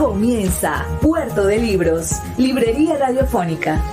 Comienza 0.00 0.98
Puerto 1.02 1.44
de 1.44 1.58
Libros, 1.58 2.22
Librería 2.38 2.96
Radiofónica. 2.96 3.84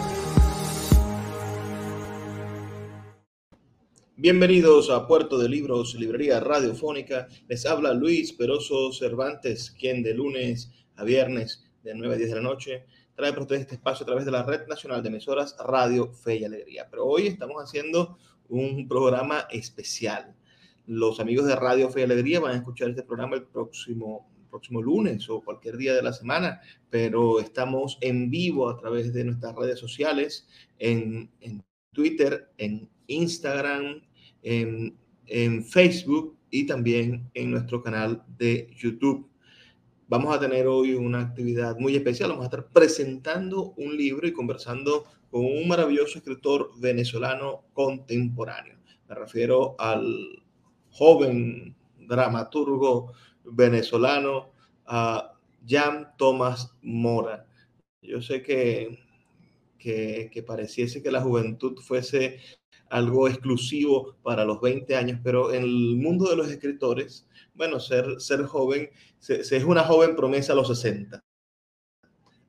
Bienvenidos 4.16 4.90
a 4.90 5.06
Puerto 5.06 5.38
de 5.38 5.50
Libros, 5.50 5.96
Librería 5.96 6.40
Radiofónica. 6.40 7.28
Les 7.50 7.66
habla 7.66 7.94
Luis 7.94 8.32
Peroso 8.32 8.94
Cervantes, 8.94 9.70
quien 9.78 10.02
de 10.02 10.14
lunes 10.14 10.72
a 10.96 11.04
viernes 11.04 11.70
de 11.84 11.94
9 11.94 12.16
a 12.16 12.18
10 12.18 12.30
de 12.30 12.36
la 12.38 12.42
noche 12.42 12.86
trae 13.14 13.32
para 13.32 13.42
ustedes 13.42 13.64
este 13.64 13.76
espacio 13.76 14.06
a 14.06 14.08
través 14.08 14.24
de 14.24 14.32
la 14.32 14.44
Red 14.44 14.66
Nacional 14.70 15.04
de 15.04 15.10
Emisoras 15.10 15.58
Radio 15.60 16.14
Fe 16.14 16.38
y 16.38 16.46
Alegría. 16.46 16.88
Pero 16.90 17.06
hoy 17.06 17.28
estamos 17.28 17.62
haciendo 17.62 18.18
un 18.48 18.88
programa 18.88 19.46
especial. 19.52 20.34
Los 20.86 21.20
amigos 21.20 21.48
de 21.48 21.58
Radio 21.58 21.90
Fe 21.90 22.00
y 22.00 22.04
Alegría 22.04 22.40
van 22.40 22.54
a 22.54 22.56
escuchar 22.56 22.92
este 22.92 23.04
programa 23.04 23.36
el 23.36 23.44
próximo 23.44 24.37
próximo 24.58 24.82
lunes 24.82 25.30
o 25.30 25.42
cualquier 25.42 25.78
día 25.78 25.94
de 25.94 26.02
la 26.02 26.12
semana, 26.12 26.60
pero 26.90 27.40
estamos 27.40 27.98
en 28.02 28.32
vivo 28.32 28.70
a 28.70 28.78
través 28.78 29.14
de 29.14 29.24
nuestras 29.24 29.56
redes 29.56 29.80
sociales, 29.80 30.48
en, 30.80 31.30
en 31.42 31.64
Twitter, 31.94 32.50
en 32.58 32.90
Instagram, 33.06 34.02
en, 34.42 34.98
en 35.28 35.64
Facebook 35.64 36.36
y 36.50 36.66
también 36.66 37.30
en 37.36 37.52
nuestro 37.52 37.84
canal 37.84 38.24
de 38.40 38.68
YouTube. 38.76 39.30
Vamos 40.08 40.36
a 40.36 40.40
tener 40.40 40.66
hoy 40.66 40.96
una 40.96 41.22
actividad 41.22 41.78
muy 41.78 41.96
especial. 41.96 42.30
Vamos 42.30 42.46
a 42.46 42.48
estar 42.48 42.68
presentando 42.70 43.74
un 43.78 43.96
libro 43.96 44.28
y 44.28 44.34
conversando 44.34 45.06
con 45.30 45.46
un 45.46 45.68
maravilloso 45.68 46.18
escritor 46.18 46.72
venezolano 46.80 47.66
contemporáneo. 47.74 48.76
Me 49.08 49.16
refiero 49.16 49.76
al 49.78 50.42
joven 50.90 51.76
dramaturgo 52.08 53.12
venezolano 53.52 54.52
a 54.86 55.34
Jan 55.68 56.14
Thomas 56.18 56.76
Mora. 56.82 57.48
Yo 58.02 58.22
sé 58.22 58.42
que, 58.42 59.00
que, 59.78 60.30
que, 60.32 60.44
pareciese 60.44 61.02
que 61.02 61.12
la 61.12 61.22
juventud 61.22 61.80
fuese 61.80 62.40
algo 62.90 63.28
exclusivo 63.28 64.16
para 64.24 64.46
los 64.46 64.62
20 64.62 64.96
años, 64.96 65.20
pero 65.24 65.54
en 65.54 65.64
el 65.64 65.96
mundo 65.98 66.30
de 66.30 66.38
los 66.38 66.50
escritores, 66.50 67.28
bueno, 67.54 67.80
ser, 67.80 68.20
ser 68.20 68.44
joven, 68.46 68.90
se 69.20 69.42
es 69.42 69.64
una 69.64 69.84
joven 69.84 70.16
promesa 70.16 70.54
a 70.54 70.56
los 70.56 70.68
60. 70.68 71.20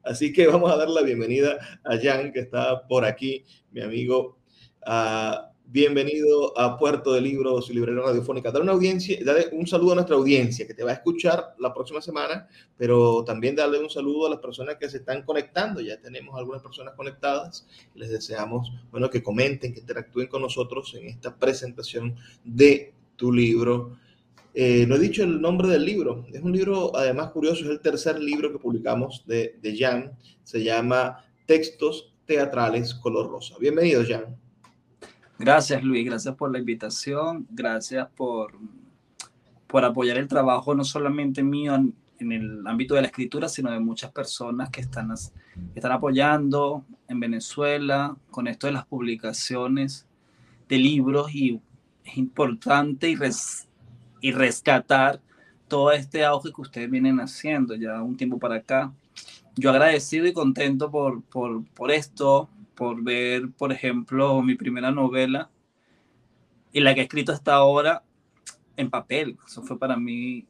Así 0.05 0.33
que 0.33 0.47
vamos 0.47 0.71
a 0.73 0.77
dar 0.77 0.89
la 0.89 1.03
bienvenida 1.03 1.59
a 1.85 1.99
Jan, 2.01 2.33
que 2.33 2.41
está 2.41 2.87
por 2.87 3.05
aquí, 3.05 3.45
mi 3.71 3.83
amigo. 3.83 4.39
Uh, 4.87 5.49
Bienvenido 5.71 6.59
a 6.59 6.79
Puerto 6.79 7.13
de 7.13 7.21
Libros 7.21 7.69
y 7.69 7.75
Librería 7.75 8.01
Radiofónica. 8.01 8.51
Dar 8.51 8.63
una 8.63 8.73
audiencia, 8.73 9.19
darle 9.23 9.51
un 9.53 9.67
saludo 9.67 9.93
a 9.93 9.95
nuestra 9.97 10.17
audiencia 10.17 10.67
que 10.67 10.73
te 10.73 10.83
va 10.83 10.93
a 10.93 10.95
escuchar 10.95 11.57
la 11.59 11.75
próxima 11.75 12.01
semana, 12.01 12.49
pero 12.79 13.23
también 13.23 13.55
darle 13.55 13.79
un 13.79 13.91
saludo 13.91 14.27
a 14.27 14.31
las 14.31 14.39
personas 14.39 14.77
que 14.77 14.89
se 14.89 14.97
están 14.97 15.25
conectando. 15.25 15.83
Ya 15.83 16.01
tenemos 16.01 16.39
algunas 16.39 16.63
personas 16.63 16.95
conectadas. 16.95 17.67
Les 17.95 18.09
deseamos, 18.09 18.73
bueno, 18.91 19.11
que 19.11 19.23
comenten, 19.23 19.75
que 19.75 19.81
interactúen 19.81 20.29
con 20.29 20.41
nosotros 20.41 20.95
en 20.95 21.07
esta 21.07 21.37
presentación 21.37 22.17
de 22.43 22.95
tu 23.17 23.31
libro. 23.31 23.99
Eh, 24.55 24.87
no 24.89 24.95
he 24.95 24.99
dicho 24.99 25.23
el 25.23 25.39
nombre 25.39 25.69
del 25.69 25.85
libro. 25.85 26.25
Es 26.33 26.41
un 26.41 26.53
libro, 26.53 26.97
además, 26.97 27.31
curioso. 27.33 27.65
Es 27.65 27.71
el 27.71 27.81
tercer 27.81 28.19
libro 28.19 28.51
que 28.51 28.59
publicamos 28.59 29.23
de, 29.27 29.59
de 29.61 29.77
Jan. 29.77 30.17
Se 30.45 30.65
llama 30.65 31.27
Textos 31.45 32.15
Teatrales 32.25 32.95
Color 32.95 33.31
Rosa. 33.31 33.57
Bienvenido, 33.61 34.03
Jan. 34.09 34.48
Gracias 35.39 35.85
Luis, 35.85 36.05
gracias 36.05 36.35
por 36.35 36.51
la 36.51 36.59
invitación, 36.59 37.47
gracias 37.51 38.09
por, 38.17 38.59
por 39.69 39.85
apoyar 39.85 40.19
el 40.19 40.27
trabajo 40.27 40.75
no 40.75 40.83
solamente 40.83 41.45
mío 41.45 41.77
en, 41.77 41.95
el 42.33 42.67
ámbito 42.67 42.97
de 42.97 43.03
la 43.03 43.07
escritura, 43.07 43.49
sino 43.49 43.71
de 43.71 43.79
muchas 43.79 44.11
personas 44.11 44.69
que 44.71 44.81
están, 44.81 45.15
están 45.77 45.93
apoyando 45.93 46.85
en 47.07 47.21
Venezuela 47.21 48.17
con 48.33 48.49
esto 48.49 48.67
de 48.67 48.73
las 48.73 48.87
publicaciones 48.87 50.09
de 50.69 50.79
libros 50.79 51.33
y 51.33 51.61
es 52.05 52.19
importante 52.19 53.09
y, 53.09 53.15
res, 53.15 53.69
y 54.21 54.33
rescatar 54.33 55.21
todo 55.69 55.93
este 55.93 56.25
auge 56.25 56.53
que 56.53 56.61
ustedes 56.61 56.91
vienen 56.91 57.21
haciendo 57.21 57.77
ya 57.77 58.03
un 58.03 58.17
tiempo 58.17 58.41
para 58.41 58.57
acá. 58.57 58.93
Yo 59.55 59.71
agradecido 59.71 60.27
y 60.27 60.33
contento 60.33 60.91
por, 60.91 61.23
por, 61.23 61.65
por 61.67 61.93
esto, 61.93 62.49
por 62.79 63.03
ver, 63.03 63.51
por 63.59 63.73
ejemplo, 63.73 64.41
mi 64.41 64.55
primera 64.55 64.93
novela 64.93 65.51
y 66.73 66.79
la 66.79 66.95
que 66.95 67.01
he 67.01 67.03
escrito 67.05 67.33
hasta 67.33 67.55
ahora 67.55 68.05
en 68.77 68.89
papel. 68.89 69.37
Eso 69.45 69.65
fue 69.65 69.77
para 69.77 69.97
mí 69.97 70.47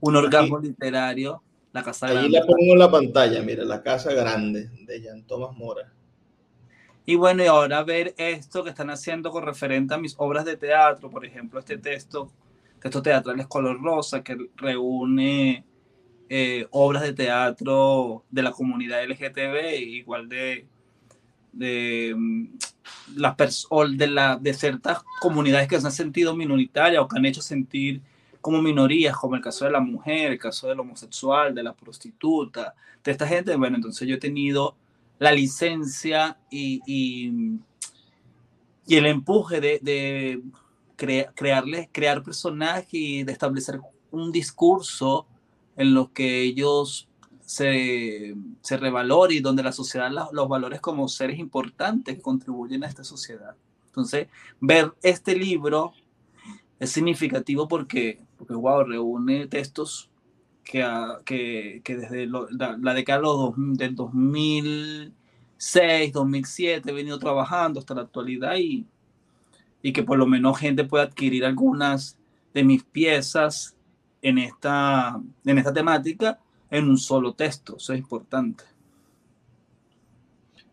un 0.00 0.16
orgasmo 0.16 0.56
Aquí, 0.56 0.68
literario. 0.68 1.42
La 1.72 1.82
Casa 1.82 2.06
Grande. 2.06 2.26
Ahí 2.26 2.32
la 2.32 2.46
pongo 2.46 2.72
en 2.72 2.78
la 2.78 2.90
pantalla, 2.90 3.42
mira, 3.42 3.64
La 3.64 3.82
Casa 3.82 4.12
Grande 4.14 4.70
de 4.86 5.02
Jan 5.02 5.24
Tomás 5.24 5.54
Mora. 5.54 5.92
Y 7.04 7.16
bueno, 7.16 7.42
y 7.42 7.46
ahora 7.46 7.82
ver 7.82 8.14
esto 8.16 8.64
que 8.64 8.70
están 8.70 8.88
haciendo 8.88 9.30
con 9.30 9.44
referente 9.44 9.92
a 9.92 9.98
mis 9.98 10.14
obras 10.16 10.46
de 10.46 10.56
teatro, 10.56 11.10
por 11.10 11.26
ejemplo, 11.26 11.58
este 11.58 11.76
texto, 11.76 12.32
texto 12.80 13.02
teatral 13.02 13.38
es 13.38 13.48
color 13.48 13.82
rosa, 13.82 14.22
que 14.22 14.38
reúne 14.56 15.66
eh, 16.30 16.66
obras 16.70 17.02
de 17.02 17.12
teatro 17.12 18.24
de 18.30 18.42
la 18.42 18.52
comunidad 18.52 19.04
LGTB, 19.04 19.80
igual 19.80 20.28
de 20.30 20.66
de, 21.54 22.14
mm, 22.16 22.46
las 23.16 23.36
de, 23.36 24.38
de 24.40 24.54
ciertas 24.54 25.02
comunidades 25.20 25.68
que 25.68 25.80
se 25.80 25.86
han 25.86 25.92
sentido 25.92 26.34
minoritarias 26.34 27.02
o 27.02 27.08
que 27.08 27.18
han 27.18 27.26
hecho 27.26 27.42
sentir 27.42 28.02
como 28.40 28.60
minorías, 28.60 29.16
como 29.16 29.36
el 29.36 29.42
caso 29.42 29.64
de 29.64 29.70
la 29.70 29.80
mujer, 29.80 30.32
el 30.32 30.38
caso 30.38 30.68
del 30.68 30.80
homosexual, 30.80 31.54
de 31.54 31.62
la 31.62 31.72
prostituta, 31.72 32.74
de 33.02 33.12
esta 33.12 33.26
gente. 33.26 33.56
Bueno, 33.56 33.76
entonces 33.76 34.06
yo 34.06 34.16
he 34.16 34.18
tenido 34.18 34.76
la 35.18 35.32
licencia 35.32 36.36
y, 36.50 36.82
y, 36.86 37.58
el 38.94 39.06
empuje 39.06 39.60
de, 39.62 39.78
de 39.80 40.42
cre 40.96 41.28
crearles, 41.34 41.88
crear 41.90 42.22
personajes 42.22 42.92
y 42.92 43.22
de 43.22 43.32
establecer 43.32 43.80
un 44.10 44.30
discurso 44.30 45.26
en 45.76 45.94
los 45.94 46.10
que 46.10 46.42
ellos 46.42 47.08
se, 47.44 48.34
se 48.60 48.76
revalore 48.76 49.34
y 49.34 49.40
donde 49.40 49.62
la 49.62 49.72
sociedad 49.72 50.10
los, 50.10 50.32
los 50.32 50.48
valores 50.48 50.80
como 50.80 51.08
seres 51.08 51.38
importantes 51.38 52.16
que 52.16 52.22
contribuyen 52.22 52.84
a 52.84 52.86
esta 52.86 53.04
sociedad. 53.04 53.54
Entonces, 53.86 54.28
ver 54.60 54.92
este 55.02 55.36
libro 55.36 55.92
es 56.80 56.90
significativo 56.90 57.68
porque, 57.68 58.20
porque 58.36 58.54
wow, 58.54 58.84
reúne 58.84 59.46
textos 59.46 60.10
que, 60.64 60.84
que, 61.24 61.82
que 61.84 61.96
desde 61.96 62.26
la, 62.26 62.94
década 62.94 63.20
del 63.56 63.94
2006, 63.94 66.12
2007 66.12 66.90
he 66.90 66.94
venido 66.94 67.18
trabajando 67.18 67.78
hasta 67.78 67.94
la 67.94 68.02
actualidad 68.02 68.56
y, 68.56 68.86
y 69.82 69.92
que 69.92 70.02
por 70.02 70.18
lo 70.18 70.26
menos 70.26 70.58
gente 70.58 70.84
pueda 70.84 71.04
adquirir 71.04 71.44
algunas 71.44 72.18
de 72.54 72.64
mis 72.64 72.82
piezas 72.82 73.76
en 74.22 74.38
esta, 74.38 75.20
en 75.44 75.58
esta 75.58 75.72
temática 75.72 76.40
en 76.74 76.88
un 76.88 76.98
solo 76.98 77.34
texto. 77.34 77.76
Eso 77.76 77.92
es 77.92 78.00
importante. 78.00 78.64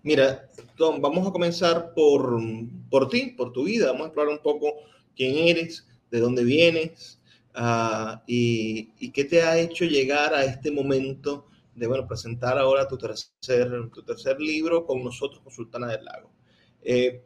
Mira, 0.01 0.49
Tom, 0.75 0.99
vamos 0.99 1.27
a 1.27 1.31
comenzar 1.31 1.93
por, 1.93 2.41
por 2.89 3.07
ti, 3.07 3.35
por 3.37 3.53
tu 3.53 3.65
vida. 3.65 3.85
Vamos 3.87 4.01
a 4.01 4.05
explorar 4.07 4.33
un 4.33 4.41
poco 4.41 4.73
quién 5.15 5.47
eres, 5.47 5.87
de 6.09 6.19
dónde 6.19 6.43
vienes 6.43 7.19
uh, 7.55 8.17
y, 8.25 8.89
y, 8.99 9.11
qué 9.11 9.25
te 9.25 9.43
ha 9.43 9.59
hecho 9.59 9.85
llegar 9.85 10.33
a 10.33 10.43
este 10.43 10.71
momento 10.71 11.45
de 11.75 11.85
bueno, 11.85 12.07
presentar 12.07 12.57
ahora 12.57 12.87
tu 12.87 12.97
tercer, 12.97 13.91
tu 13.93 14.01
tercer 14.01 14.41
libro 14.41 14.83
con 14.85 15.03
nosotros, 15.03 15.41
con 15.41 15.53
Sultana 15.53 15.85
del 15.87 16.03
Lago. 16.03 16.31
Eh, 16.81 17.21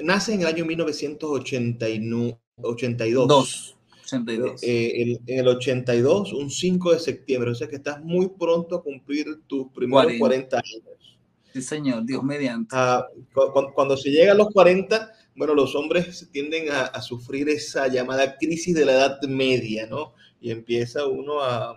nace 0.00 0.32
en 0.32 0.40
el 0.40 0.46
año 0.46 0.64
1982. 0.64 3.28
Dos. 3.28 3.76
82. 4.12 4.62
Eh, 4.62 5.02
el, 5.02 5.20
en 5.26 5.38
el 5.40 5.48
82, 5.48 6.32
un 6.32 6.50
5 6.50 6.92
de 6.92 6.98
septiembre, 6.98 7.50
o 7.50 7.54
sea 7.54 7.68
que 7.68 7.76
estás 7.76 8.02
muy 8.02 8.28
pronto 8.28 8.76
a 8.76 8.82
cumplir 8.82 9.42
tus 9.46 9.68
primeros 9.72 10.04
40, 10.18 10.18
40 10.18 10.56
años. 10.56 11.18
Sí, 11.52 11.62
señor, 11.62 12.04
Dios 12.04 12.22
mediante. 12.22 12.74
Ah, 12.76 13.06
cuando, 13.32 13.72
cuando, 13.72 13.96
se 13.96 14.10
llega 14.10 14.32
a 14.32 14.36
los 14.36 14.48
40, 14.50 15.12
bueno, 15.34 15.54
los 15.54 15.74
hombres 15.74 16.28
tienden 16.32 16.70
a, 16.70 16.82
a, 16.82 17.02
sufrir 17.02 17.48
esa 17.48 17.88
llamada 17.88 18.36
crisis 18.36 18.74
de 18.74 18.84
la 18.84 18.92
edad 18.92 19.20
media, 19.22 19.86
¿no? 19.86 20.14
Y 20.40 20.50
empieza 20.50 21.06
uno 21.06 21.40
a, 21.42 21.76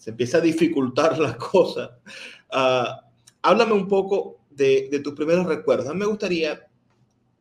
se 0.00 0.10
empieza 0.10 0.38
a 0.38 0.40
dificultar 0.40 1.18
la 1.18 1.36
cosa. 1.36 1.98
Ah, 2.50 3.02
háblame 3.42 3.74
un 3.74 3.86
poco 3.86 4.40
de, 4.50 4.88
de, 4.90 5.00
tus 5.00 5.14
primeros 5.14 5.46
recuerdos. 5.46 5.88
A 5.88 5.92
mí 5.92 6.00
me 6.00 6.06
gustaría, 6.06 6.66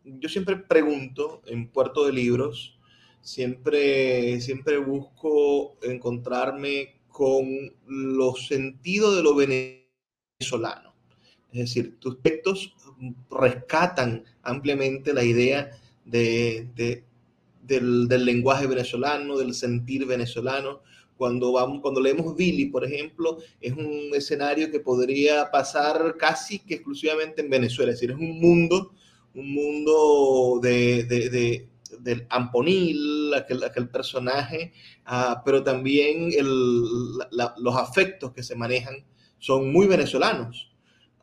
yo 0.04 0.28
siempre 0.28 0.58
pregunto 0.58 1.42
en 1.46 1.70
Puerto 1.70 2.06
de 2.06 2.12
Libros, 2.14 2.79
siempre, 3.22 4.40
siempre 4.42 4.78
busco 4.78 5.78
encontrarme 5.84 7.00
con 7.08 7.48
los 7.86 8.48
sentidos 8.48 9.16
de 9.18 9.24
lo 9.24 9.36
venezolano. 9.36 10.94
Es 11.52 11.60
decir, 11.60 12.00
tus 12.00 12.22
textos 12.22 12.74
rescatan 13.30 14.24
ampliamente 14.44 15.14
la 15.14 15.24
idea 15.24 15.72
de, 16.06 16.70
de, 16.76 17.04
del, 17.64 18.08
lenguaje 18.08 18.68
venezolano, 18.68 19.38
del 19.38 19.54
sentir 19.54 20.06
venezolano. 20.06 20.82
Cuando, 21.18 21.52
vamos, 21.52 21.82
cuando 21.82 22.00
leemos 22.00 22.36
Billy, 22.38 22.68
por 22.68 22.86
ejemplo, 22.86 23.40
es 23.60 23.74
un 23.74 24.12
escenario 24.14 24.72
que 24.72 24.80
podría 24.80 25.52
pasar 25.52 26.16
casi 26.18 26.60
que 26.60 26.76
exclusivamente 26.76 27.42
en 27.42 27.50
Venezuela. 27.50 27.92
Es 27.92 28.00
decir, 28.00 28.12
es 28.12 28.18
un 28.18 28.40
mundo, 28.40 28.94
un 29.34 29.54
mundo 29.54 30.60
de 30.62 31.68
del 32.00 32.26
Amponil, 32.30 33.34
aquel, 33.34 33.64
aquel 33.64 33.90
personaje, 33.90 34.74
uh, 35.08 35.36
pero 35.44 35.64
también 35.64 36.30
los 37.32 37.76
afectos 37.76 38.34
que 38.34 38.44
se 38.44 38.56
manejan 38.56 39.04
son 39.40 39.72
muy 39.72 39.88
venezolanos. 39.88 40.70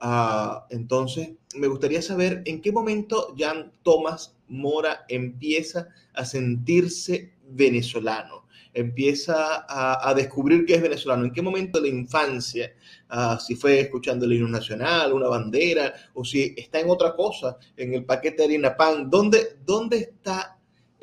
Uh, 0.01 0.61
entonces, 0.71 1.31
me 1.55 1.69
gustaría 1.69 2.03
saber 2.03 2.43
en 2.45 2.61
qué 2.61 2.71
momento 2.71 3.35
Jan 3.37 3.73
Tomás 3.83 4.37
Mora 4.49 5.05
empieza 5.09 5.89
a 6.13 6.25
sentirse 6.25 7.33
venezolano, 7.49 8.47
empieza 8.75 9.65
a, 9.69 10.13
descubrir 10.15 10.67
que 10.67 10.75
es 10.75 10.83
venezolano, 10.83 11.25
en 11.25 11.33
qué 11.33 11.41
momento 11.41 11.81
de 11.81 11.89
la 11.91 11.97
infancia, 11.97 12.73
uh, 13.11 13.41
si 13.41 13.57
fue 13.57 13.81
escuchando 13.81 14.27
el 14.27 14.35
himno 14.35 14.49
nacional, 14.49 15.15
una 15.15 15.29
bandera, 15.29 15.95
o 16.13 16.25
si 16.25 16.55
está 16.57 16.81
en 16.81 16.91
otra 16.91 17.15
cosa, 17.17 17.57
en 17.77 17.95
el 17.95 18.05
paquete 18.05 18.39
de 18.39 18.45
harina 18.45 18.77
pan, 18.77 19.09
¿dónde, 19.09 19.59
dónde 19.65 19.97
está 19.97 20.56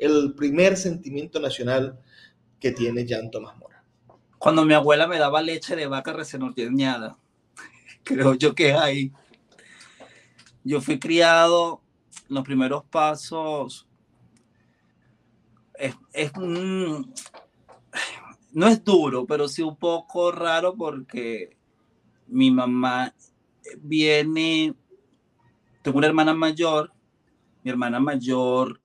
el 0.04 0.34
primer 0.34 0.76
sentimiento 0.76 1.40
nacional 1.40 1.98
que 2.60 2.72
tiene 2.72 3.06
Jan 3.08 3.30
Tomás 3.30 3.56
Mora? 3.56 3.84
Cuando 4.38 4.64
mi 4.64 4.74
abuela 4.74 5.06
me 5.06 5.18
daba 5.18 5.42
leche 5.42 5.76
de 5.76 5.86
vaca 5.86 6.12
recién 6.12 6.42
ordeñada, 6.42 7.16
creo 8.04 8.34
yo 8.34 8.54
que 8.54 8.74
ahí. 8.74 9.12
Yo 10.62 10.80
fui 10.80 10.98
criado 10.98 11.82
los 12.28 12.42
primeros 12.42 12.84
pasos 12.84 13.86
es, 15.74 15.94
es 16.12 16.32
no 18.52 18.68
es 18.68 18.84
duro, 18.84 19.26
pero 19.26 19.48
sí 19.48 19.62
un 19.62 19.76
poco 19.76 20.30
raro 20.30 20.74
porque 20.74 21.56
mi 22.28 22.50
mamá 22.50 23.14
viene, 23.78 24.74
tengo 25.82 25.98
una 25.98 26.06
hermana 26.06 26.34
mayor, 26.34 26.92
mi 27.62 27.70
hermana 27.70 27.98
mayor 27.98 28.80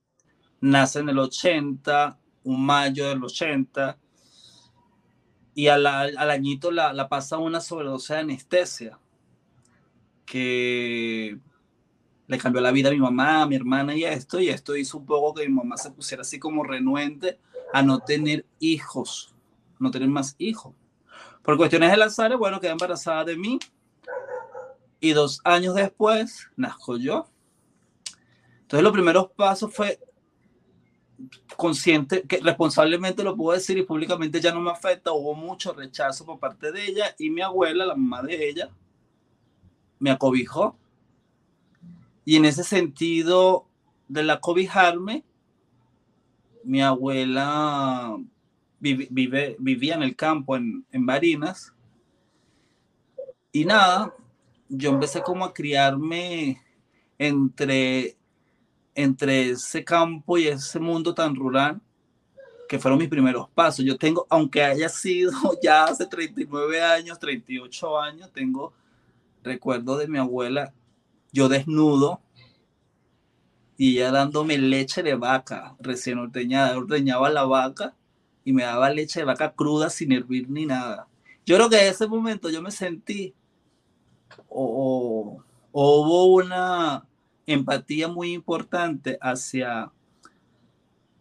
nace 0.61 0.99
en 0.99 1.09
el 1.09 1.19
80, 1.19 2.17
un 2.43 2.65
mayo 2.65 3.09
del 3.09 3.23
80, 3.23 3.97
y 5.55 5.67
al, 5.67 5.85
al 5.85 6.31
añito 6.31 6.71
la, 6.71 6.93
la 6.93 7.09
pasa 7.09 7.37
una 7.37 7.61
sobredosis 7.61 8.09
de 8.09 8.17
anestesia, 8.17 8.99
que 10.25 11.39
le 12.27 12.37
cambió 12.37 12.61
la 12.61 12.71
vida 12.71 12.89
a 12.89 12.91
mi 12.91 12.99
mamá, 12.99 13.41
a 13.41 13.47
mi 13.47 13.55
hermana 13.55 13.95
y 13.95 14.05
a 14.05 14.13
esto, 14.13 14.39
y 14.39 14.49
esto 14.49 14.75
hizo 14.75 14.99
un 14.99 15.05
poco 15.05 15.33
que 15.33 15.47
mi 15.47 15.53
mamá 15.53 15.77
se 15.77 15.91
pusiera 15.91 16.21
así 16.21 16.39
como 16.39 16.63
renuente 16.63 17.39
a 17.73 17.81
no 17.81 17.99
tener 17.99 18.45
hijos, 18.59 19.33
no 19.79 19.91
tener 19.91 20.09
más 20.09 20.35
hijos. 20.37 20.75
Por 21.41 21.57
cuestiones 21.57 21.89
del 21.89 22.03
azar, 22.03 22.37
bueno, 22.37 22.59
quedé 22.59 22.71
embarazada 22.71 23.25
de 23.25 23.35
mí, 23.35 23.59
y 24.99 25.11
dos 25.13 25.41
años 25.43 25.75
después 25.75 26.49
nazco 26.55 26.97
yo. 26.97 27.27
Entonces 28.61 28.83
los 28.83 28.93
primeros 28.93 29.31
pasos 29.31 29.73
fue 29.73 29.99
consciente, 31.57 32.23
que 32.23 32.39
responsablemente 32.39 33.23
lo 33.23 33.35
puedo 33.35 33.57
decir 33.57 33.77
y 33.77 33.83
públicamente 33.83 34.39
ya 34.39 34.53
no 34.53 34.61
me 34.61 34.71
afecta, 34.71 35.11
hubo 35.11 35.35
mucho 35.35 35.73
rechazo 35.73 36.25
por 36.25 36.39
parte 36.39 36.71
de 36.71 36.85
ella 36.85 37.15
y 37.17 37.29
mi 37.29 37.41
abuela, 37.41 37.85
la 37.85 37.95
mamá 37.95 38.23
de 38.23 38.49
ella, 38.49 38.69
me 39.99 40.11
acobijó 40.11 40.77
y 42.29 42.35
en 42.35 42.45
ese 42.45 42.63
sentido 42.63 43.67
de 44.07 44.21
la 44.21 44.39
cobijarme, 44.39 45.23
mi 46.63 46.79
abuela 46.79 48.17
vive, 48.79 49.55
vivía 49.57 49.95
en 49.95 50.03
el 50.03 50.15
campo, 50.15 50.55
en, 50.55 50.85
en 50.91 51.07
Barinas. 51.07 51.73
Y 53.51 53.65
nada, 53.65 54.13
yo 54.67 54.91
empecé 54.91 55.23
como 55.23 55.43
a 55.43 55.55
criarme 55.55 56.61
entre, 57.17 58.18
entre 59.03 59.51
ese 59.51 59.83
campo 59.83 60.37
y 60.37 60.47
ese 60.47 60.79
mundo 60.79 61.13
tan 61.13 61.35
rural 61.35 61.79
que 62.67 62.77
fueron 62.77 62.99
mis 62.99 63.07
primeros 63.07 63.49
pasos. 63.49 63.85
Yo 63.85 63.97
tengo, 63.97 64.27
aunque 64.29 64.63
haya 64.63 64.89
sido 64.89 65.31
ya 65.63 65.85
hace 65.85 66.05
39 66.05 66.81
años, 66.81 67.17
38 67.17 67.99
años, 67.99 68.31
tengo 68.33 68.73
recuerdo 69.41 69.97
de 69.97 70.07
mi 70.07 70.17
abuela 70.17 70.73
yo 71.31 71.47
desnudo 71.47 72.21
y 73.77 73.97
ella 73.97 74.11
dándome 74.11 74.57
leche 74.57 75.01
de 75.01 75.15
vaca 75.15 75.75
recién 75.79 76.17
ordeñada. 76.17 76.77
Ordeñaba 76.77 77.29
la 77.29 77.45
vaca 77.45 77.95
y 78.43 78.51
me 78.51 78.63
daba 78.63 78.89
leche 78.89 79.21
de 79.21 79.25
vaca 79.25 79.53
cruda 79.53 79.89
sin 79.89 80.11
hervir 80.11 80.49
ni 80.49 80.65
nada. 80.65 81.07
Yo 81.45 81.55
creo 81.55 81.69
que 81.69 81.79
en 81.79 81.91
ese 81.93 82.07
momento 82.07 82.49
yo 82.49 82.61
me 82.61 82.71
sentí 82.71 83.33
o, 84.49 85.41
o 85.71 86.01
hubo 86.01 86.25
una 86.35 87.08
empatía 87.51 88.07
muy 88.07 88.33
importante 88.33 89.17
hacia, 89.21 89.91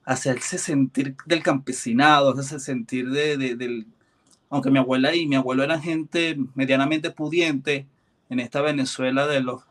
hacia 0.05 0.33
ese 0.33 0.59
sentir 0.59 1.17
del 1.27 1.43
campesinado, 1.43 2.39
ese 2.39 2.61
sentir 2.61 3.11
de, 3.11 3.37
de, 3.37 3.57
del... 3.57 3.87
Aunque 4.51 4.71
mi 4.71 4.79
abuela 4.79 5.15
y 5.15 5.27
mi 5.27 5.37
abuelo 5.37 5.63
eran 5.63 5.83
gente 5.83 6.39
medianamente 6.55 7.11
pudiente 7.11 7.87
en 8.31 8.41
esta 8.41 8.63
Venezuela 8.63 9.27
de 9.27 9.41
los 9.41 9.63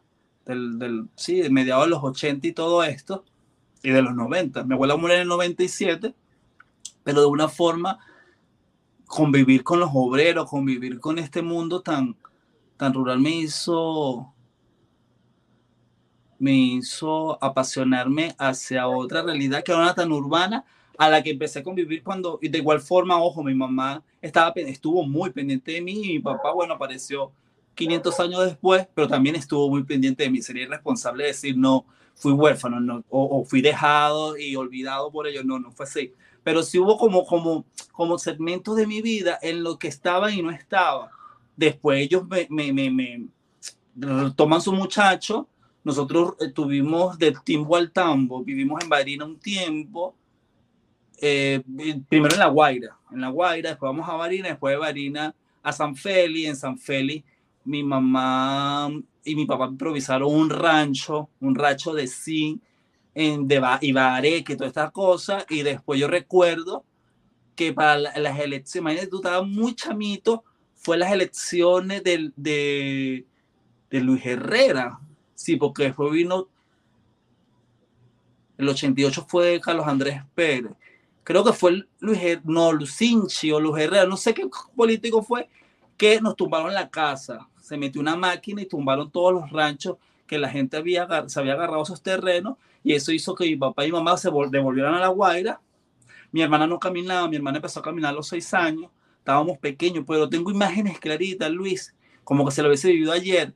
del, 0.54 1.10
sí, 1.16 1.44
mediados 1.50 1.86
de 1.86 1.90
los 1.90 2.04
80 2.04 2.48
y 2.48 2.52
todo 2.54 2.84
esto, 2.84 3.26
y 3.84 3.92
de 3.92 4.02
los 4.02 4.16
90. 4.16 4.64
Mi 4.64 4.74
abuela 4.74 4.96
murió 4.96 5.16
en 5.16 5.22
el 5.24 5.28
97, 5.28 6.14
pero 7.04 7.22
de 7.22 7.28
una 7.28 7.50
forma 7.50 8.00
convivir 9.06 9.64
con 9.64 9.80
los 9.80 9.90
obreros, 9.94 10.50
convivir 10.50 11.00
con 11.00 11.20
este 11.20 11.42
mundo 11.42 11.82
tan, 11.82 12.16
tan 12.78 12.94
rural 12.94 13.20
me 13.20 13.32
hizo 13.32 14.34
me 16.40 16.54
hizo 16.54 17.44
apasionarme 17.44 18.36
hacia 18.38 18.88
otra 18.88 19.22
realidad 19.22 19.64
que 19.64 19.72
era 19.72 19.82
una 19.82 19.96
tan 19.96 20.12
urbana 20.12 20.66
a 20.98 21.10
la 21.10 21.22
que 21.22 21.32
empecé 21.32 21.60
a 21.60 21.64
convivir 21.64 22.04
cuando, 22.04 22.40
y 22.42 22.50
de 22.50 22.58
igual 22.58 22.82
forma, 22.82 23.22
ojo, 23.22 23.44
mi 23.44 23.54
mamá 23.54 24.04
estaba, 24.22 24.52
estuvo 24.56 25.04
muy 25.04 25.30
pendiente 25.30 25.74
de 25.74 25.82
mí 25.82 25.94
y 26.04 26.14
mi 26.14 26.20
papá, 26.20 26.52
bueno, 26.52 26.74
apareció 26.74 27.32
500 27.78 28.20
años 28.20 28.46
después, 28.46 28.88
pero 28.94 29.08
también 29.08 29.36
estuvo 29.36 29.70
muy 29.70 29.84
pendiente 29.84 30.24
de 30.24 30.30
mí. 30.30 30.42
Sería 30.42 30.64
irresponsable 30.64 31.26
decir, 31.26 31.56
no, 31.56 31.86
fui 32.16 32.34
huérfano 32.34 32.80
no, 32.82 33.04
o, 33.10 33.46
fui 33.46 33.62
dejado 33.62 34.38
y 34.38 34.56
olvidado 34.56 35.12
por 35.12 35.28
ello. 35.28 35.44
No, 35.44 35.60
no 35.60 35.72
fue 35.72 35.86
así. 35.86 36.14
Pero 36.44 36.64
sí 36.64 36.80
hubo 36.80 36.98
como, 36.98 37.26
como, 37.26 37.66
como 37.92 38.18
segmentos 38.18 38.76
de 38.76 38.88
mi 38.88 39.02
vida 39.02 39.38
en 39.42 39.64
lo 39.64 39.78
que 39.78 39.88
estaba 39.88 40.32
y 40.32 40.42
no 40.42 40.50
estaba. 40.50 41.12
Después 41.56 42.00
ellos 42.02 42.28
me, 42.28 42.48
me, 42.50 42.74
me, 42.74 42.92
me 42.92 43.30
toman 44.36 44.62
su 44.62 44.74
muchacho. 44.74 45.48
Nosotros 45.88 46.34
tuvimos 46.54 47.18
del 47.18 47.42
timbo 47.44 47.78
al 47.78 47.94
tambo, 47.94 48.44
vivimos 48.44 48.84
en 48.84 48.90
Barina 48.90 49.24
un 49.24 49.40
tiempo. 49.40 50.14
Eh, 51.22 51.64
primero 52.10 52.34
en 52.34 52.40
La 52.40 52.48
Guaira, 52.48 52.98
en 53.10 53.22
La 53.22 53.30
Guaira, 53.30 53.70
después 53.70 53.88
vamos 53.88 54.10
a 54.10 54.16
Barina, 54.16 54.50
después 54.50 54.74
de 54.74 54.80
Barina 54.80 55.34
a 55.64 55.72
San 55.72 55.96
Feli, 55.96 56.46
en 56.46 56.58
San 56.58 56.78
Feli 56.78 57.24
mi 57.64 57.84
mamá 57.84 58.90
y 59.24 59.34
mi 59.34 59.46
papá 59.46 59.68
improvisaron 59.68 60.30
un 60.30 60.50
rancho, 60.50 61.30
un 61.40 61.56
rancho 61.56 61.94
de 61.94 62.08
zinc 62.08 62.62
en 63.16 63.48
de 63.48 63.62
Ibaré, 63.80 64.44
que 64.44 64.58
todas 64.58 64.72
estas 64.72 64.92
cosas, 64.92 65.46
y 65.50 65.64
después 65.64 66.02
yo 66.02 66.10
recuerdo 66.10 66.84
que 67.56 67.72
para 67.72 67.98
las 67.98 68.40
elecciones, 68.42 68.82
imagínate, 68.82 69.08
tú 69.08 69.18
estabas 69.18 69.48
muy 69.48 69.74
chamito, 69.74 70.44
fue 70.76 70.98
las 70.98 71.14
elecciones 71.14 72.04
del, 72.04 72.34
de, 72.36 73.26
de 73.90 74.02
Luis 74.02 74.26
Herrera, 74.26 75.00
sí, 75.38 75.56
porque 75.56 75.84
después 75.84 76.12
vino, 76.12 76.48
el 78.58 78.68
88 78.68 79.26
fue 79.30 79.62
Carlos 79.62 79.86
Andrés 79.88 80.24
Pérez, 80.34 80.72
creo 81.24 81.44
que 81.44 81.54
fue 81.54 81.86
Luis, 82.00 82.20
no, 82.44 82.74
Lucinchi 82.74 83.52
o 83.52 83.60
Luis 83.60 83.84
Herrera, 83.84 84.08
no 84.08 84.18
sé 84.18 84.34
qué 84.34 84.50
político 84.76 85.22
fue, 85.22 85.48
que 85.96 86.20
nos 86.20 86.36
tumbaron 86.36 86.74
la 86.74 86.90
casa, 86.90 87.48
se 87.62 87.78
metió 87.78 88.02
una 88.02 88.16
máquina 88.16 88.64
y 88.64 88.66
tumbaron 88.66 89.12
todos 89.12 89.32
los 89.32 89.52
ranchos 89.52 89.98
que 90.26 90.40
la 90.40 90.50
gente 90.50 90.76
había, 90.76 91.08
se 91.30 91.40
había 91.40 91.54
agarrado 91.54 91.84
esos 91.84 92.02
terrenos 92.02 92.58
y 92.84 92.94
eso 92.94 93.12
hizo 93.12 93.36
que 93.36 93.46
mi 93.46 93.56
papá 93.56 93.86
y 93.86 93.92
mamá 93.92 94.18
se 94.18 94.32
devolvieran 94.50 94.96
a 94.96 95.00
La 95.00 95.10
Guaira. 95.10 95.62
Mi 96.32 96.42
hermana 96.42 96.66
no 96.66 96.80
caminaba, 96.80 97.28
mi 97.28 97.36
hermana 97.36 97.58
empezó 97.58 97.80
a 97.80 97.84
caminar 97.84 98.12
a 98.12 98.16
los 98.16 98.28
seis 98.28 98.54
años, 98.56 98.90
estábamos 99.20 99.60
pequeños, 99.60 100.04
pero 100.08 100.28
tengo 100.28 100.50
imágenes 100.50 101.00
claritas, 101.00 101.52
Luis, 101.52 101.96
como 102.24 102.44
que 102.44 102.52
se 102.52 102.64
lo 102.64 102.70
hubiese 102.70 102.90
vivido 102.90 103.12
ayer, 103.12 103.54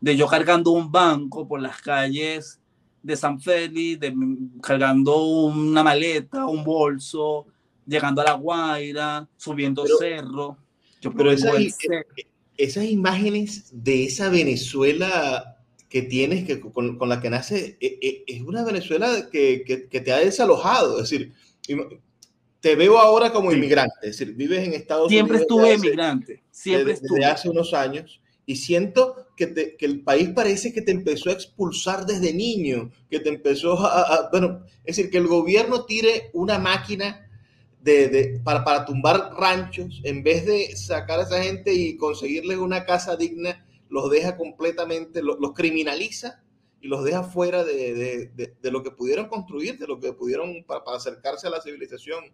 de 0.00 0.16
yo 0.16 0.26
cargando 0.26 0.70
un 0.70 0.90
banco 0.90 1.46
por 1.46 1.60
las 1.60 1.80
calles 1.80 2.58
de 3.02 3.16
San 3.16 3.40
Félix, 3.40 4.00
de, 4.00 4.14
cargando 4.62 5.24
una 5.24 5.82
maleta, 5.82 6.46
un 6.46 6.64
bolso, 6.64 7.46
llegando 7.86 8.20
a 8.22 8.24
La 8.24 8.32
Guaira, 8.32 9.28
subiendo 9.36 9.84
cerro. 9.98 10.56
Yo 11.00 11.12
pero 11.12 11.32
esas, 11.32 11.54
esas 12.56 12.84
imágenes 12.84 13.68
de 13.72 14.04
esa 14.04 14.28
Venezuela 14.28 15.56
que 15.88 16.02
tienes, 16.02 16.46
que, 16.46 16.60
con, 16.60 16.98
con 16.98 17.08
la 17.08 17.20
que 17.20 17.30
nace, 17.30 17.76
e, 17.80 17.98
e, 18.00 18.24
es 18.26 18.42
una 18.42 18.64
Venezuela 18.64 19.28
que, 19.30 19.64
que, 19.66 19.88
que, 19.88 20.00
te 20.00 20.12
ha 20.12 20.18
desalojado. 20.18 21.02
Es 21.02 21.10
decir, 21.10 21.32
te 22.60 22.76
veo 22.76 22.98
ahora 22.98 23.32
como 23.32 23.50
inmigrante, 23.50 23.94
es 24.02 24.18
decir, 24.18 24.34
vives 24.34 24.66
en 24.66 24.74
Estados 24.74 25.08
siempre 25.08 25.38
Unidos. 25.38 25.48
Siempre 25.48 25.70
estuve 25.70 25.88
inmigrante, 25.88 26.42
siempre 26.50 26.92
desde, 26.92 27.08
desde 27.08 27.24
hace 27.24 27.48
unos 27.48 27.74
años 27.74 28.20
y 28.50 28.56
siento 28.56 29.28
que, 29.36 29.46
te, 29.46 29.76
que, 29.76 29.86
el 29.86 30.02
país 30.02 30.30
parece 30.30 30.72
que 30.72 30.82
te 30.82 30.90
empezó 30.90 31.30
a 31.30 31.34
expulsar 31.34 32.04
desde 32.04 32.34
niño, 32.34 32.90
que 33.08 33.20
te 33.20 33.28
empezó 33.28 33.78
a, 33.78 34.28
bueno, 34.32 34.64
es 34.84 34.96
decir, 34.96 35.08
que 35.08 35.18
el 35.18 35.28
gobierno 35.28 35.84
tire 35.84 36.30
una 36.32 36.58
máquina 36.58 37.30
de, 37.80 38.08
de, 38.08 38.40
para, 38.42 38.64
para 38.64 38.84
tumbar 38.84 39.34
ranchos, 39.38 40.00
en 40.02 40.24
vez 40.24 40.46
de 40.46 40.74
sacar 40.74 41.20
a 41.20 41.22
esa 41.22 41.40
gente 41.44 41.72
y 41.72 41.96
conseguirles 41.96 42.56
una 42.56 42.84
casa 42.84 43.14
digna, 43.14 43.64
los 43.88 44.10
deja 44.10 44.36
completamente, 44.36 45.22
los, 45.22 45.38
los 45.38 45.52
criminaliza 45.52 46.42
y 46.80 46.88
los 46.88 47.04
deja 47.04 47.22
fuera 47.22 47.62
de, 47.62 47.94
de, 48.34 48.54
de, 48.60 48.70
lo 48.72 48.82
que 48.82 48.90
pudieron 48.90 49.28
construir, 49.28 49.78
de 49.78 49.86
lo 49.86 50.00
que 50.00 50.12
pudieron 50.12 50.64
para, 50.64 50.82
para 50.82 50.96
acercarse 50.96 51.46
a 51.46 51.50
la 51.50 51.60
civilización, 51.60 52.24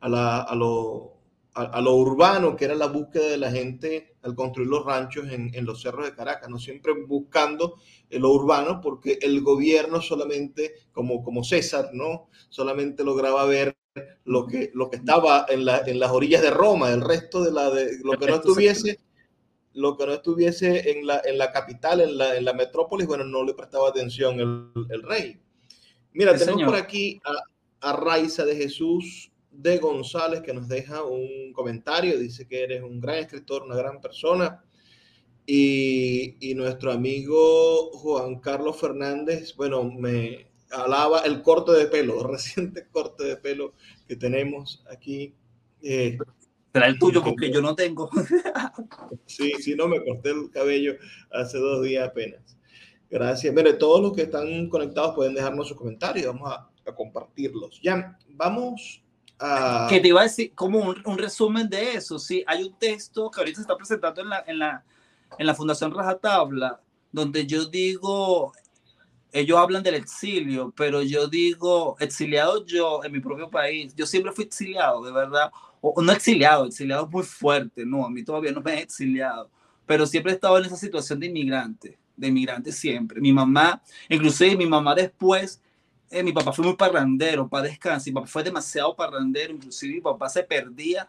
a, 0.00 0.08
la, 0.08 0.40
a 0.40 0.54
lo 0.54 1.17
a, 1.54 1.62
a, 1.62 1.80
lo 1.80 1.94
urbano, 1.94 2.56
que 2.56 2.66
era 2.66 2.74
la 2.74 2.86
búsqueda 2.86 3.26
de 3.28 3.38
la 3.38 3.50
gente 3.50 4.16
al 4.22 4.34
construir 4.34 4.68
los 4.68 4.84
ranchos 4.84 5.28
en, 5.30 5.50
en 5.54 5.64
los 5.64 5.82
cerros 5.82 6.04
de 6.04 6.14
Caracas, 6.14 6.48
no 6.48 6.58
siempre 6.58 6.92
buscando 7.06 7.76
lo 8.10 8.30
urbano, 8.30 8.80
porque 8.80 9.18
el 9.20 9.42
gobierno 9.42 10.00
solamente, 10.00 10.74
como, 10.92 11.22
como 11.22 11.44
César, 11.44 11.90
¿no? 11.92 12.28
Solamente 12.48 13.04
lograba 13.04 13.44
ver 13.44 13.76
lo 14.24 14.46
que, 14.46 14.70
lo 14.74 14.90
que 14.90 14.96
estaba 14.96 15.46
en, 15.48 15.64
la, 15.64 15.82
en 15.86 15.98
las 15.98 16.10
orillas 16.10 16.42
de 16.42 16.50
Roma, 16.50 16.90
el 16.90 17.00
resto 17.00 17.42
de, 17.42 17.52
la, 17.52 17.70
de 17.70 17.98
lo 18.02 18.18
que 18.18 18.26
no 18.26 18.36
estuviese 18.36 19.00
lo 19.74 19.96
que 19.96 20.06
no 20.06 20.12
estuviese 20.12 20.90
en 20.90 21.06
la, 21.06 21.22
en 21.24 21.38
la 21.38 21.52
capital, 21.52 22.00
en 22.00 22.18
la, 22.18 22.36
en 22.36 22.44
la 22.44 22.52
metrópolis, 22.52 23.06
bueno, 23.06 23.22
no 23.22 23.44
le 23.44 23.54
prestaba 23.54 23.88
atención 23.88 24.40
el, 24.40 24.86
el 24.90 25.02
rey. 25.04 25.40
Mira, 26.12 26.32
sí, 26.32 26.40
tenemos 26.40 26.60
señor. 26.60 26.70
por 26.74 26.82
aquí 26.82 27.20
a, 27.24 27.88
a 27.88 27.92
Raiza 27.92 28.44
de 28.44 28.56
Jesús 28.56 29.30
de 29.58 29.78
González 29.78 30.40
que 30.40 30.54
nos 30.54 30.68
deja 30.68 31.02
un 31.02 31.52
comentario, 31.52 32.16
dice 32.16 32.46
que 32.46 32.62
eres 32.62 32.82
un 32.82 33.00
gran 33.00 33.16
escritor, 33.16 33.64
una 33.64 33.74
gran 33.76 34.00
persona. 34.00 34.62
Y, 35.44 36.36
y, 36.40 36.54
nuestro 36.54 36.92
amigo 36.92 37.90
Juan 37.92 38.38
Carlos 38.38 38.78
Fernández, 38.78 39.56
bueno, 39.56 39.82
me 39.82 40.46
alaba 40.70 41.20
el 41.20 41.42
corte 41.42 41.72
de 41.72 41.86
pelo, 41.86 42.22
reciente 42.28 42.86
corte 42.88 43.24
de 43.24 43.36
pelo 43.36 43.72
que 44.06 44.14
tenemos 44.14 44.84
aquí. 44.92 45.34
Eh, 45.82 46.18
Será 46.72 46.86
el 46.86 46.98
tuyo 46.98 47.24
porque 47.24 47.50
yo 47.50 47.60
no 47.60 47.74
tengo. 47.74 48.10
sí, 49.26 49.52
sí, 49.58 49.74
no, 49.74 49.88
me 49.88 50.04
corté 50.04 50.30
el 50.30 50.50
cabello 50.50 50.94
hace 51.32 51.58
dos 51.58 51.82
días 51.82 52.08
apenas. 52.08 52.56
Gracias. 53.10 53.52
Mire, 53.52 53.72
todos 53.72 54.02
los 54.02 54.12
que 54.12 54.22
están 54.22 54.68
conectados 54.68 55.16
pueden 55.16 55.34
dejarnos 55.34 55.66
sus 55.66 55.76
comentarios, 55.76 56.26
vamos 56.26 56.52
a, 56.52 56.70
a 56.86 56.94
compartirlos. 56.94 57.80
Ya, 57.82 58.18
vamos 58.28 59.02
Uh, 59.40 59.88
que 59.88 60.00
te 60.00 60.08
iba 60.08 60.20
a 60.20 60.24
decir 60.24 60.52
como 60.52 60.80
un, 60.80 61.00
un, 61.04 61.16
resumen 61.16 61.68
de 61.68 61.92
eso. 61.92 62.18
Sí, 62.18 62.42
hay 62.44 62.64
un 62.64 62.74
texto 62.74 63.30
que 63.30 63.40
ahorita 63.40 63.56
se 63.56 63.62
está 63.62 63.76
presentando 63.76 64.20
en 64.20 64.28
la, 64.28 64.44
en 64.46 64.58
la, 64.58 64.84
en 65.38 65.46
la 65.46 65.54
Fundación 65.54 65.94
Rajatabla, 65.94 66.80
donde 67.12 67.46
yo 67.46 67.64
digo, 67.66 68.52
ellos 69.32 69.58
hablan 69.58 69.84
del 69.84 69.94
exilio, 69.94 70.72
pero 70.76 71.02
yo 71.02 71.28
digo, 71.28 71.96
exiliado 72.00 72.64
yo 72.66 73.04
en 73.04 73.12
mi 73.12 73.20
propio 73.20 73.48
país, 73.48 73.94
yo 73.94 74.06
siempre 74.06 74.32
fui 74.32 74.44
exiliado, 74.44 75.04
de 75.04 75.12
verdad, 75.12 75.52
o 75.80 76.02
no 76.02 76.10
exiliado, 76.10 76.66
exiliado 76.66 77.04
es 77.04 77.10
muy 77.10 77.22
fuerte, 77.22 77.86
no, 77.86 78.04
a 78.04 78.10
mí 78.10 78.24
todavía 78.24 78.50
no 78.50 78.60
me 78.60 78.74
he 78.74 78.80
exiliado, 78.80 79.50
pero 79.86 80.06
siempre 80.06 80.32
he 80.32 80.34
estado 80.34 80.58
en 80.58 80.64
esa 80.64 80.76
situación 80.76 81.20
de 81.20 81.26
inmigrante, 81.26 81.96
de 82.16 82.26
inmigrante 82.26 82.72
siempre. 82.72 83.20
Mi 83.20 83.32
mamá, 83.32 83.80
inclusive 84.08 84.56
mi 84.56 84.66
mamá 84.66 84.94
después 84.96 85.62
eh, 86.10 86.22
mi 86.22 86.32
papá 86.32 86.52
fue 86.52 86.64
muy 86.64 86.76
parrandero, 86.76 87.48
para 87.48 87.64
descansar, 87.64 88.08
mi 88.08 88.14
papá 88.14 88.26
fue 88.26 88.42
demasiado 88.42 88.94
parrandero, 88.96 89.52
inclusive 89.52 89.94
mi 89.94 90.00
papá 90.00 90.28
se 90.28 90.42
perdía 90.42 91.08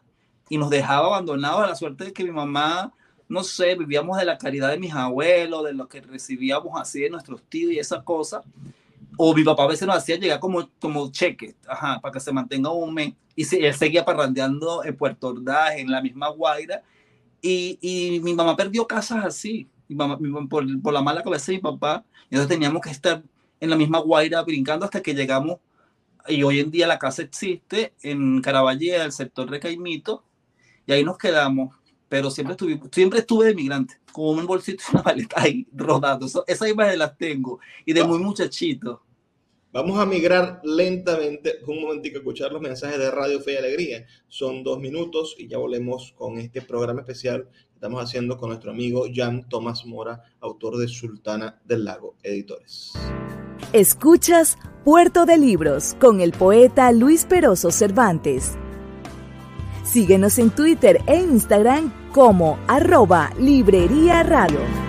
y 0.49 0.57
nos 0.57 0.69
dejaba 0.69 1.07
abandonados 1.07 1.61
a 1.61 1.67
la 1.67 1.75
suerte 1.75 2.05
de 2.05 2.13
que 2.13 2.23
mi 2.23 2.31
mamá, 2.31 2.91
no 3.27 3.43
sé, 3.43 3.75
vivíamos 3.75 4.17
de 4.17 4.25
la 4.25 4.37
caridad 4.37 4.71
de 4.71 4.79
mis 4.79 4.93
abuelos, 4.93 5.63
de 5.63 5.73
lo 5.73 5.87
que 5.87 6.01
recibíamos 6.01 6.79
así 6.79 7.01
de 7.01 7.09
nuestros 7.09 7.43
tíos 7.43 7.71
y 7.71 7.79
esa 7.79 8.03
cosa. 8.03 8.41
O 9.15 9.35
mi 9.35 9.43
papá 9.43 9.63
a 9.63 9.67
veces 9.67 9.87
nos 9.87 9.97
hacía 9.97 10.15
llegar 10.15 10.39
como, 10.39 10.69
como 10.79 11.11
cheques, 11.11 11.53
ajá, 11.67 11.99
para 11.99 12.13
que 12.13 12.19
se 12.19 12.31
mantenga 12.31 12.71
un 12.71 12.93
mes. 12.93 13.13
Y 13.35 13.43
él 13.63 13.73
seguía 13.73 14.03
parrandeando 14.03 14.83
en 14.83 14.95
Puerto 14.95 15.27
Ordaz, 15.27 15.75
en 15.77 15.91
la 15.91 16.01
misma 16.01 16.29
Guaira. 16.29 16.81
Y, 17.41 17.77
y 17.81 18.19
mi 18.21 18.33
mamá 18.33 18.55
perdió 18.55 18.87
casas 18.87 19.25
así, 19.25 19.67
mi, 19.87 19.95
por, 20.47 20.81
por 20.81 20.93
la 20.93 21.01
mala 21.01 21.21
cabeza 21.21 21.51
de 21.51 21.57
mi 21.57 21.61
papá. 21.61 22.03
Entonces 22.29 22.47
teníamos 22.47 22.81
que 22.81 22.89
estar 22.89 23.21
en 23.59 23.69
la 23.69 23.75
misma 23.75 23.99
Guaira 23.99 24.41
brincando 24.43 24.85
hasta 24.85 25.01
que 25.01 25.13
llegamos 25.13 25.59
y 26.27 26.43
hoy 26.43 26.59
en 26.59 26.71
día 26.71 26.87
la 26.87 26.99
casa 26.99 27.21
existe 27.21 27.93
en 28.01 28.41
Caraballeda, 28.41 29.03
el 29.03 29.11
sector 29.11 29.49
de 29.49 29.59
Caimito, 29.59 30.23
y 30.85 30.91
ahí 30.91 31.03
nos 31.03 31.17
quedamos, 31.17 31.75
pero 32.07 32.29
siempre 32.29 32.53
estuve, 32.53 32.79
siempre 32.91 33.19
estuve 33.19 33.47
de 33.47 33.55
migrante, 33.55 33.99
con 34.11 34.37
un 34.37 34.45
bolsito 34.45 34.83
y 34.87 34.95
una 34.95 35.03
maleta 35.03 35.41
ahí 35.41 35.67
rodando, 35.73 36.25
Eso, 36.25 36.43
esas 36.47 36.69
imágenes 36.69 36.99
las 36.99 37.17
tengo, 37.17 37.59
y 37.85 37.93
de 37.93 38.03
muy 38.03 38.19
muchachito. 38.19 39.01
Vamos 39.71 39.99
a 39.99 40.05
migrar 40.07 40.61
lentamente, 40.63 41.59
un 41.67 41.81
momentito 41.81 42.17
a 42.17 42.19
escuchar 42.21 42.51
los 42.51 42.59
mensajes 42.59 42.97
de 42.97 43.11
Radio 43.11 43.39
Fe 43.39 43.53
y 43.53 43.57
Alegría. 43.57 44.07
Son 44.27 44.63
dos 44.63 44.79
minutos 44.79 45.35
y 45.37 45.47
ya 45.47 45.59
volvemos 45.59 46.11
con 46.17 46.39
este 46.39 46.63
programa 46.63 47.01
especial 47.01 47.47
que 47.51 47.75
estamos 47.75 48.03
haciendo 48.03 48.35
con 48.35 48.49
nuestro 48.49 48.71
amigo 48.71 49.05
Jan 49.13 49.47
Tomás 49.47 49.85
Mora, 49.85 50.23
autor 50.39 50.77
de 50.77 50.87
Sultana 50.87 51.61
del 51.65 51.85
Lago, 51.85 52.15
editores. 52.23 52.93
Escuchas 53.71 54.57
Puerto 54.83 55.27
de 55.27 55.37
Libros 55.37 55.95
con 55.99 56.19
el 56.19 56.31
poeta 56.31 56.91
Luis 56.91 57.25
Peroso 57.25 57.69
Cervantes. 57.69 58.57
Síguenos 59.83 60.39
en 60.39 60.49
Twitter 60.49 60.99
e 61.05 61.17
Instagram 61.17 61.93
como 62.11 62.57
arroba 62.67 63.31
Librería 63.37 64.23
Radio. 64.23 64.88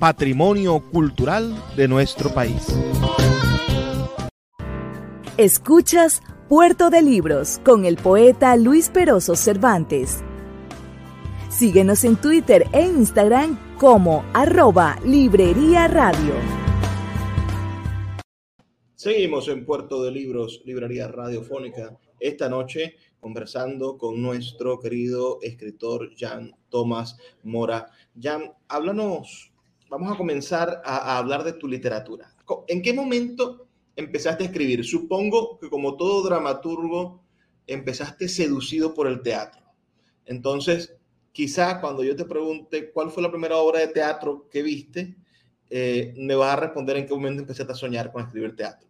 patrimonio 0.00 0.82
cultural 0.90 1.54
de 1.76 1.86
nuestro 1.86 2.32
país. 2.32 2.74
Escuchas 5.36 6.22
Puerto 6.48 6.88
de 6.88 7.02
Libros 7.02 7.60
con 7.66 7.84
el 7.84 7.96
poeta 7.98 8.56
Luis 8.56 8.88
Peroso 8.88 9.36
Cervantes. 9.36 10.24
Síguenos 11.50 12.04
en 12.04 12.16
Twitter 12.16 12.66
e 12.72 12.80
Instagram 12.86 13.76
como 13.76 14.24
arroba 14.32 14.98
Librería 15.04 15.86
Radio. 15.86 16.32
Seguimos 18.94 19.48
en 19.48 19.66
Puerto 19.66 20.02
de 20.02 20.12
Libros, 20.12 20.62
Librería 20.64 21.08
Radiofónica, 21.08 21.98
esta 22.18 22.48
noche 22.48 22.96
conversando 23.20 23.98
con 23.98 24.22
nuestro 24.22 24.80
querido 24.80 25.40
escritor 25.42 26.12
Jan 26.16 26.56
Tomás 26.70 27.18
Mora. 27.42 27.90
Jan, 28.18 28.52
háblanos 28.66 29.49
vamos 29.90 30.12
a 30.12 30.16
comenzar 30.16 30.80
a, 30.84 31.18
hablar 31.18 31.44
de 31.44 31.52
tu 31.52 31.66
literatura. 31.66 32.32
¿En 32.68 32.80
qué 32.80 32.94
momento 32.94 33.66
empezaste 33.96 34.44
a 34.44 34.46
escribir? 34.46 34.84
Supongo 34.84 35.58
que 35.58 35.68
como 35.68 35.96
todo 35.96 36.22
dramaturgo 36.22 37.22
empezaste 37.66 38.28
seducido 38.28 38.94
por 38.94 39.08
el 39.08 39.20
teatro. 39.20 39.60
Entonces, 40.24 40.94
quizá 41.32 41.80
cuando 41.80 42.04
yo 42.04 42.14
te 42.14 42.24
pregunte 42.24 42.92
cuál 42.92 43.10
fue 43.10 43.22
la 43.22 43.30
primera 43.30 43.56
obra 43.56 43.80
de 43.80 43.88
teatro 43.88 44.48
que 44.48 44.62
viste, 44.62 45.16
eh, 45.68 46.14
me 46.16 46.36
vas 46.36 46.52
a 46.52 46.60
responder 46.60 46.96
en 46.96 47.06
qué 47.06 47.14
momento 47.14 47.42
empezaste 47.42 47.72
a 47.72 47.76
soñar 47.76 48.12
con 48.12 48.24
escribir 48.24 48.54
teatro. 48.54 48.88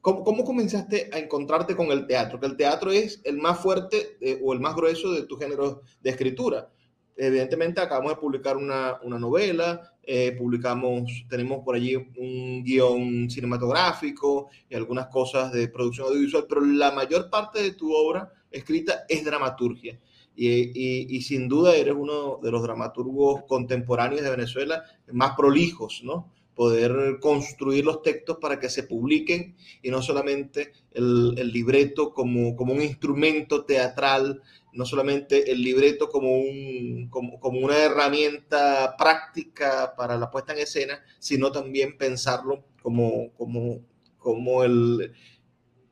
¿Cómo, 0.00 0.22
¿Cómo, 0.22 0.44
comenzaste 0.44 1.10
a 1.12 1.18
encontrarte 1.18 1.74
con 1.74 1.90
el 1.90 2.06
teatro? 2.06 2.38
Que 2.38 2.46
el 2.46 2.56
teatro 2.56 2.92
es 2.92 3.20
el 3.24 3.38
más 3.38 3.58
fuerte 3.58 4.16
eh, 4.20 4.40
o 4.42 4.52
el 4.52 4.60
más 4.60 4.76
grueso 4.76 5.10
de 5.12 5.24
tu 5.24 5.36
género 5.36 5.82
de 6.00 6.10
escritura. 6.10 6.70
Evidentemente 7.20 7.80
acabamos 7.80 8.12
de 8.12 8.20
publicar 8.20 8.56
una, 8.56 9.00
una 9.02 9.18
novela, 9.18 9.92
eh, 10.04 10.36
publicamos, 10.38 11.26
tenemos 11.28 11.64
por 11.64 11.74
allí 11.74 11.96
un 11.96 12.62
guion 12.62 13.28
cinematográfico 13.28 14.48
y 14.70 14.76
algunas 14.76 15.08
cosas 15.08 15.50
de 15.52 15.66
producción 15.66 16.06
audiovisual, 16.06 16.46
pero 16.48 16.60
la 16.60 16.92
mayor 16.92 17.28
parte 17.28 17.60
de 17.60 17.72
tu 17.72 17.92
obra 17.92 18.32
escrita 18.52 19.04
es 19.08 19.24
dramaturgia. 19.24 19.98
Y, 20.36 20.46
y, 20.46 21.16
y, 21.16 21.22
sin 21.22 21.48
duda 21.48 21.74
eres 21.74 21.96
uno 21.98 22.38
de 22.40 22.52
los 22.52 22.62
dramaturgos 22.62 23.42
contemporáneos 23.48 24.22
de 24.22 24.30
Venezuela 24.30 24.84
más 25.12 25.32
prolijos, 25.36 26.02
¿no? 26.04 26.32
Poder 26.54 27.18
construir 27.20 27.84
los 27.84 28.02
textos 28.02 28.38
para 28.40 28.60
que 28.60 28.68
se 28.68 28.84
publiquen 28.84 29.56
y 29.82 29.90
no 29.90 30.00
solamente 30.00 30.72
el, 30.92 31.34
el 31.36 31.50
libreto 31.50 32.14
como, 32.14 32.54
como 32.54 32.72
un 32.72 32.82
instrumento 32.82 33.64
teatral 33.64 34.40
no 34.78 34.86
solamente 34.86 35.50
el 35.50 35.60
libreto 35.60 36.08
como, 36.08 36.38
un, 36.38 37.08
como, 37.10 37.40
como, 37.40 37.58
una 37.58 37.76
herramienta 37.78 38.94
práctica 38.96 39.92
para 39.96 40.16
la 40.16 40.30
puesta 40.30 40.52
en 40.52 40.60
escena, 40.60 41.00
sino 41.18 41.50
también 41.50 41.98
pensarlo 41.98 42.64
como, 42.80 43.32
como, 43.32 43.80
como 44.18 44.62
el, 44.62 45.12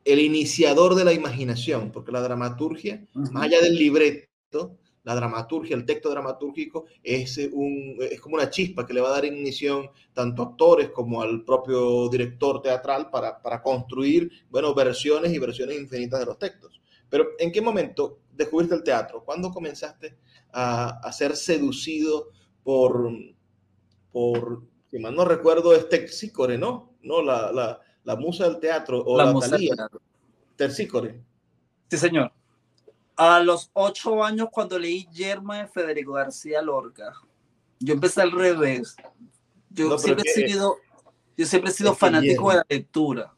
el 0.04 0.20
iniciador 0.20 0.94
de 0.94 1.04
la 1.04 1.12
imaginación, 1.12 1.90
porque 1.90 2.12
la 2.12 2.20
dramaturgia, 2.20 3.04
uh 3.16 3.22
-huh. 3.22 3.30
más 3.32 3.42
allá 3.42 3.60
del 3.60 3.74
libreto, 3.74 4.78
la 5.02 5.16
dramaturgia, 5.16 5.74
el 5.74 5.84
texto 5.84 6.08
dramatúrgico 6.10 6.84
es, 7.02 7.38
un, 7.52 7.96
es 7.98 8.20
como 8.20 8.36
una 8.36 8.50
chispa 8.50 8.86
que 8.86 8.94
le 8.94 9.00
va 9.00 9.08
a 9.08 9.14
dar 9.14 9.24
ignición 9.24 9.90
tanto 10.12 10.42
a 10.42 10.46
actores 10.46 10.90
como 10.90 11.22
al 11.22 11.44
propio 11.44 12.08
director 12.08 12.62
teatral 12.62 13.10
para, 13.10 13.42
para 13.42 13.60
construir, 13.60 14.30
bueno, 14.48 14.72
versiones 14.74 15.32
y 15.32 15.40
versiones 15.40 15.76
infinitas 15.76 16.20
de 16.20 16.26
los 16.26 16.38
textos. 16.38 16.80
Pero 17.08 17.30
¿en 17.38 17.50
qué 17.50 17.60
momento 17.60 18.20
descubriste 18.36 18.74
el 18.74 18.82
teatro? 18.82 19.24
¿Cuándo 19.24 19.50
comenzaste 19.50 20.16
a, 20.52 21.00
a 21.00 21.12
ser 21.12 21.36
seducido 21.36 22.30
por, 22.62 23.10
por, 24.12 24.62
si 24.90 24.98
mal 24.98 25.14
no 25.14 25.24
recuerdo, 25.24 25.74
es 25.74 25.88
Terpsícore, 25.88 26.58
¿no? 26.58 26.94
¿No? 27.02 27.22
La, 27.22 27.52
la, 27.52 27.80
la 28.04 28.16
musa 28.16 28.44
del 28.44 28.58
teatro 28.58 29.02
o 29.02 29.16
la, 29.16 29.32
la 29.32 29.40
Talía. 29.40 29.74
Terpsícore. 30.56 31.22
Sí, 31.90 31.98
señor. 31.98 32.32
A 33.16 33.40
los 33.40 33.70
ocho 33.72 34.22
años, 34.22 34.48
cuando 34.50 34.78
leí 34.78 35.06
Yerma 35.12 35.58
de 35.58 35.68
Federico 35.68 36.12
García 36.12 36.60
Lorca, 36.60 37.14
yo 37.78 37.94
empecé 37.94 38.22
al 38.22 38.32
revés. 38.32 38.96
Yo, 39.70 39.88
no, 39.88 39.98
siempre, 39.98 40.24
he 40.28 40.48
sido, 40.48 40.76
yo 41.36 41.46
siempre 41.46 41.70
he 41.70 41.74
sido 41.74 41.94
fanático 41.94 42.50
de 42.50 42.56
la 42.56 42.66
lectura 42.68 43.35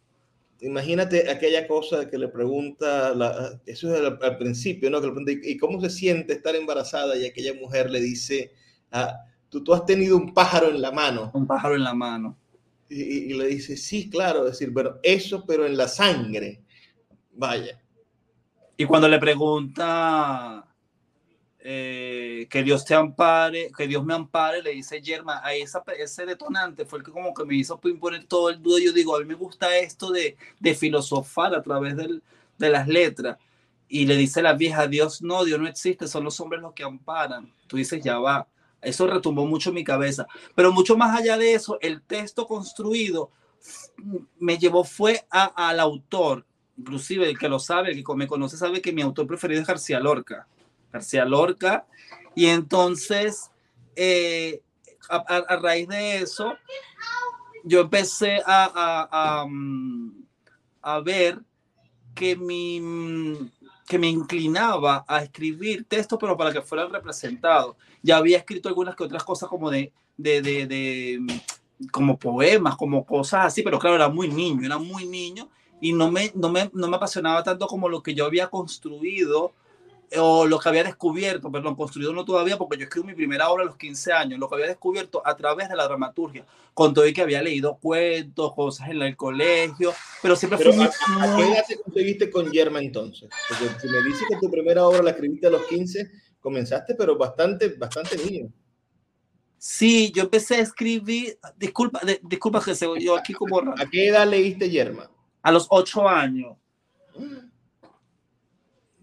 imagínate 0.60 1.30
aquella 1.30 1.66
cosa 1.66 2.08
que 2.08 2.18
le 2.18 2.28
pregunta, 2.28 3.14
la, 3.14 3.60
eso 3.66 3.94
es 3.94 4.00
al, 4.00 4.18
al, 4.20 4.38
principio, 4.38 4.90
¿no? 4.90 5.00
Que 5.00 5.06
le 5.06 5.12
pregunta, 5.12 5.48
¿y 5.48 5.56
cómo 5.56 5.80
se 5.80 5.90
siente 5.90 6.32
estar 6.32 6.56
embarazada? 6.56 7.16
Y 7.16 7.26
aquella 7.26 7.54
mujer 7.54 7.90
le 7.90 8.00
dice, 8.00 8.52
ah, 8.92 9.14
tú, 9.48 9.62
tú 9.62 9.74
has 9.74 9.84
tenido 9.84 10.16
un 10.16 10.34
pájaro 10.34 10.68
en 10.68 10.80
la 10.80 10.90
mano. 10.90 11.30
Un 11.34 11.46
pájaro 11.46 11.74
en 11.74 11.84
la 11.84 11.94
mano. 11.94 12.36
Y, 12.88 13.02
y, 13.02 13.34
le 13.34 13.46
dice, 13.46 13.76
sí, 13.76 14.08
claro, 14.08 14.46
es 14.46 14.52
decir, 14.52 14.70
bueno, 14.70 14.96
eso, 15.02 15.44
pero 15.46 15.66
en 15.66 15.76
la 15.76 15.88
sangre. 15.88 16.62
Vaya. 17.32 17.80
Y 18.76 18.84
cuando 18.84 19.08
le 19.08 19.18
pregunta 19.18 20.67
eh, 21.60 22.46
que 22.50 22.62
Dios 22.62 22.84
te 22.84 22.94
ampare, 22.94 23.70
que 23.76 23.88
Dios 23.88 24.04
me 24.04 24.14
ampare, 24.14 24.62
le 24.62 24.70
dice 24.70 25.02
Yerma, 25.02 25.40
a 25.44 25.54
esa, 25.54 25.82
ese 25.98 26.24
detonante 26.24 26.84
fue 26.84 27.00
el 27.00 27.04
que 27.04 27.10
como 27.10 27.34
que 27.34 27.44
me 27.44 27.56
hizo 27.56 27.80
imponer 27.84 28.24
todo 28.24 28.50
el 28.50 28.62
duda. 28.62 28.78
Yo 28.80 28.92
digo, 28.92 29.16
a 29.16 29.20
mí 29.20 29.24
me 29.24 29.34
gusta 29.34 29.76
esto 29.76 30.10
de, 30.10 30.36
de 30.60 30.74
filosofar 30.74 31.54
a 31.54 31.62
través 31.62 31.96
del, 31.96 32.22
de 32.58 32.70
las 32.70 32.86
letras. 32.86 33.38
Y 33.88 34.06
le 34.06 34.16
dice 34.16 34.42
la 34.42 34.52
vieja, 34.52 34.86
Dios 34.86 35.22
no, 35.22 35.44
Dios 35.44 35.58
no 35.58 35.66
existe, 35.66 36.06
son 36.06 36.24
los 36.24 36.38
hombres 36.40 36.62
los 36.62 36.74
que 36.74 36.84
amparan. 36.84 37.52
Tú 37.66 37.76
dices, 37.76 38.02
ya 38.02 38.18
va. 38.18 38.46
Eso 38.80 39.06
retumbó 39.08 39.46
mucho 39.46 39.70
en 39.70 39.76
mi 39.76 39.84
cabeza. 39.84 40.26
Pero 40.54 40.72
mucho 40.72 40.96
más 40.96 41.18
allá 41.18 41.36
de 41.36 41.54
eso, 41.54 41.78
el 41.80 42.02
texto 42.02 42.46
construido 42.46 43.30
me 44.38 44.58
llevó 44.58 44.84
fue 44.84 45.26
a, 45.30 45.68
al 45.68 45.80
autor. 45.80 46.44
Inclusive 46.76 47.28
el 47.28 47.38
que 47.38 47.48
lo 47.48 47.58
sabe, 47.58 47.90
el 47.90 48.04
que 48.04 48.14
me 48.14 48.28
conoce, 48.28 48.56
sabe 48.56 48.80
que 48.80 48.92
mi 48.92 49.02
autor 49.02 49.26
preferido 49.26 49.60
es 49.60 49.66
García 49.66 49.98
Lorca 49.98 50.46
García 50.92 51.24
Lorca. 51.24 51.86
Y 52.34 52.46
entonces, 52.46 53.50
eh, 53.96 54.62
a, 55.08 55.56
raíz 55.56 55.88
de 55.88 56.18
eso, 56.18 56.54
yo 57.64 57.80
empecé 57.80 58.42
a, 58.46 58.70
a, 59.12 59.46
a, 60.82 61.00
ver 61.00 61.40
que, 62.14 62.36
mi, 62.36 63.50
que 63.86 63.98
me 63.98 64.08
inclinaba 64.08 65.04
a 65.08 65.22
escribir 65.22 65.84
textos, 65.88 66.18
pero 66.20 66.36
para 66.36 66.52
que 66.52 66.62
fueran 66.62 66.92
representados. 66.92 67.76
Ya 68.02 68.16
había 68.16 68.38
escrito 68.38 68.68
algunas 68.68 68.94
que 68.94 69.04
otras 69.04 69.24
cosas 69.24 69.48
como 69.48 69.70
de, 69.70 69.92
de, 70.16 70.42
de, 70.42 70.66
de 70.66 71.42
como 71.90 72.18
poemas, 72.18 72.76
como 72.76 73.04
cosas 73.04 73.46
así, 73.46 73.62
pero 73.62 73.78
claro, 73.78 73.96
era 73.96 74.08
muy 74.08 74.28
niño, 74.28 74.64
era 74.64 74.78
muy 74.78 75.06
niño 75.06 75.48
y 75.80 75.92
no 75.92 76.10
me, 76.10 76.32
no 76.34 76.50
me, 76.50 76.70
no 76.72 76.88
me 76.88 76.96
apasionaba 76.96 77.42
tanto 77.42 77.66
como 77.66 77.88
lo 77.88 78.02
que 78.02 78.14
yo 78.14 78.26
había 78.26 78.48
construido 78.48 79.52
o 80.16 80.46
lo 80.46 80.58
que 80.58 80.68
había 80.68 80.84
descubierto, 80.84 81.50
perdón, 81.50 81.74
construido 81.74 82.12
no 82.12 82.24
todavía, 82.24 82.56
porque 82.56 82.76
yo 82.76 82.84
escribí 82.84 83.08
mi 83.08 83.14
primera 83.14 83.50
obra 83.50 83.64
a 83.64 83.66
los 83.66 83.76
15 83.76 84.12
años, 84.12 84.38
lo 84.38 84.48
que 84.48 84.54
había 84.54 84.68
descubierto 84.68 85.20
a 85.24 85.36
través 85.36 85.68
de 85.68 85.76
la 85.76 85.84
dramaturgia, 85.84 86.46
con 86.74 86.94
todo 86.94 87.06
y 87.06 87.12
que 87.12 87.22
había 87.22 87.42
leído 87.42 87.76
cuentos, 87.76 88.54
cosas 88.54 88.88
en 88.88 89.02
el 89.02 89.16
colegio, 89.16 89.92
pero 90.22 90.36
siempre 90.36 90.58
pero 90.58 90.72
fui... 90.72 90.84
¿A, 90.84 90.86
a 90.86 91.36
qué 91.36 91.42
edad 91.42 91.64
te 91.66 91.80
conseguiste 91.80 92.30
con 92.30 92.50
Yerma 92.50 92.80
entonces? 92.80 93.28
Porque 93.48 93.80
si 93.80 93.88
me 93.88 94.02
dices 94.02 94.24
que 94.28 94.36
tu 94.36 94.50
primera 94.50 94.86
obra 94.86 95.02
la 95.02 95.10
escribiste 95.10 95.46
a 95.46 95.50
los 95.50 95.62
15, 95.66 96.10
comenzaste, 96.40 96.94
pero 96.94 97.16
bastante, 97.16 97.68
bastante 97.68 98.16
niño. 98.16 98.50
Sí, 99.58 100.12
yo 100.14 100.22
empecé 100.22 100.54
a 100.56 100.60
escribir, 100.60 101.38
disculpa, 101.56 102.00
de, 102.04 102.20
disculpa 102.22 102.62
que 102.64 102.74
yo 103.00 103.16
aquí 103.16 103.32
como... 103.32 103.58
¿A 103.58 103.86
qué 103.90 104.08
edad 104.08 104.26
leíste 104.26 104.70
Yerma? 104.70 105.10
A 105.42 105.50
los 105.50 105.66
8 105.68 106.08
años. 106.08 106.56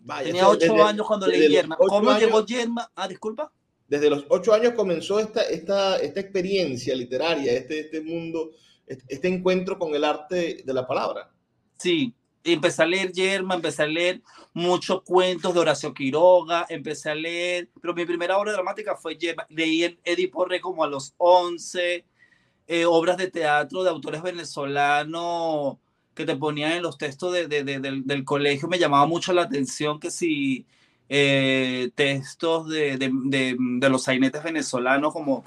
Vaya, 0.05 0.27
Tenía 0.27 0.47
ocho 0.47 0.59
desde, 0.59 0.81
años 0.83 1.07
cuando 1.07 1.25
leí 1.25 1.49
Yerma. 1.49 1.75
¿Cómo 1.77 2.11
años, 2.11 2.21
llegó 2.21 2.45
Yerma? 2.45 2.91
Ah, 2.95 3.07
disculpa. 3.07 3.51
Desde 3.87 4.11
los 4.11 4.23
ocho 4.29 4.53
años 4.53 4.73
comenzó 4.73 5.19
esta, 5.19 5.41
esta, 5.41 5.97
esta 5.97 6.19
experiencia 6.19 6.95
literaria, 6.95 7.51
este, 7.51 7.79
este 7.79 8.01
mundo, 8.01 8.51
este 8.85 9.27
encuentro 9.27 9.79
con 9.79 9.95
el 9.95 10.03
arte 10.03 10.61
de 10.63 10.73
la 10.73 10.85
palabra. 10.85 11.31
Sí, 11.79 12.13
empecé 12.43 12.83
a 12.83 12.85
leer 12.85 13.11
Yerma, 13.13 13.55
empecé 13.55 13.81
a 13.81 13.87
leer 13.87 14.21
muchos 14.53 15.01
cuentos 15.01 15.51
de 15.55 15.59
Horacio 15.59 15.91
Quiroga, 15.91 16.67
empecé 16.69 17.09
a 17.09 17.15
leer, 17.15 17.69
pero 17.81 17.95
mi 17.95 18.05
primera 18.05 18.37
obra 18.37 18.51
dramática 18.53 18.95
fue 18.95 19.17
Yerma. 19.17 19.47
Leí 19.49 19.83
el 19.83 19.99
Edipo 20.03 20.45
Rey 20.45 20.59
como 20.59 20.83
a 20.83 20.87
los 20.87 21.15
11, 21.17 22.05
eh, 22.67 22.85
obras 22.85 23.17
de 23.17 23.31
teatro 23.31 23.83
de 23.83 23.89
autores 23.89 24.21
venezolanos 24.21 25.77
que 26.15 26.25
te 26.25 26.35
ponían 26.35 26.71
en 26.71 26.83
los 26.83 26.97
textos 26.97 27.33
de, 27.33 27.47
de, 27.47 27.63
de, 27.63 27.79
del, 27.79 28.07
del, 28.07 28.23
colegio 28.23 28.67
me 28.67 28.79
llamaba 28.79 29.05
mucho 29.05 29.33
la 29.33 29.43
atención 29.43 29.99
que 29.99 30.09
si 30.09 30.65
eh, 31.09 31.91
textos 31.93 32.69
de, 32.69 33.57
los 33.89 34.03
sainetes 34.03 34.41
venezolanos 34.43 35.13
como 35.13 35.43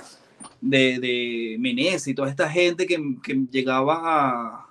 de, 0.60 0.98
de 1.00 1.56
Menez 1.58 2.06
y 2.06 2.14
toda 2.14 2.28
esta 2.28 2.48
gente 2.50 2.86
que, 2.86 3.16
que 3.22 3.46
llegaba 3.50 4.00
a, 4.02 4.66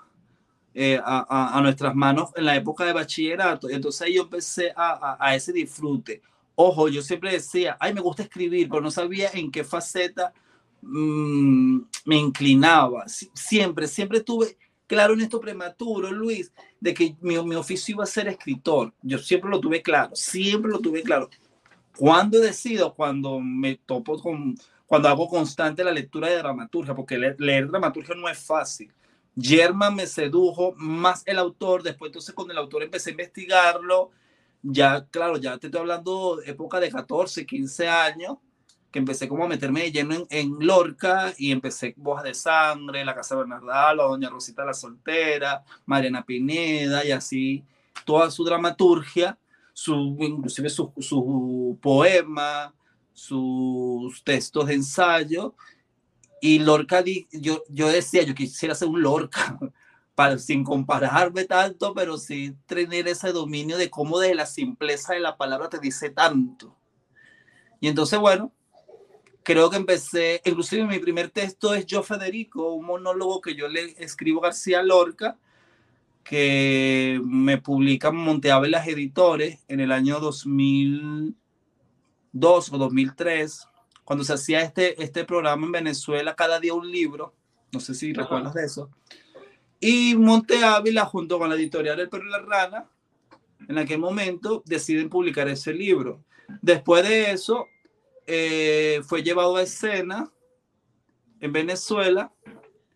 eh, 0.74 1.00
a, 1.04 1.58
a, 1.58 1.62
nuestras 1.62 1.96
manos 1.96 2.30
en 2.36 2.46
la 2.46 2.56
época 2.56 2.86
de 2.86 2.94
bachillerato. 2.94 3.70
Entonces 3.70 4.08
yo 4.14 4.24
empecé 4.24 4.72
a, 4.76 5.18
a, 5.20 5.36
ese 5.36 5.52
disfrute. 5.52 6.22
Ojo, 6.56 6.88
yo 6.88 7.02
siempre 7.02 7.32
decía, 7.32 7.76
ay, 7.80 7.94
me 7.94 8.02
gusta 8.02 8.24
escribir, 8.24 8.70
pero 8.70 8.82
no 8.82 8.92
sabía 8.92 9.30
en 9.34 9.52
qué 9.52 9.64
faceta 9.64 10.34
mmm, 10.82 11.80
me 12.06 12.16
inclinaba. 12.16 13.06
Siempre, 13.08 13.88
siempre 13.88 14.22
tuve 14.22 14.58
claro 14.88 15.14
en 15.14 15.22
esto 15.22 15.40
prematuro, 15.40 16.12
Luis, 16.12 16.52
de 16.80 16.94
que 16.94 17.16
mi, 17.22 17.42
mi, 17.44 17.56
oficio 17.56 17.94
iba 17.94 18.04
a 18.04 18.08
ser 18.08 18.28
escritor. 18.28 18.94
Yo 19.02 19.20
siempre 19.20 19.50
lo 19.50 19.60
tuve 19.60 19.82
claro, 19.82 20.16
siempre 20.16 20.72
lo 20.72 20.80
tuve 20.80 21.04
claro. 21.04 21.30
Cuando 21.98 22.40
decido, 22.40 22.94
cuando 22.94 23.40
me 23.40 23.76
topo 23.76 24.20
con, 24.20 24.56
cuando 24.86 25.10
hago 25.10 25.28
constante 25.28 25.84
la 25.84 25.92
lectura 25.92 26.30
de 26.30 26.38
dramaturgia, 26.38 26.96
porque 26.96 27.18
leer, 27.18 27.36
leer 27.40 27.68
dramaturgia 27.68 28.16
no 28.16 28.30
es 28.30 28.40
fácil. 28.40 28.92
German 29.40 29.96
me 29.96 30.08
sedujo 30.08 30.74
más 30.78 31.22
el 31.26 31.38
autor, 31.38 31.84
después 31.84 32.10
entonces 32.10 32.34
con 32.34 32.50
el 32.50 32.58
autor 32.58 32.84
empecé 32.84 33.10
a 33.10 33.12
investigarlo, 33.12 34.12
ya, 34.62 35.06
claro, 35.06 35.38
ya 35.38 35.58
te 35.58 35.68
estoy 35.68 35.82
hablando 35.82 36.42
época 36.44 36.80
de 36.80 36.90
14, 36.90 37.46
15 37.46 37.88
años, 37.88 38.38
que 38.92 39.00
empecé 39.00 39.28
como 39.28 39.44
a 39.44 39.48
meterme 39.48 39.84
de 39.84 39.92
lleno 39.92 40.16
en, 40.16 40.28
en 40.30 40.58
Lorca 40.60 41.34
y 41.38 41.52
empecé 41.52 41.94
Bojas 41.98 42.24
de 42.24 42.34
Sangre, 42.34 43.04
La 43.04 43.16
Casa 43.16 43.36
de 43.36 43.42
Bernardalo, 43.42 44.10
Doña 44.10 44.30
Rosita 44.30 44.66
la 44.66 44.74
Soltera, 44.74 45.64
Mariana 45.86 46.26
Pineda 46.26 47.06
y 47.06 47.12
así 47.12 47.64
toda 48.06 48.32
su 48.32 48.44
dramaturgia. 48.44 49.38
su, 49.74 50.18
inclusive 50.20 50.70
su, 50.70 50.92
su 50.98 51.78
poema, 51.82 52.74
sus 53.14 54.24
textos 54.24 54.68
de 54.68 54.76
ensayo. 54.76 55.56
Y 56.42 56.60
Lorca, 56.60 57.04
yo, 57.32 57.64
yo 57.70 57.88
decía, 57.88 58.24
yo 58.24 58.34
quisiera 58.34 58.76
ser 58.76 58.88
un 58.88 59.02
Lorca, 59.02 59.58
para, 60.16 60.40
sin 60.40 60.64
compararme 60.64 61.46
tanto, 61.46 61.94
pero 61.94 62.18
sí 62.18 62.56
tener 62.66 63.08
ese 63.08 63.32
dominio 63.32 63.78
de 63.78 63.90
cómo 63.90 64.20
de 64.20 64.34
la 64.34 64.46
simpleza 64.46 65.14
de 65.14 65.20
la 65.20 65.38
palabra 65.38 65.70
te 65.70 65.80
dice 65.80 66.10
tanto. 66.10 66.76
Y 67.80 67.88
entonces, 67.88 68.18
bueno, 68.20 68.52
creo 69.48 69.70
que 69.70 69.78
empecé, 69.78 70.42
inclusive 70.44 70.86
mi 70.86 71.00
primer 71.00 71.30
texto 71.30 71.74
es 71.74 71.86
Yo 71.86 72.04
Federico, 72.04 72.74
un 72.74 72.86
monólogo 72.86 73.40
que 73.40 73.56
yo 73.56 73.70
le 73.70 73.96
escribo 73.98 74.42
a 74.42 74.50
García 74.50 74.84
Lorca, 74.84 75.38
que 76.26 77.22
me 77.24 77.58
publican 77.58 78.14
Monteabelas 78.14 78.90
Editores 78.90 79.64
en 79.70 79.80
el 79.80 79.94
año 79.94 80.20
2002 80.20 82.74
o 82.74 82.78
2003, 82.78 83.70
cuando 84.04 84.26
se 84.26 84.34
hacía 84.34 84.64
este, 84.64 85.02
este 85.02 85.24
programa 85.24 85.66
en 85.66 85.72
Venezuela, 85.72 86.36
cada 86.36 86.60
día 86.60 86.74
un 86.74 86.92
libro, 86.92 87.34
no 87.72 87.80
sé 87.80 87.94
si 87.94 88.12
recuerdas 88.12 88.54
de 88.54 88.66
eso, 88.66 88.90
y 89.80 90.14
Monte 90.16 90.62
Ávila, 90.62 91.06
junto 91.06 91.40
con 91.40 91.48
la 91.48 91.56
editorial 91.56 92.02
El 92.02 92.10
Perro 92.10 92.28
y 92.28 92.32
la 92.32 92.42
Rana, 92.42 92.90
en 93.66 93.78
aquel 93.78 94.00
momento 94.00 94.62
deciden 94.66 95.08
publicar 95.08 95.48
ese 95.48 95.74
libro. 95.74 96.22
Después 96.62 97.08
de 97.08 97.32
eso, 97.32 97.68
eh, 98.28 99.02
fue 99.06 99.24
llevado 99.24 99.56
a 99.56 99.64
escena 99.64 100.32
en 101.40 101.52
Venezuela. 101.52 102.34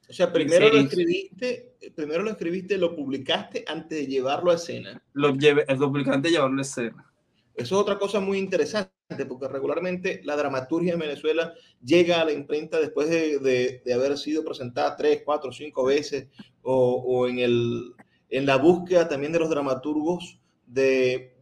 O 0.10 0.14
sea, 0.14 0.32
primero 0.32 0.70
lo 0.70 0.80
escribiste, 0.80 1.74
primero 1.96 2.22
lo 2.22 2.32
escribiste, 2.32 2.78
lo 2.78 2.96
publicaste 2.96 3.64
antes 3.68 4.00
de 4.00 4.08
llevarlo 4.08 4.52
a 4.52 4.56
escena. 4.56 5.02
Lo, 5.14 5.34
llevé, 5.34 5.66
lo 5.70 5.88
publicaste 5.88 6.16
antes 6.16 6.32
de 6.32 6.38
llevarlo 6.38 6.60
a 6.60 6.62
escena. 6.62 7.12
Eso 7.56 7.76
es 7.76 7.82
otra 7.82 7.98
cosa 7.98 8.20
muy 8.20 8.38
interesante, 8.38 8.92
porque 9.28 9.48
regularmente 9.48 10.22
la 10.24 10.36
dramaturgia 10.36 10.94
en 10.94 11.00
Venezuela 11.00 11.54
llega 11.84 12.22
a 12.22 12.26
la 12.26 12.32
imprenta 12.32 12.80
después 12.80 13.10
de, 13.10 13.40
de, 13.84 13.94
haber 13.94 14.18
sido 14.18 14.44
presentada 14.44 14.96
tres, 14.96 15.22
cuatro, 15.26 15.52
cinco 15.52 15.86
veces, 15.86 16.28
o, 16.62 16.96
o, 16.96 17.28
en, 17.28 17.40
el, 17.40 17.94
en 18.30 18.46
la 18.46 18.58
búsqueda 18.58 19.08
también 19.08 19.34
de 19.34 19.40
los 19.40 19.50
dramaturgos 19.50 20.40
de, 20.66 21.36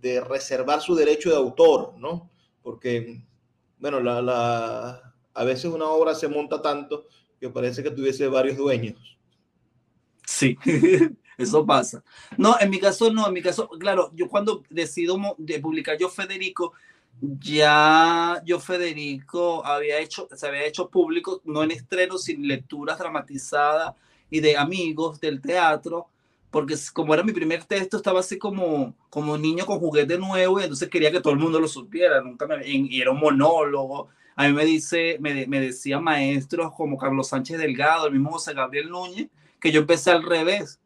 de, 0.00 0.20
reservar 0.20 0.80
su 0.80 0.94
derecho 0.94 1.30
de 1.30 1.36
autor, 1.36 1.94
¿no? 1.98 2.30
Porque, 2.62 3.24
bueno, 3.78 4.00
la, 4.00 4.22
la, 4.22 5.14
a 5.34 5.44
veces 5.44 5.66
una 5.66 5.86
obra 5.86 6.14
se 6.14 6.28
monta 6.28 6.62
tanto 6.62 7.06
que 7.40 7.50
parece 7.50 7.82
que 7.82 7.90
tuviese 7.90 8.28
varios 8.28 8.56
dueños. 8.56 9.18
Sí, 10.26 10.56
eso 11.38 11.64
pasa. 11.64 12.02
No, 12.36 12.56
en 12.58 12.70
mi 12.70 12.80
caso 12.80 13.12
no, 13.12 13.26
en 13.26 13.32
mi 13.34 13.42
caso, 13.42 13.68
claro, 13.68 14.10
yo 14.14 14.28
cuando 14.28 14.62
decido 14.70 15.18
de 15.38 15.60
publicar 15.60 15.98
Yo 15.98 16.08
Federico, 16.08 16.72
ya 17.20 18.42
yo 18.44 18.60
Federico 18.60 19.64
había 19.64 19.98
hecho, 19.98 20.28
se 20.34 20.46
había 20.46 20.66
hecho 20.66 20.88
público, 20.88 21.40
no 21.44 21.62
en 21.62 21.70
estreno, 21.70 22.18
sin 22.18 22.46
lecturas 22.46 22.98
dramatizadas 22.98 23.94
y 24.30 24.40
de 24.40 24.56
amigos 24.56 25.20
del 25.20 25.40
teatro, 25.40 26.08
porque 26.56 26.74
como 26.94 27.12
era 27.12 27.22
mi 27.22 27.32
primer 27.32 27.64
texto, 27.64 27.98
estaba 27.98 28.20
así 28.20 28.38
como, 28.38 28.96
como 29.10 29.36
niño 29.36 29.66
con 29.66 29.78
juguete 29.78 30.16
nuevo 30.16 30.58
y 30.58 30.62
entonces 30.62 30.88
quería 30.88 31.12
que 31.12 31.20
todo 31.20 31.34
el 31.34 31.38
mundo 31.38 31.60
lo 31.60 31.68
supiera, 31.68 32.22
nunca 32.22 32.46
me, 32.46 32.66
y 32.66 32.98
era 32.98 33.10
un 33.10 33.20
monólogo. 33.20 34.08
A 34.36 34.48
mí 34.48 34.54
me, 34.54 34.64
dice, 34.64 35.18
me, 35.20 35.46
me 35.48 35.60
decía 35.60 36.00
maestros 36.00 36.72
como 36.74 36.96
Carlos 36.96 37.28
Sánchez 37.28 37.58
Delgado, 37.58 38.06
el 38.06 38.14
mismo 38.14 38.30
José 38.30 38.54
Gabriel 38.54 38.88
Núñez, 38.88 39.28
que 39.60 39.70
yo 39.70 39.80
empecé 39.80 40.10
al 40.12 40.22
revés, 40.22 40.80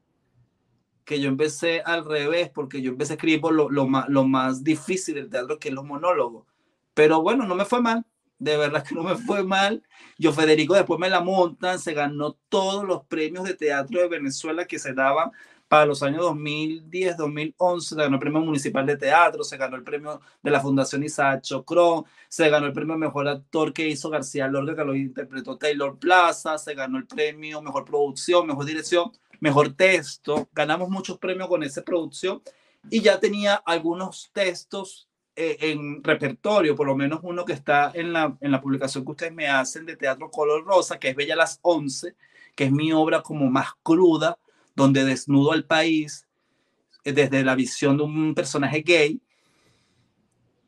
que 1.05 1.21
yo 1.21 1.29
empecé 1.29 1.83
al 1.83 2.05
revés, 2.05 2.51
porque 2.53 2.83
yo 2.83 2.91
empecé 2.91 3.13
a 3.13 3.15
escribir 3.15 3.41
por 3.41 3.55
lo, 3.55 3.71
lo, 3.71 3.87
más, 3.87 4.09
lo 4.09 4.25
más 4.25 4.65
difícil 4.65 5.15
del 5.15 5.31
teatro, 5.31 5.61
que 5.61 5.69
es 5.69 5.75
los 5.75 5.85
monólogos. 5.85 6.49
Pero 6.95 7.23
bueno, 7.23 7.47
no 7.47 7.55
me 7.55 7.65
fue 7.65 7.81
mal, 7.81 8.05
de 8.41 8.57
verdad 8.57 8.83
que 8.83 8.97
no 8.97 9.05
me 9.05 9.15
fue 9.15 9.45
mal. 9.45 9.85
Yo, 10.19 10.33
Federico, 10.33 10.75
después 10.75 10.99
me 10.99 11.11
la 11.11 11.21
montan, 11.21 11.79
se 11.79 11.95
ganó 11.95 12.33
todos 12.49 12.85
los 12.85 13.05
premios 13.05 13.45
de 13.45 13.55
teatro 13.55 14.01
de 14.01 14.09
Venezuela 14.09 14.65
que 14.65 14.81
se 14.81 14.95
daban 14.95 15.31
para 15.71 15.87
los 15.87 16.03
años 16.03 16.23
2010, 16.23 17.17
2011, 17.17 17.89
se 17.91 17.95
ganó 17.95 18.17
el 18.17 18.21
premio 18.21 18.41
municipal 18.41 18.85
de 18.85 18.97
teatro, 18.97 19.45
se 19.45 19.57
ganó 19.57 19.77
el 19.77 19.85
premio 19.85 20.21
de 20.43 20.51
la 20.51 20.61
Fundación 20.61 21.05
Isaac 21.05 21.43
Chocron, 21.43 22.05
se 22.29 22.51
ganó 22.51 22.67
el 22.67 22.73
premio 22.73 22.99
mejor 22.99 23.29
actor 23.29 23.73
que 23.73 23.89
hizo 23.89 24.11
García 24.11 24.49
Lorca, 24.49 24.75
que 24.75 24.85
lo 24.85 24.97
interpretó 24.97 25.57
Taylor 25.57 25.97
Plaza, 25.97 26.59
se 26.59 26.75
ganó 26.75 26.99
el 26.99 27.07
premio 27.07 27.63
mejor 27.63 27.85
producción, 27.85 28.49
mejor 28.49 28.65
dirección 28.65 29.13
mejor 29.41 29.73
texto. 29.73 30.49
Ganamos 30.53 30.89
muchos 30.89 31.19
premios 31.19 31.49
con 31.49 31.63
esa 31.63 31.83
producción 31.83 32.43
y 32.89 33.01
ya 33.01 33.19
tenía 33.19 33.55
algunos 33.55 34.31
textos 34.33 35.09
eh, 35.35 35.57
en 35.61 36.05
repertorio, 36.05 36.77
por 36.77 36.87
lo 36.87 36.97
menos 36.97 37.21
uno 37.23 37.45
que 37.45 37.55
está 37.55 37.91
en 37.95 38.13
la, 38.13 38.37
en 38.41 38.51
la 38.53 38.61
publicación 38.61 39.05
que 39.05 39.11
ustedes 39.11 39.33
me 39.33 39.49
hacen 39.49 39.87
de 39.87 39.97
Teatro 39.97 40.31
Color 40.31 40.65
Rosa, 40.65 40.99
que 40.99 41.09
es 41.09 41.17
Bella 41.17 41.37
las 41.37 41.59
11, 41.63 42.15
que 42.55 42.65
es 42.65 42.73
mi 42.73 42.93
obra 42.93 43.23
como 43.23 43.51
más 43.51 43.71
cruda, 43.83 44.39
donde 44.75 45.05
desnudo 45.05 45.53
al 45.53 45.65
país 45.65 46.27
eh, 47.05 47.13
desde 47.13 47.45
la 47.45 47.55
visión 47.55 47.97
de 47.97 48.03
un 48.03 48.35
personaje 48.35 48.83
gay. 48.83 49.21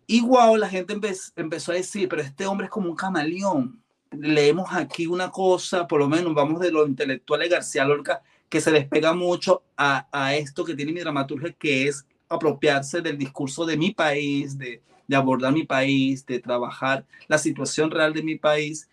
Igual 0.07 0.61
la 0.61 0.69
gente 0.69 0.99
empezó 1.37 1.73
a 1.73 1.77
decir, 1.77 2.09
pero 2.09 2.23
este 2.23 2.47
hombre 2.47 2.67
es 2.67 2.71
como 2.71 2.91
un 2.91 2.97
camaleón. 2.97 3.81
Leemos 4.11 4.69
aquí 4.73 5.07
una 5.07 5.31
cosa, 5.31 5.87
por 5.87 6.01
lo 6.01 6.09
menos 6.09 6.35
vamos 6.35 6.61
de 6.61 6.71
lo 6.71 6.87
intelectual 6.87 7.41
de 7.41 7.49
García 7.49 7.85
Lorca, 7.85 8.23
que 8.49 8.61
se 8.61 8.71
despega 8.71 9.15
mucho 9.15 9.63
a, 9.79 10.35
esto 10.35 10.65
que 10.65 10.75
tiene 10.75 10.93
mi 10.93 11.01
dramaturgia, 11.01 11.53
que 11.53 11.89
es 11.89 12.05
apropiarse 12.29 13.01
del 13.01 13.17
discurso 13.17 13.65
de 13.65 13.79
mi 13.79 13.93
país, 13.93 14.59
de, 14.59 14.83
abordar 15.15 15.53
mi 15.53 15.65
país, 15.65 16.27
de 16.27 16.39
trabajar 16.39 17.07
la 17.29 17.39
situación 17.39 17.91
real 17.91 18.13
de 18.13 18.23
mi 18.23 18.37
país. 18.37 18.89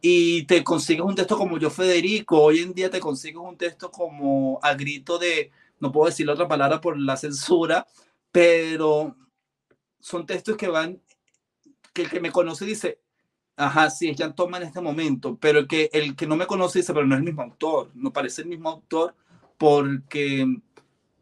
Y 0.00 0.44
te 0.44 0.62
consigues 0.62 1.04
un 1.04 1.14
texto 1.14 1.36
como 1.36 1.58
yo, 1.58 1.70
Federico, 1.70 2.40
hoy 2.40 2.60
en 2.60 2.74
día 2.74 2.90
te 2.90 3.00
consigues 3.00 3.40
un 3.40 3.56
texto 3.56 3.90
como 3.90 4.60
a 4.62 4.74
grito 4.74 5.18
de, 5.18 5.50
no 5.80 5.90
puedo 5.90 6.06
decir 6.06 6.28
otra 6.28 6.46
palabra 6.46 6.80
por 6.80 6.98
la 6.98 7.16
censura, 7.16 7.86
pero 8.30 9.16
son 9.98 10.26
textos 10.26 10.56
que 10.56 10.68
van, 10.68 11.00
que 11.92 12.02
el 12.02 12.10
que 12.10 12.20
me 12.20 12.30
conoce 12.30 12.64
dice, 12.64 13.00
Ajá, 13.56 13.88
sí, 13.88 14.10
es 14.10 14.18
Jan 14.18 14.34
Toma 14.34 14.58
en 14.58 14.64
este 14.64 14.82
momento, 14.82 15.38
pero 15.40 15.60
el 15.60 15.66
que, 15.66 15.88
el 15.94 16.14
que 16.14 16.26
no 16.26 16.36
me 16.36 16.46
conoce 16.46 16.80
dice, 16.80 16.92
pero 16.92 17.06
no 17.06 17.14
es 17.14 17.20
el 17.20 17.24
mismo 17.24 17.42
autor, 17.42 17.90
no 17.94 18.12
parece 18.12 18.42
el 18.42 18.48
mismo 18.48 18.68
autor 18.68 19.14
porque, 19.56 20.46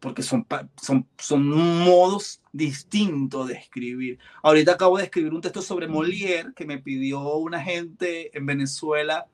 porque 0.05 0.23
son, 0.23 0.47
son, 0.77 1.07
son 1.17 1.49
modos 1.49 2.43
distintos 2.53 3.49
de 3.49 3.55
escribir. 3.55 4.19
Ahorita 4.43 4.73
acabo 4.73 4.99
de 4.99 5.05
escribir 5.05 5.33
un 5.33 5.41
texto 5.41 5.63
sobre 5.63 5.89
Molière 5.89 6.53
que 6.55 6.67
me 6.67 6.77
pidió 6.77 7.37
una 7.37 7.63
gente 7.63 8.37
en 8.37 8.45
Venezuela, 8.45 9.25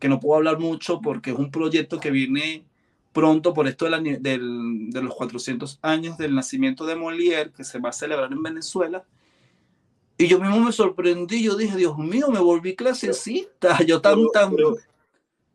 que 0.00 0.08
no 0.08 0.18
puedo 0.18 0.38
hablar 0.38 0.58
mucho 0.58 1.00
porque 1.00 1.30
es 1.30 1.38
un 1.38 1.52
proyecto 1.52 2.00
que 2.00 2.10
viene 2.10 2.64
pronto 3.12 3.54
por 3.54 3.68
esto 3.68 3.84
de, 3.84 3.90
la, 3.92 4.00
del, 4.00 4.90
de 4.90 5.00
los 5.00 5.14
400 5.14 5.78
años 5.80 6.18
del 6.18 6.34
nacimiento 6.34 6.86
de 6.86 6.96
Molière, 6.96 7.52
que 7.52 7.62
se 7.62 7.78
va 7.78 7.90
a 7.90 7.92
celebrar 7.92 8.32
en 8.32 8.42
Venezuela 8.42 9.04
y 10.20 10.26
yo 10.26 10.38
mismo 10.38 10.60
me 10.60 10.72
sorprendí, 10.72 11.42
yo 11.42 11.56
dije, 11.56 11.76
Dios 11.76 11.96
mío, 11.96 12.28
me 12.30 12.40
volví 12.40 12.76
clasicista, 12.76 13.82
yo 13.86 14.02
tan, 14.02 14.16
pero, 14.16 14.30
tan... 14.32 14.54
Pero, 14.54 14.76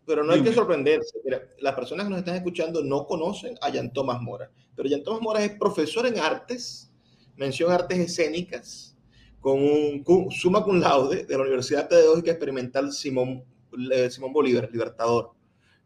no 0.08 0.34
hay 0.34 0.44
que 0.44 0.54
sorprenderse, 0.54 1.18
las 1.60 1.74
personas 1.74 2.06
que 2.06 2.10
nos 2.12 2.20
están 2.20 2.36
escuchando 2.36 2.84
no 2.84 3.06
conocen 3.06 3.56
a 3.62 3.72
Jan 3.72 3.91
Tomás 3.91 4.22
Mora, 4.22 4.52
pero 4.76 4.89
Jan 4.89 5.04
Tomás 5.04 5.22
Mora 5.22 5.44
es 5.44 5.52
profesor 5.58 6.06
en 6.06 6.20
artes, 6.20 6.91
mención 7.36 7.72
artes 7.72 7.98
escénicas, 7.98 8.96
con 9.39 9.60
un 9.62 10.32
suma 10.32 10.63
cum 10.63 10.80
laude 10.80 11.26
de 11.26 11.38
la 11.38 11.44
Universidad 11.44 11.88
Pedagógica 11.88 12.32
Experimental 12.32 12.91
Simón, 12.91 13.44
eh, 13.91 14.10
Simón 14.10 14.34
Bolívar, 14.34 14.70
Libertador, 14.72 15.34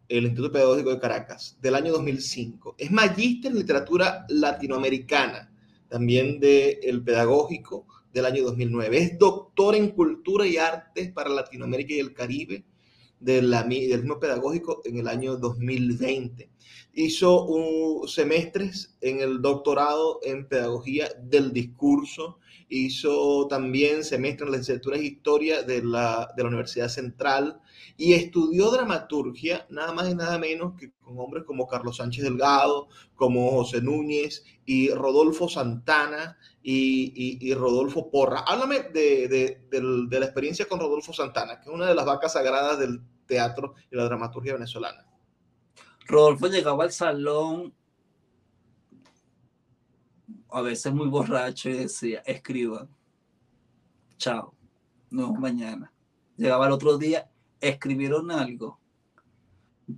el 0.07 0.23
Instituto 0.23 0.53
Pedagógico 0.53 0.91
de 0.91 0.99
Caracas, 0.99 1.57
del 1.61 1.75
año 1.75 1.91
2005. 1.91 2.75
Es 2.77 2.91
magíster 2.91 3.51
en 3.51 3.57
literatura 3.57 4.25
latinoamericana, 4.29 5.53
también 5.87 6.39
del 6.39 6.77
el 6.83 7.03
pedagógico, 7.03 7.85
del 8.13 8.25
año 8.25 8.43
2009. 8.43 8.97
Es 8.97 9.19
doctor 9.19 9.75
en 9.75 9.89
Cultura 9.89 10.45
y 10.45 10.57
Artes 10.57 11.11
para 11.11 11.29
Latinoamérica 11.29 11.93
y 11.93 11.99
el 11.99 12.13
Caribe 12.13 12.63
del 13.19 13.53
mismo 13.67 14.19
pedagógico 14.19 14.81
en 14.85 14.97
el 14.97 15.07
año 15.07 15.37
2020. 15.37 16.49
Hizo 16.93 17.45
un, 17.45 18.07
semestres 18.07 18.95
en 19.01 19.21
el 19.21 19.41
doctorado 19.41 20.19
en 20.23 20.47
Pedagogía 20.47 21.09
del 21.21 21.53
Discurso. 21.53 22.39
Hizo 22.67 23.47
también 23.47 24.03
semestres 24.03 24.47
en 24.47 24.51
la 24.51 24.57
licenciatura 24.57 24.97
de 24.97 25.05
Historia 25.05 25.63
de 25.63 25.83
la, 25.83 26.31
de 26.35 26.43
la 26.43 26.49
Universidad 26.49 26.89
Central 26.89 27.61
y 27.99 28.13
estudió 28.13 28.71
dramaturgia 28.71 29.67
nada 29.69 29.91
más 29.91 30.09
y 30.09 30.15
nada 30.15 30.37
menos 30.39 30.73
que 30.79 30.93
con 30.93 31.19
hombres 31.19 31.43
como 31.43 31.67
Carlos 31.67 31.97
Sánchez 31.97 32.23
Delgado, 32.23 32.87
como 33.13 33.51
José 33.51 33.81
Núñez 33.81 34.45
y 34.65 34.89
Rodolfo 34.89 35.49
Santana 35.49 36.37
y, 36.63 37.53
Rodolfo 37.53 38.09
Porra. 38.09 38.45
Háblame 38.47 38.83
de, 38.83 39.59
la 40.11 40.25
experiencia 40.25 40.65
con 40.65 40.79
Rodolfo 40.79 41.11
Santana, 41.11 41.59
que 41.59 41.69
es 41.69 41.75
una 41.75 41.87
de 41.87 41.93
las 41.93 42.05
vacas 42.05 42.31
sagradas 42.31 42.79
del 42.79 43.01
teatro 43.25 43.73
y 43.91 43.97
la 43.97 44.05
dramaturgia 44.05 44.53
venezolana. 44.53 45.05
Rodolfo 46.07 46.47
llegaba 46.47 46.85
al 46.85 46.93
salón 46.93 47.73
a 50.51 50.61
veces 50.61 50.93
muy 50.93 51.09
borracho 51.09 51.69
y 51.69 51.73
decía, 51.73 52.23
escriban. 52.25 52.87
Chao. 54.15 54.55
No, 55.09 55.33
mañana. 55.33 55.91
Llegaba 56.37 56.67
el 56.67 56.71
otro 56.71 56.97
día, 56.97 57.28
escribieron 57.61 58.31
algo. 58.31 58.79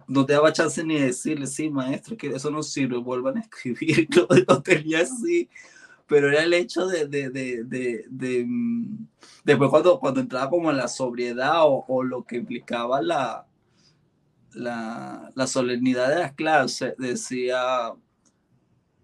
No 0.08 0.26
te 0.26 0.34
daba 0.34 0.54
chance 0.54 0.84
ni 0.84 0.96
de 0.96 1.08
decirle, 1.08 1.48
sí, 1.48 1.70
maestro, 1.70 2.16
que 2.16 2.28
eso 2.28 2.50
no 2.50 2.64
sirve, 2.64 2.98
vuelvan 2.98 3.38
a 3.38 3.42
escribir. 3.42 4.08
Lo, 4.48 4.62
tenía 4.62 5.02
así. 5.02 5.50
Pero 6.08 6.30
era 6.30 6.44
el 6.44 6.54
hecho 6.54 6.88
de, 6.88 7.08
de, 7.08 7.30
de, 7.30 8.06
de, 8.10 8.46
mm, 8.46 9.08
después 9.44 9.70
cuando, 9.70 10.00
cuando 10.00 10.20
entraba 10.22 10.50
como 10.50 10.70
en 10.72 10.78
la 10.78 10.88
sobriedad 10.88 11.62
o, 11.64 12.04
lo 12.04 12.24
que 12.26 12.38
implicaba 12.38 13.02
la, 13.02 13.48
la, 14.54 15.32
la, 15.36 15.48
solemnidad 15.48 16.10
de 16.10 16.20
las 16.20 16.34
clases, 16.34 16.96
decía, 16.98 17.94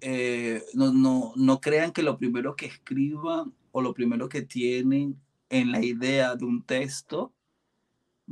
eh, 0.02 0.64
no, 0.74 0.94
no, 0.94 1.34
no 1.36 1.62
crean 1.62 1.92
que 1.92 2.04
lo 2.04 2.18
primero 2.18 2.56
que 2.56 2.66
escriban 2.66 3.54
o 3.72 3.82
lo 3.82 3.94
primero 3.94 4.28
que 4.28 4.42
tienen 4.42 5.20
en 5.50 5.72
la 5.72 5.84
idea 5.84 6.36
de 6.36 6.46
un 6.46 6.64
texto 6.64 7.34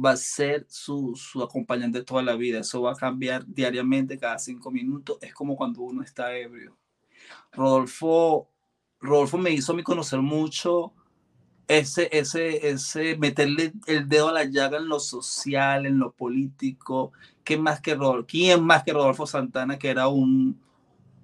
va 0.03 0.12
a 0.12 0.17
ser 0.17 0.65
su, 0.69 1.15
su 1.15 1.41
acompañante 1.41 2.03
toda 2.03 2.21
la 2.21 2.36
vida. 2.36 2.60
Eso 2.60 2.81
va 2.81 2.91
a 2.91 2.95
cambiar 2.95 3.45
diariamente 3.45 4.17
cada 4.17 4.38
cinco 4.39 4.71
minutos. 4.71 5.17
Es 5.21 5.34
como 5.34 5.55
cuando 5.55 5.81
uno 5.81 6.01
está 6.03 6.36
ebrio. 6.36 6.77
Rodolfo, 7.51 8.49
Rodolfo 8.99 9.38
me 9.38 9.51
hizo 9.51 9.71
a 9.73 9.75
mí 9.75 9.84
conocer 9.84 10.19
mucho 10.19 10.93
ese, 11.67 12.10
ese, 12.12 12.69
ese 12.69 13.17
meterle 13.17 13.73
el 13.88 14.08
dedo 14.08 14.29
a 14.29 14.34
la 14.34 14.43
llaga 14.43 14.77
en 14.77 14.88
lo 14.88 14.99
social, 14.99 15.86
en 15.86 15.97
lo 15.97 16.12
político. 16.12 17.12
¿Qué 17.43 17.58
más 17.58 17.81
que 17.81 17.95
Rodolfo? 17.95 18.27
¿Quién 18.27 18.63
más 18.63 18.84
que 18.84 18.93
Rodolfo 18.93 19.25
Santana, 19.25 19.79
que 19.79 19.89
era 19.89 20.08
un, 20.08 20.60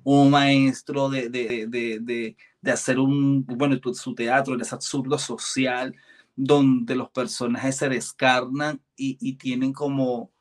un 0.03 0.31
maestro 0.31 1.09
de, 1.09 1.29
de, 1.29 1.67
de, 1.67 2.35
de, 2.61 2.71
hacer 2.71 2.99
un, 2.99 3.45
bueno, 3.45 3.77
su 3.93 4.15
teatro, 4.15 4.59
ese 4.59 4.75
absurdo 4.75 5.17
social, 5.17 5.95
donde 6.35 6.95
los 6.95 7.09
personajes 7.09 7.77
se 7.77 7.89
descarnan 7.89 8.81
y, 8.95 9.17
y 9.19 9.33
tienen 9.33 9.73
como, 9.73 10.31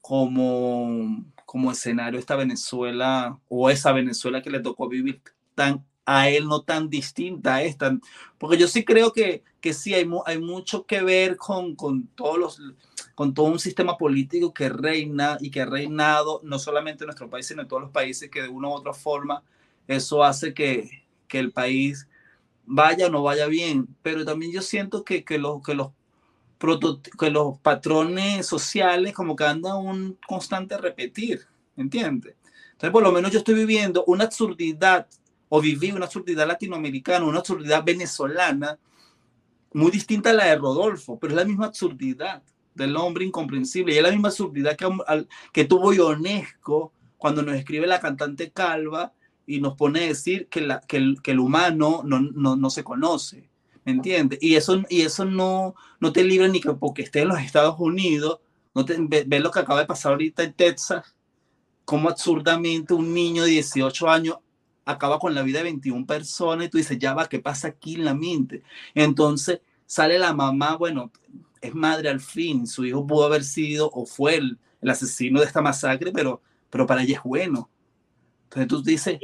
como, 0.00 1.24
como 1.46 1.72
escenario 1.72 2.18
esta 2.18 2.36
Venezuela 2.36 3.38
o 3.48 3.70
esa 3.70 3.92
Venezuela 3.92 4.42
que 4.42 4.50
le 4.50 4.60
tocó 4.60 4.88
vivir 4.88 5.22
tan 5.54 5.84
a 6.06 6.28
él 6.28 6.46
no 6.46 6.62
tan 6.62 6.90
distinta 6.90 7.56
a 7.56 7.62
esta, 7.62 7.98
porque 8.38 8.58
yo 8.58 8.68
sí 8.68 8.84
creo 8.84 9.12
que, 9.12 9.42
que 9.60 9.72
sí 9.72 9.94
hay, 9.94 10.06
hay 10.26 10.38
mucho 10.38 10.84
que 10.84 11.02
ver 11.02 11.36
con, 11.36 11.74
con 11.76 12.06
todos 12.08 12.38
los 12.38 12.62
con 13.14 13.32
todo 13.32 13.46
un 13.46 13.60
sistema 13.60 13.96
político 13.96 14.52
que 14.52 14.68
reina 14.68 15.38
y 15.40 15.50
que 15.50 15.62
ha 15.62 15.66
reinado 15.66 16.40
no 16.42 16.58
solamente 16.58 17.04
en 17.04 17.06
nuestro 17.06 17.30
país, 17.30 17.46
sino 17.46 17.62
en 17.62 17.68
todos 17.68 17.82
los 17.82 17.90
países 17.92 18.28
que 18.28 18.42
de 18.42 18.48
una 18.48 18.68
u 18.68 18.72
otra 18.72 18.92
forma 18.92 19.42
eso 19.86 20.24
hace 20.24 20.52
que, 20.52 21.06
que 21.28 21.38
el 21.38 21.52
país 21.52 22.08
vaya 22.66 23.06
o 23.06 23.10
no 23.10 23.22
vaya 23.22 23.46
bien. 23.46 23.88
Pero 24.02 24.24
también 24.24 24.52
yo 24.52 24.62
siento 24.62 25.04
que, 25.04 25.24
que, 25.24 25.38
los, 25.38 25.62
que, 25.62 25.74
los, 25.74 25.90
que 27.18 27.30
los 27.30 27.58
patrones 27.58 28.46
sociales 28.46 29.12
como 29.12 29.36
que 29.36 29.44
andan 29.44 29.76
un 29.76 30.18
constante 30.26 30.76
repetir, 30.76 31.46
¿entiendes? 31.76 32.34
Entonces, 32.72 32.90
por 32.90 33.02
lo 33.02 33.12
menos 33.12 33.30
yo 33.30 33.38
estoy 33.38 33.54
viviendo 33.54 34.04
una 34.06 34.24
absurdidad 34.24 35.06
o 35.48 35.60
viví 35.60 35.92
una 35.92 36.06
absurdidad 36.06 36.46
latinoamericana, 36.46 37.24
una 37.24 37.38
absurdidad 37.38 37.84
venezolana, 37.84 38.78
muy 39.72 39.90
distinta 39.90 40.30
a 40.30 40.32
la 40.32 40.46
de 40.46 40.56
Rodolfo, 40.56 41.18
pero 41.18 41.32
es 41.32 41.36
la 41.36 41.44
misma 41.44 41.66
absurdidad 41.66 42.42
del 42.74 42.96
hombre 42.96 43.24
incomprensible. 43.24 43.94
Y 43.94 43.98
es 43.98 44.02
la 44.02 44.10
misma 44.10 44.28
absurdidad 44.28 44.76
que, 44.76 44.88
que 45.52 45.64
tuvo 45.64 45.92
Ionesco 45.92 46.92
cuando 47.18 47.42
nos 47.42 47.56
escribe 47.56 47.86
la 47.86 48.00
cantante 48.00 48.50
Calva 48.50 49.12
y 49.46 49.60
nos 49.60 49.74
pone 49.74 50.04
a 50.04 50.08
decir 50.08 50.48
que, 50.48 50.60
la, 50.60 50.80
que, 50.80 50.96
el, 50.96 51.22
que 51.22 51.32
el 51.32 51.40
humano 51.40 52.02
no, 52.04 52.20
no, 52.20 52.56
no, 52.56 52.70
se 52.70 52.84
conoce. 52.84 53.48
¿Me 53.84 53.92
entiendes? 53.92 54.38
Y 54.40 54.54
eso, 54.54 54.82
y 54.88 55.02
eso 55.02 55.24
no, 55.24 55.74
no 56.00 56.12
te 56.12 56.24
libra 56.24 56.48
ni 56.48 56.60
que 56.60 56.72
porque 56.72 57.02
esté 57.02 57.20
en 57.20 57.28
los 57.28 57.38
Estados 57.40 57.76
Unidos. 57.78 58.40
No 58.74 58.84
te, 58.84 58.96
ve, 58.98 59.40
lo 59.40 59.50
que 59.50 59.60
acaba 59.60 59.80
de 59.80 59.86
pasar 59.86 60.12
ahorita 60.12 60.42
en 60.42 60.54
Texas, 60.54 61.14
cómo 61.84 62.08
absurdamente 62.08 62.94
un 62.94 63.12
niño 63.12 63.44
de 63.44 63.50
18 63.50 64.08
años 64.08 64.38
acaba 64.84 65.18
con 65.18 65.34
la 65.34 65.42
vida 65.42 65.58
de 65.58 65.64
21 65.64 66.06
personas 66.06 66.66
y 66.66 66.70
tú 66.70 66.78
dices, 66.78 66.98
ya 66.98 67.14
va, 67.14 67.28
¿qué 67.28 67.40
pasa 67.40 67.68
aquí 67.68 67.94
en 67.94 68.04
la 68.04 68.14
mente? 68.14 68.62
Entonces 68.94 69.60
sale 69.86 70.18
la 70.18 70.32
mamá, 70.32 70.76
bueno, 70.76 71.10
es 71.60 71.74
madre 71.74 72.08
al 72.08 72.20
fin, 72.20 72.66
su 72.66 72.84
hijo 72.84 73.06
pudo 73.06 73.24
haber 73.24 73.44
sido 73.44 73.90
o 73.92 74.06
fue 74.06 74.36
el, 74.36 74.58
asesino 74.86 75.40
de 75.40 75.46
esta 75.46 75.62
masacre, 75.62 76.12
pero, 76.12 76.42
pero 76.68 76.86
para 76.86 77.02
ella 77.02 77.16
es 77.16 77.22
bueno. 77.22 77.70
Entonces 78.54 78.68
tú 78.68 78.82
dices, 78.82 79.18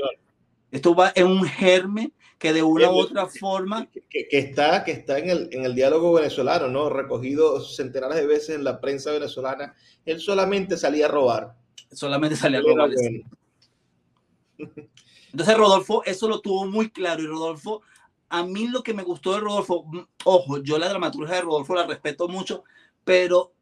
esto 0.71 0.95
va 0.95 1.12
en 1.14 1.27
un 1.27 1.45
germen 1.45 2.12
que 2.38 2.53
de 2.53 2.62
una 2.62 2.90
u 2.90 3.01
otra 3.01 3.27
forma... 3.27 3.87
Que, 4.09 4.27
está, 4.31 4.83
que 4.83 4.93
está 4.93 5.19
en, 5.19 5.31
el, 5.31 5.49
en 5.53 5.64
el 5.64 5.75
diálogo 5.75 6.14
venezolano, 6.14 6.69
¿no? 6.69 6.88
Recogido 6.88 7.61
centenares 7.61 8.16
de 8.16 8.27
veces 8.27 8.57
en 8.57 8.64
la 8.64 8.81
prensa 8.81 9.12
venezolana. 9.12 9.75
Él 10.07 10.21
solamente 10.21 10.77
salía 10.77 11.07
a 11.07 11.09
robar. 11.11 11.55
Solamente 11.93 12.37
salía 12.37 12.61
a 12.61 12.62
robar. 12.62 12.90
Entonces 15.33 15.57
Rodolfo 15.57 16.03
eso 16.05 16.29
lo 16.29 16.40
tuvo 16.40 16.66
muy 16.66 16.90
claro 16.90 17.23
y 17.23 17.27
Rodolfo 17.27 17.83
a 18.31 18.45
mí 18.45 18.69
lo 18.69 18.83
que 18.83 18.95
me 18.95 19.03
gustó 19.03 19.35
de 19.35 19.40
Rodolfo, 19.40 19.85
mm, 19.85 20.01
ojo, 20.25 20.62
yo 20.62 20.79
la 20.79 20.88
dramaturgia 20.88 21.37
de 21.37 21.43
Rodolfo 21.43 21.75
la 21.75 21.87
respeto 21.87 22.29
mucho, 22.29 22.64
pero 23.05 23.53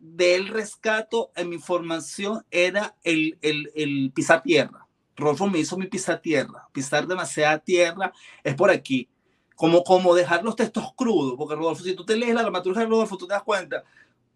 de 0.00 0.34
él 0.34 0.48
rescato 0.48 1.30
en 1.36 1.48
mi 1.48 1.58
formación 1.58 2.44
era 2.50 2.96
el, 3.04 3.38
el, 3.42 3.70
el 3.74 4.12
pisar 4.12 4.42
tierra. 4.42 4.87
Rodolfo 5.18 5.48
me 5.48 5.58
hizo 5.58 5.76
mi 5.76 5.86
pisar 5.86 6.20
tierra. 6.20 6.68
Pisar 6.72 7.06
demasiada 7.06 7.58
tierra 7.58 8.12
es 8.42 8.54
por 8.54 8.70
aquí. 8.70 9.08
Como, 9.56 9.82
como 9.82 10.14
dejar 10.14 10.44
los 10.44 10.54
textos 10.54 10.92
crudos, 10.94 11.34
porque 11.36 11.56
Rodolfo, 11.56 11.82
si 11.82 11.94
tú 11.94 12.04
te 12.04 12.16
lees 12.16 12.32
la 12.32 12.42
dramaturgia 12.42 12.82
de 12.82 12.88
Rodolfo, 12.88 13.18
tú 13.18 13.26
te 13.26 13.34
das 13.34 13.42
cuenta, 13.42 13.82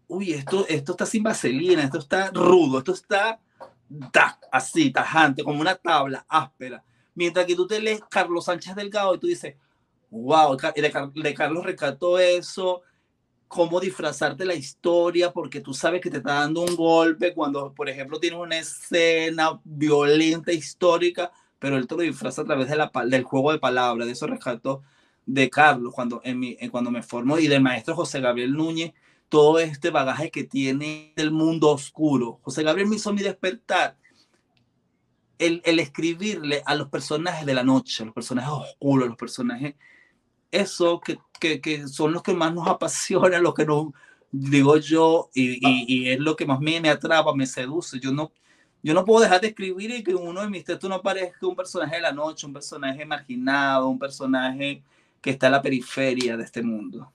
uy, 0.07 0.33
esto, 0.33 0.65
esto 0.67 0.91
está 0.91 1.05
sin 1.05 1.23
vaselina, 1.23 1.81
esto 1.81 1.99
está 1.99 2.29
rudo, 2.31 2.79
esto 2.79 2.91
está 2.91 3.39
así, 4.51 4.91
tajante, 4.91 5.43
como 5.43 5.61
una 5.61 5.75
tabla 5.75 6.25
áspera. 6.27 6.83
Mientras 7.15 7.45
que 7.45 7.55
tú 7.55 7.65
te 7.65 7.79
lees 7.79 8.01
Carlos 8.09 8.45
Sánchez 8.45 8.75
Delgado 8.75 9.15
y 9.15 9.19
tú 9.19 9.27
dices, 9.27 9.55
wow, 10.09 10.57
de, 10.75 11.33
Carlos 11.33 11.63
recató 11.63 12.19
eso, 12.19 12.81
cómo 13.53 13.79
disfrazarte 13.79 14.45
la 14.45 14.55
historia, 14.55 15.31
porque 15.31 15.61
tú 15.61 15.75
sabes 15.75 16.01
que 16.01 16.09
te 16.09 16.17
está 16.17 16.39
dando 16.39 16.61
un 16.61 16.75
golpe 16.75 17.35
cuando, 17.35 17.71
por 17.71 17.87
ejemplo, 17.87 18.19
tienes 18.19 18.39
una 18.39 18.57
escena 18.57 19.61
violenta, 19.63 20.51
histórica, 20.51 21.31
pero 21.59 21.77
él 21.77 21.85
te 21.85 21.95
lo 21.95 22.01
disfraza 22.01 22.41
a 22.41 22.45
través 22.45 22.67
de 22.67 22.77
la, 22.77 22.91
del 23.05 23.21
juego 23.21 23.51
de 23.51 23.59
palabras, 23.59 24.07
de 24.07 24.13
eso 24.13 24.25
rescató 24.25 24.81
de 25.27 25.51
Carlos 25.51 25.93
cuando, 25.93 26.19
en 26.23 26.39
mi, 26.39 26.57
cuando 26.69 26.89
me 26.89 27.03
formó 27.03 27.37
y 27.37 27.47
del 27.47 27.61
maestro 27.61 27.95
José 27.95 28.21
Gabriel 28.21 28.53
Núñez, 28.53 28.93
todo 29.29 29.59
este 29.59 29.91
bagaje 29.91 30.31
que 30.31 30.45
tiene 30.45 31.13
del 31.15 31.29
mundo 31.29 31.69
oscuro. 31.69 32.39
José 32.41 32.63
Gabriel 32.63 32.89
me 32.89 32.95
hizo 32.95 33.13
mi 33.13 33.21
despertar. 33.21 33.97
El, 35.37 35.61
el 35.63 35.77
escribirle 35.77 36.63
a 36.65 36.73
los 36.73 36.89
personajes 36.89 37.45
de 37.45 37.53
la 37.53 37.63
noche, 37.63 38.01
a 38.01 38.07
los 38.07 38.15
personajes 38.15 38.49
oscuros, 38.51 39.07
los 39.07 39.17
personajes 39.17 39.75
eso 40.53 41.01
que, 41.01 41.17
que, 41.43 41.59
que, 41.59 41.87
son 41.89 42.13
los 42.13 42.23
que 42.23 42.33
más 42.33 42.53
nos 42.53 42.67
apasiona, 42.69 43.37
lo 43.39 43.53
que 43.53 43.65
nos, 43.65 43.87
digo 44.31 44.77
yo, 44.77 45.29
y, 45.33 45.59
y, 45.61 46.09
es 46.09 46.19
lo 46.19 46.37
que 46.37 46.45
más 46.45 46.61
me, 46.61 46.79
me 46.79 46.89
atrapa, 46.89 47.35
me 47.35 47.45
seduce. 47.45 47.99
Yo 47.99 48.13
no, 48.13 48.31
yo 48.81 48.93
no 48.93 49.03
puedo 49.03 49.21
dejar 49.21 49.41
de 49.41 49.47
escribir 49.47 49.91
y 49.91 50.03
que 50.03 50.15
uno 50.15 50.41
de 50.41 50.49
mis 50.49 50.63
textos 50.63 50.89
no 50.89 51.01
parezca 51.01 51.45
un 51.45 51.55
personaje 51.55 51.95
de 51.97 52.01
la 52.01 52.13
noche, 52.13 52.47
un 52.47 52.53
personaje 52.53 53.05
marginado, 53.05 53.89
un 53.89 53.99
personaje 53.99 54.81
que 55.21 55.31
está 55.31 55.47
en 55.47 55.51
la 55.51 55.61
periferia 55.61 56.37
de 56.37 56.43
este 56.43 56.63
mundo. 56.63 57.11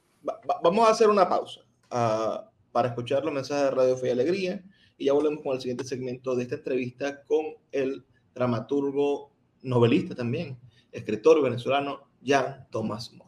vamos 0.62 0.86
a 0.86 0.92
hacer 0.92 1.08
una 1.08 1.26
pausa 1.26 1.60
uh, 1.90 2.46
para 2.70 2.88
escuchar 2.88 3.24
los 3.24 3.32
mensajes 3.32 3.64
de 3.64 3.70
Radio 3.70 3.96
Fe 3.96 4.08
y 4.08 4.10
Alegría 4.10 4.62
y 4.98 5.06
ya 5.06 5.14
volvemos 5.14 5.42
con 5.42 5.54
el 5.54 5.60
siguiente 5.60 5.84
segmento 5.84 6.34
de 6.34 6.42
esta 6.42 6.56
entrevista 6.56 7.22
con 7.22 7.46
el 7.72 8.04
dramaturgo, 8.34 9.30
novelista 9.62 10.14
también, 10.14 10.58
escritor 10.92 11.42
venezolano 11.42 12.08
Jan 12.24 12.66
Tomás 12.70 13.12
Mora. 13.14 13.27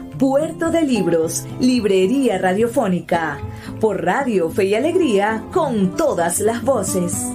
Puerto 0.21 0.69
de 0.69 0.83
Libros, 0.83 1.47
Librería 1.59 2.37
Radiofónica, 2.37 3.41
por 3.79 4.05
Radio 4.05 4.51
Fe 4.51 4.65
y 4.65 4.75
Alegría, 4.75 5.47
con 5.51 5.95
todas 5.95 6.39
las 6.41 6.63
voces. 6.63 7.25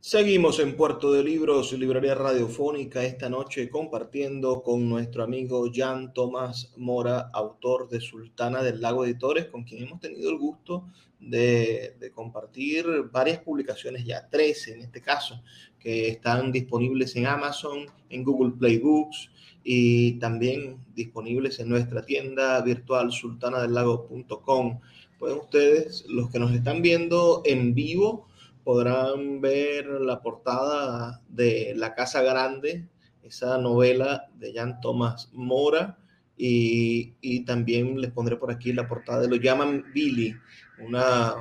Seguimos 0.00 0.58
en 0.58 0.76
Puerto 0.76 1.10
de 1.10 1.24
Libros, 1.24 1.72
Librería 1.72 2.14
Radiofónica, 2.14 3.02
esta 3.02 3.30
noche 3.30 3.70
compartiendo 3.70 4.62
con 4.62 4.86
nuestro 4.86 5.24
amigo 5.24 5.70
Jan 5.74 6.12
Tomás 6.12 6.74
Mora, 6.76 7.30
autor 7.32 7.88
de 7.88 8.02
Sultana 8.02 8.62
del 8.62 8.82
Lago 8.82 9.06
Editores, 9.06 9.46
con 9.46 9.64
quien 9.64 9.84
hemos 9.84 9.98
tenido 9.98 10.28
el 10.28 10.36
gusto 10.36 10.88
de, 11.18 11.96
de, 11.98 12.10
compartir 12.10 12.84
varias 13.10 13.38
publicaciones, 13.38 14.04
ya 14.04 14.28
tres 14.28 14.68
en 14.68 14.82
este 14.82 15.00
caso, 15.00 15.40
que 15.82 16.08
están 16.08 16.52
disponibles 16.52 17.16
en 17.16 17.26
Amazon, 17.26 17.86
en 18.08 18.22
Google 18.22 18.52
Play 18.58 18.78
Books 18.78 19.30
y 19.64 20.12
también 20.14 20.78
disponibles 20.94 21.58
en 21.60 21.68
nuestra 21.68 22.02
tienda 22.02 22.60
virtual 22.62 23.12
sultanadelago.com. 23.12 24.80
Pueden 25.18 25.38
ustedes, 25.38 26.04
los 26.08 26.30
que 26.30 26.38
nos 26.38 26.52
están 26.52 26.82
viendo 26.82 27.42
en 27.44 27.74
vivo, 27.74 28.28
podrán 28.64 29.40
ver 29.40 29.86
la 29.86 30.20
portada 30.20 31.20
de 31.28 31.74
La 31.76 31.94
Casa 31.94 32.22
Grande, 32.22 32.88
esa 33.22 33.58
novela 33.58 34.28
de 34.34 34.52
Jan 34.52 34.80
Thomas 34.80 35.30
Mora, 35.32 35.98
y, 36.36 37.14
y, 37.20 37.44
también 37.44 38.00
les 38.00 38.10
pondré 38.10 38.36
por 38.36 38.50
aquí 38.50 38.72
la 38.72 38.88
portada 38.88 39.20
de 39.20 39.28
Lo 39.28 39.36
llaman 39.36 39.84
Billy, 39.94 40.34
una, 40.78 41.34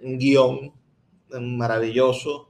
un 0.00 0.18
guion 0.18 0.72
maravilloso 1.40 2.45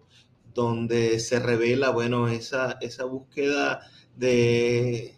donde 0.56 1.20
se 1.20 1.38
revela, 1.38 1.90
bueno, 1.90 2.26
esa, 2.26 2.78
esa 2.80 3.04
búsqueda 3.04 3.82
de, 4.16 5.14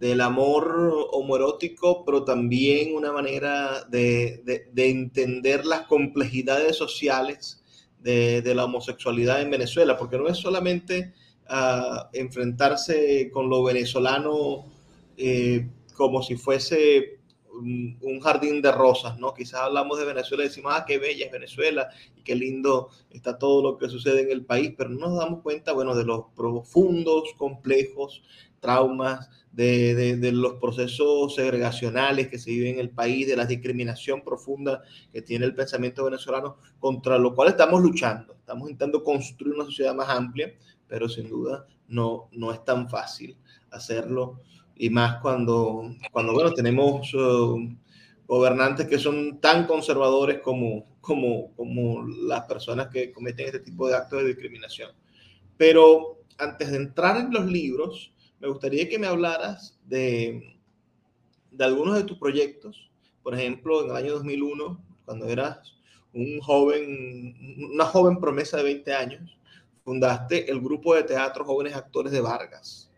del 0.00 0.20
amor 0.20 0.92
homoerótico, 1.12 2.04
pero 2.04 2.24
también 2.24 2.96
una 2.96 3.12
manera 3.12 3.84
de, 3.84 4.42
de, 4.44 4.68
de 4.72 4.90
entender 4.90 5.64
las 5.64 5.82
complejidades 5.82 6.74
sociales 6.76 7.62
de, 8.00 8.54
la 8.54 8.64
homosexualidad 8.64 9.40
en 9.40 9.50
Venezuela, 9.50 9.96
porque 9.96 10.18
no 10.18 10.26
es 10.26 10.38
solamente 10.38 11.12
uh, 11.48 12.08
enfrentarse 12.12 13.30
con 13.32 13.48
lo 13.48 13.62
venezolano 13.62 14.64
eh, 15.16 15.68
como 15.94 16.22
si 16.22 16.36
fuese 16.36 17.20
un, 17.52 18.20
jardín 18.20 18.62
de 18.62 18.72
rosas, 18.72 19.18
¿no? 19.18 19.34
Quizás 19.34 19.60
hablamos 19.60 19.98
de 19.98 20.04
Venezuela 20.04 20.44
y 20.44 20.48
decimos, 20.48 20.72
ah, 20.74 20.84
qué 20.86 20.98
bella 20.98 21.26
es 21.26 21.32
Venezuela 21.32 21.88
y 22.16 22.22
qué 22.22 22.34
lindo 22.34 22.90
está 23.10 23.38
todo 23.38 23.62
lo 23.62 23.78
que 23.78 23.88
sucede 23.88 24.22
en 24.22 24.30
el 24.30 24.44
país, 24.44 24.72
pero 24.76 24.90
no 24.90 25.08
nos 25.08 25.18
damos 25.18 25.42
cuenta, 25.42 25.72
bueno, 25.72 25.94
de 25.94 26.04
los 26.04 26.26
profundos, 26.34 27.34
complejos 27.36 28.22
traumas, 28.60 29.28
de, 29.50 29.94
de, 29.94 30.16
de, 30.16 30.32
los 30.32 30.54
procesos 30.54 31.34
segregacionales 31.34 32.28
que 32.28 32.38
se 32.38 32.50
viven 32.50 32.74
en 32.74 32.80
el 32.80 32.90
país, 32.90 33.26
de 33.26 33.36
la 33.36 33.44
discriminación 33.44 34.22
profunda 34.22 34.82
que 35.12 35.20
tiene 35.20 35.44
el 35.44 35.54
pensamiento 35.54 36.04
venezolano, 36.04 36.56
contra 36.78 37.18
lo 37.18 37.34
cual 37.34 37.48
estamos 37.48 37.82
luchando. 37.82 38.34
Estamos 38.34 38.70
intentando 38.70 39.02
construir 39.02 39.56
una 39.56 39.64
sociedad 39.64 39.94
más 39.94 40.08
amplia, 40.08 40.54
pero 40.88 41.08
sin 41.08 41.28
duda 41.28 41.66
no, 41.88 42.28
no 42.32 42.52
es 42.52 42.64
tan 42.64 42.88
fácil 42.88 43.36
hacerlo. 43.70 44.40
Y 44.76 44.90
más 44.90 45.20
cuando, 45.20 45.94
cuando 46.10 46.32
bueno, 46.32 46.52
tenemos 46.52 47.12
uh, 47.14 47.58
gobernantes 48.26 48.86
que 48.86 48.98
son 48.98 49.40
tan 49.40 49.66
conservadores 49.66 50.40
como, 50.40 50.86
como, 51.00 51.52
como 51.54 52.06
las 52.06 52.42
personas 52.46 52.88
que 52.88 53.12
cometen 53.12 53.46
este 53.46 53.60
tipo 53.60 53.88
de 53.88 53.96
actos 53.96 54.22
de 54.22 54.28
discriminación. 54.28 54.90
Pero 55.56 56.22
antes 56.38 56.70
de 56.70 56.76
entrar 56.76 57.18
en 57.18 57.32
los 57.32 57.46
libros, 57.46 58.12
me 58.40 58.48
gustaría 58.48 58.88
que 58.88 58.98
me 58.98 59.06
hablaras 59.06 59.78
de, 59.84 60.56
de 61.50 61.64
algunos 61.64 61.94
de 61.94 62.04
tus 62.04 62.18
proyectos. 62.18 62.90
Por 63.22 63.34
ejemplo, 63.34 63.84
en 63.84 63.90
el 63.90 63.96
año 63.96 64.12
2001, 64.14 64.84
cuando 65.04 65.28
eras 65.28 65.76
un 66.12 66.40
joven, 66.40 67.68
una 67.72 67.84
joven 67.86 68.18
promesa 68.18 68.56
de 68.58 68.64
20 68.64 68.94
años, 68.94 69.38
fundaste 69.84 70.50
el 70.50 70.60
grupo 70.60 70.94
de 70.94 71.04
teatro 71.04 71.44
Jóvenes 71.44 71.74
Actores 71.74 72.12
de 72.12 72.20
Vargas. 72.20 72.90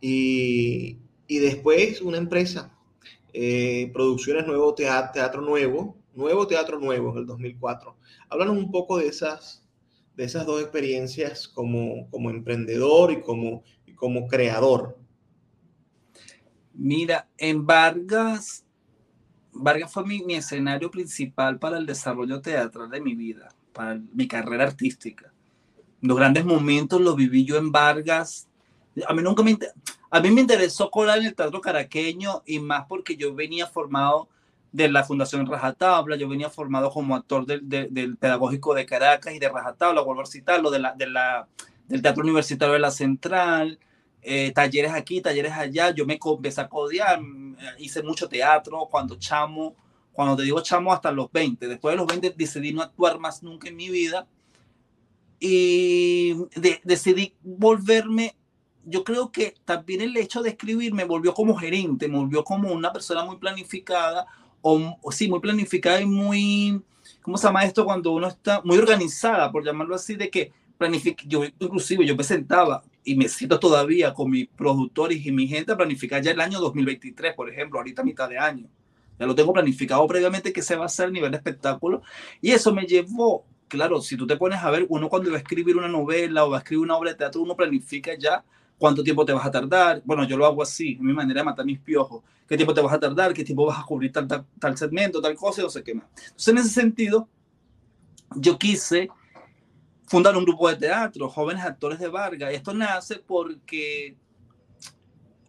Y, 0.00 0.98
y 1.26 1.38
después 1.38 2.00
una 2.02 2.18
empresa, 2.18 2.72
eh, 3.32 3.90
Producciones 3.92 4.46
Nuevo 4.46 4.74
Teatro, 4.74 5.42
Nuevo, 5.42 5.96
Nuevo 6.14 6.46
Teatro 6.46 6.78
Nuevo 6.78 7.12
en 7.12 7.18
el 7.18 7.26
2004. 7.26 7.96
Háblanos 8.30 8.56
un 8.56 8.70
poco 8.70 8.98
de 8.98 9.08
esas, 9.08 9.66
de 10.16 10.24
esas 10.24 10.46
dos 10.46 10.62
experiencias 10.62 11.46
como, 11.46 12.08
como 12.10 12.30
emprendedor 12.30 13.12
y 13.12 13.20
como, 13.20 13.62
como 13.96 14.28
creador? 14.28 14.98
Mira, 16.72 17.28
en 17.38 17.66
Vargas, 17.66 18.64
Vargas 19.52 19.92
fue 19.92 20.06
mi, 20.06 20.22
mi, 20.22 20.34
escenario 20.34 20.90
principal 20.90 21.58
para 21.58 21.78
el 21.78 21.86
desarrollo 21.86 22.40
teatral 22.40 22.90
de 22.90 23.00
mi 23.00 23.14
vida, 23.14 23.48
para 23.72 24.00
mi 24.12 24.28
carrera 24.28 24.64
artística. 24.64 25.32
Los 26.02 26.16
grandes 26.16 26.44
momentos 26.44 27.00
los 27.00 27.16
viví 27.16 27.44
yo 27.44 27.56
en 27.56 27.72
Vargas. 27.72 28.48
A 29.06 29.12
mí 29.12 29.22
nunca 29.22 29.42
me, 29.42 29.58
a 30.10 30.20
mí 30.20 30.30
me 30.30 30.40
interesó 30.40 30.90
colar 30.90 31.18
en 31.18 31.26
el 31.26 31.34
teatro 31.34 31.60
caraqueño 31.60 32.42
y 32.46 32.58
más 32.58 32.86
porque 32.86 33.16
yo 33.16 33.34
venía 33.34 33.66
formado 33.66 34.28
de 34.72 34.88
la 34.88 35.04
Fundación 35.04 35.46
Rajatabla, 35.46 36.16
yo 36.16 36.28
venía 36.28 36.50
formado 36.50 36.90
como 36.90 37.14
actor 37.14 37.46
del, 37.46 37.60
del, 37.68 38.16
Pedagógico 38.16 38.74
de 38.74 38.84
Caracas 38.84 39.34
y 39.34 39.38
de 39.38 39.48
Rajatabla, 39.48 40.02
vuelvo 40.02 40.22
a 40.22 40.26
citarlo, 40.26 40.70
de 40.70 40.78
la, 40.78 40.92
de 40.92 41.06
la, 41.06 41.48
del 41.88 42.02
Teatro 42.02 42.22
Universitario 42.22 42.74
de 42.74 42.80
la 42.80 42.90
Central, 42.90 43.78
eh, 44.22 44.52
talleres 44.52 44.92
aquí, 44.92 45.20
talleres 45.20 45.52
allá, 45.52 45.90
yo 45.90 46.04
me 46.04 46.18
empecé 46.20 46.60
a 46.60 46.68
codear, 46.68 47.20
hice 47.78 48.02
mucho 48.02 48.28
teatro 48.28 48.86
cuando 48.90 49.16
chamo, 49.16 49.76
cuando 50.12 50.36
te 50.36 50.42
digo 50.42 50.60
chamo 50.60 50.92
hasta 50.92 51.10
los 51.10 51.30
20, 51.32 51.68
después 51.68 51.92
de 51.92 51.96
los 51.96 52.06
20 52.06 52.34
decidí 52.36 52.72
no 52.72 52.82
actuar 52.82 53.18
más 53.18 53.42
nunca 53.42 53.68
en 53.68 53.76
mi 53.76 53.88
vida 53.88 54.26
y 55.38 56.34
de, 56.56 56.80
decidí 56.84 57.34
volverme, 57.42 58.36
yo 58.86 59.02
creo 59.04 59.32
que 59.32 59.54
también 59.64 60.00
el 60.00 60.16
hecho 60.16 60.42
de 60.42 60.50
escribir 60.50 60.94
me 60.94 61.04
volvió 61.04 61.34
como 61.34 61.56
gerente, 61.56 62.08
me 62.08 62.18
volvió 62.18 62.44
como 62.44 62.72
una 62.72 62.92
persona 62.92 63.24
muy 63.24 63.36
planificada, 63.36 64.26
o, 64.62 64.96
o 65.02 65.12
sí, 65.12 65.28
muy 65.28 65.40
planificada 65.40 66.00
y 66.00 66.06
muy, 66.06 66.80
¿cómo 67.20 67.36
se 67.36 67.48
llama 67.48 67.64
esto? 67.64 67.84
Cuando 67.84 68.12
uno 68.12 68.28
está 68.28 68.62
muy 68.62 68.78
organizada, 68.78 69.50
por 69.50 69.64
llamarlo 69.64 69.96
así, 69.96 70.14
de 70.14 70.30
que 70.30 70.52
planifique, 70.78 71.24
yo 71.26 71.44
inclusive 71.44 72.06
yo 72.06 72.16
me 72.16 72.22
sentaba 72.22 72.82
y 73.04 73.16
me 73.16 73.28
siento 73.28 73.58
todavía 73.58 74.14
con 74.14 74.30
mis 74.30 74.48
productores 74.48 75.24
y 75.24 75.32
mi 75.32 75.48
gente 75.48 75.72
a 75.72 75.76
planificar 75.76 76.22
ya 76.22 76.30
el 76.30 76.40
año 76.40 76.60
2023, 76.60 77.34
por 77.34 77.50
ejemplo, 77.50 77.78
ahorita 77.78 78.02
a 78.02 78.04
mitad 78.04 78.28
de 78.28 78.38
año. 78.38 78.68
Ya 79.18 79.26
lo 79.26 79.34
tengo 79.34 79.52
planificado 79.52 80.06
previamente 80.06 80.52
que 80.52 80.62
se 80.62 80.76
va 80.76 80.84
a 80.84 80.86
hacer 80.86 81.08
a 81.08 81.10
nivel 81.10 81.30
de 81.30 81.38
espectáculo. 81.38 82.02
Y 82.40 82.50
eso 82.50 82.74
me 82.74 82.84
llevó, 82.84 83.44
claro, 83.68 84.00
si 84.00 84.16
tú 84.16 84.26
te 84.26 84.36
pones 84.36 84.62
a 84.62 84.70
ver, 84.70 84.86
uno 84.88 85.08
cuando 85.08 85.30
va 85.30 85.36
a 85.36 85.40
escribir 85.40 85.76
una 85.76 85.88
novela 85.88 86.44
o 86.44 86.50
va 86.50 86.58
a 86.58 86.60
escribir 86.60 86.84
una 86.84 86.96
obra 86.96 87.12
de 87.12 87.16
teatro, 87.16 87.40
uno 87.40 87.56
planifica 87.56 88.12
ya 88.18 88.44
cuánto 88.78 89.02
tiempo 89.02 89.24
te 89.24 89.32
vas 89.32 89.46
a 89.46 89.50
tardar. 89.50 90.02
Bueno, 90.04 90.24
yo 90.24 90.36
lo 90.36 90.46
hago 90.46 90.62
así, 90.62 90.96
mi 91.00 91.12
manera 91.12 91.40
de 91.40 91.44
matar 91.44 91.64
mis 91.64 91.80
piojos. 91.80 92.22
¿Qué 92.48 92.56
tiempo 92.56 92.72
te 92.72 92.80
vas 92.80 92.92
a 92.92 93.00
tardar? 93.00 93.34
¿Qué 93.34 93.44
tiempo 93.44 93.66
vas 93.66 93.78
a 93.78 93.84
cubrir 93.84 94.12
tal, 94.12 94.26
tal, 94.26 94.44
tal 94.58 94.76
segmento, 94.76 95.20
tal 95.20 95.34
cosa? 95.34 95.62
No 95.62 95.70
sé 95.70 95.82
qué 95.82 95.94
más. 95.94 96.06
Entonces, 96.16 96.48
en 96.48 96.58
ese 96.58 96.68
sentido, 96.68 97.28
yo 98.36 98.58
quise 98.58 99.08
fundar 100.06 100.36
un 100.36 100.44
grupo 100.44 100.68
de 100.68 100.76
teatro, 100.76 101.28
jóvenes 101.28 101.64
actores 101.64 101.98
de 101.98 102.08
Vargas. 102.08 102.52
Esto 102.52 102.72
nace 102.72 103.16
porque 103.16 104.16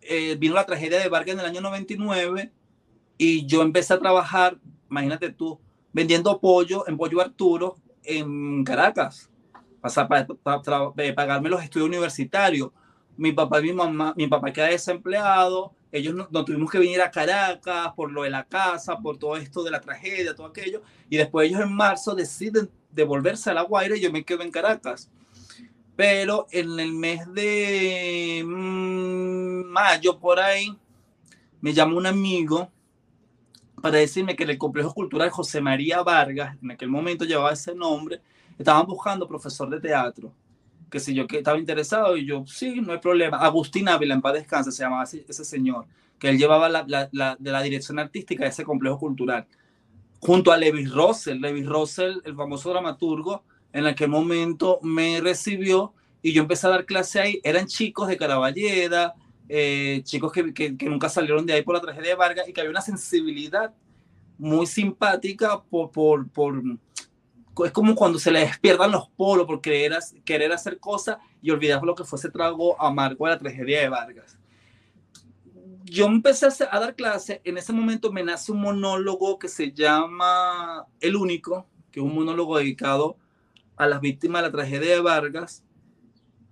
eh, 0.02 0.36
vino 0.40 0.56
la 0.56 0.66
tragedia 0.66 1.00
de 1.00 1.10
Vargas 1.10 1.34
en 1.34 1.40
el 1.42 1.46
año 1.46 1.62
99 1.62 2.52
y 3.18 3.46
yo 3.46 3.62
empecé 3.62 3.94
a 3.94 4.00
trabajar, 4.00 4.58
imagínate 4.90 5.32
tú, 5.32 5.60
vendiendo 5.94 6.40
pollo 6.40 6.88
en 6.88 6.98
Pollo 6.98 7.22
Arturo 7.22 7.76
en 8.04 8.64
Caracas, 8.64 9.30
para, 9.82 10.08
para, 10.08 10.28
para, 10.28 10.62
para 10.62 11.16
pagarme 11.16 11.50
los 11.50 11.64
estudios 11.64 11.90
universitarios. 11.90 12.72
Mi 13.18 13.32
papá 13.32 13.60
y 13.60 13.64
mi 13.64 13.74
mamá, 13.74 14.14
mi 14.16 14.28
papá 14.28 14.54
queda 14.54 14.68
desempleado, 14.68 15.74
ellos 15.92 16.14
no 16.30 16.46
tuvimos 16.46 16.70
que 16.70 16.80
venir 16.80 17.02
a 17.02 17.10
Caracas 17.10 17.94
por 17.96 18.12
lo 18.12 18.24
de 18.24 18.30
la 18.30 18.44
casa, 18.44 18.98
por 18.98 19.18
todo 19.18 19.38
esto 19.38 19.64
de 19.64 19.72
la 19.72 19.82
tragedia, 19.82 20.36
todo 20.36 20.48
aquello, 20.48 20.82
y 21.10 21.18
después 21.18 21.50
ellos 21.50 21.62
en 21.62 21.74
marzo 21.74 22.14
deciden 22.14 22.70
devolverse 22.92 23.50
a 23.50 23.54
La 23.54 23.62
Guaira 23.64 23.98
y 23.98 24.02
yo 24.02 24.12
me 24.12 24.24
quedo 24.24 24.44
en 24.44 24.52
Caracas. 24.52 25.10
Pero 25.96 26.46
en 26.52 26.80
el 26.80 26.94
mes 26.94 27.34
de 27.34 28.44
mmm, 28.46 29.64
mayo, 29.66 30.20
por 30.20 30.40
ahí, 30.40 30.78
me 31.60 31.74
llama 31.74 31.96
un 31.96 32.06
amigo 32.06 32.70
para 33.82 33.98
decirme 33.98 34.36
que 34.36 34.44
en 34.44 34.52
el 34.52 34.58
complejo 34.58 34.94
cultural 34.94 35.30
José 35.30 35.62
María 35.62 36.04
Vargas, 36.04 36.58
en 36.62 36.72
aquel 36.72 36.90
momento 36.90 37.26
llevaba 37.26 37.54
ese 37.54 37.74
nombre, 37.74 38.22
estaban 38.58 38.86
buscando 38.86 39.28
profesor 39.28 39.70
de 39.70 39.80
teatro. 39.80 40.32
Que 40.90 41.00
si 41.00 41.14
yo 41.14 41.28
que 41.28 41.40
estaba 41.40 41.58
interesado 41.58 42.16
y 42.18 42.26
yo, 42.26 42.46
sí, 42.48 42.82
no 42.82 42.94
hay 42.94 43.00
problema. 43.00 43.38
Agustín 43.38 43.90
Ávila, 43.90 44.16
en 44.16 44.22
paz 44.22 44.34
descanse, 44.34 44.72
se 44.72 44.84
llamaba 44.84 45.04
ese, 45.04 45.26
ese 45.28 45.44
señor, 45.44 45.86
que 46.20 46.30
él 46.30 46.38
llevaba 46.38 46.70
la, 46.70 46.86
la, 47.12 47.36
de 47.38 47.52
la 47.52 47.62
dirección 47.62 48.00
artística 48.00 48.44
de 48.44 48.50
ese 48.50 48.64
complejo 48.64 48.98
cultural. 48.98 49.46
Junto 50.20 50.52
a 50.52 50.58
Levis 50.58 50.92
Russell, 50.92 51.40
Levis 51.40 51.68
Russell, 51.68 52.18
el 52.24 52.36
famoso 52.36 52.70
dramaturgo, 52.70 53.44
en 53.74 53.86
aquel 53.86 54.10
momento 54.10 54.80
me 54.82 55.22
recibió 55.22 55.94
y 56.22 56.34
yo 56.34 56.42
empecé 56.42 56.68
a 56.68 56.72
dar 56.72 56.86
clase 56.86 57.20
ahí. 57.20 57.42
Eran 57.44 57.68
chicos 57.68 58.08
de 58.08 58.18
Caraballeda, 58.18 59.14
eh, 59.50 60.02
chicos 60.04 60.32
que, 60.32 60.54
que, 60.54 60.76
que, 60.76 60.90
nunca 60.90 61.10
salieron 61.10 61.46
de 61.46 61.54
ahí 61.54 61.62
por 61.62 61.76
la 61.76 61.82
tragedia 61.82 62.10
de 62.10 62.16
Vargas 62.16 62.50
y 62.50 62.54
que 62.54 62.62
había 62.62 62.72
una 62.72 62.82
sensibilidad 62.82 63.74
muy 64.38 64.68
simpática 64.68 65.62
por, 65.62 65.92
por, 65.92 66.28
por 66.30 66.62
es 67.66 67.72
como 67.72 67.96
cuando 67.96 68.20
se 68.20 68.32
le 68.32 68.42
despiertan 68.42 68.92
los 68.92 69.10
polos 69.10 69.46
por 69.46 69.62
querer, 69.62 69.98
querer 70.24 70.52
hacer 70.52 70.80
cosas 70.80 71.18
y 71.42 71.52
olvidar 71.52 71.84
lo 71.84 71.96
que 71.96 72.04
fue 72.04 72.18
ese 72.18 72.30
trago 72.30 72.80
amargo 72.82 73.26
de 73.26 73.32
la 73.32 73.40
tragedia 73.40 73.82
de 73.82 73.90
Vargas. 73.90 74.38
Yo 75.86 76.06
empecé 76.06 76.48
a 76.70 76.80
dar 76.80 76.96
clase, 76.96 77.42
en 77.46 77.58
ese 77.58 77.72
momento 77.72 78.12
me 78.12 78.24
nace 78.24 78.52
un 78.52 78.62
monólogo 78.62 79.40
que 79.40 79.48
se 79.48 79.72
llama 79.72 80.86
El 81.00 81.16
Único, 81.16 81.66
que 81.92 82.02
es 82.02 82.06
un 82.06 82.14
monólogo 82.14 82.58
dedicado 82.58 83.18
a 83.78 83.88
las 83.88 84.02
víctimas 84.02 84.42
de 84.42 84.48
la 84.50 84.52
tragedia 84.52 84.96
de 84.96 85.00
Vargas, 85.00 85.64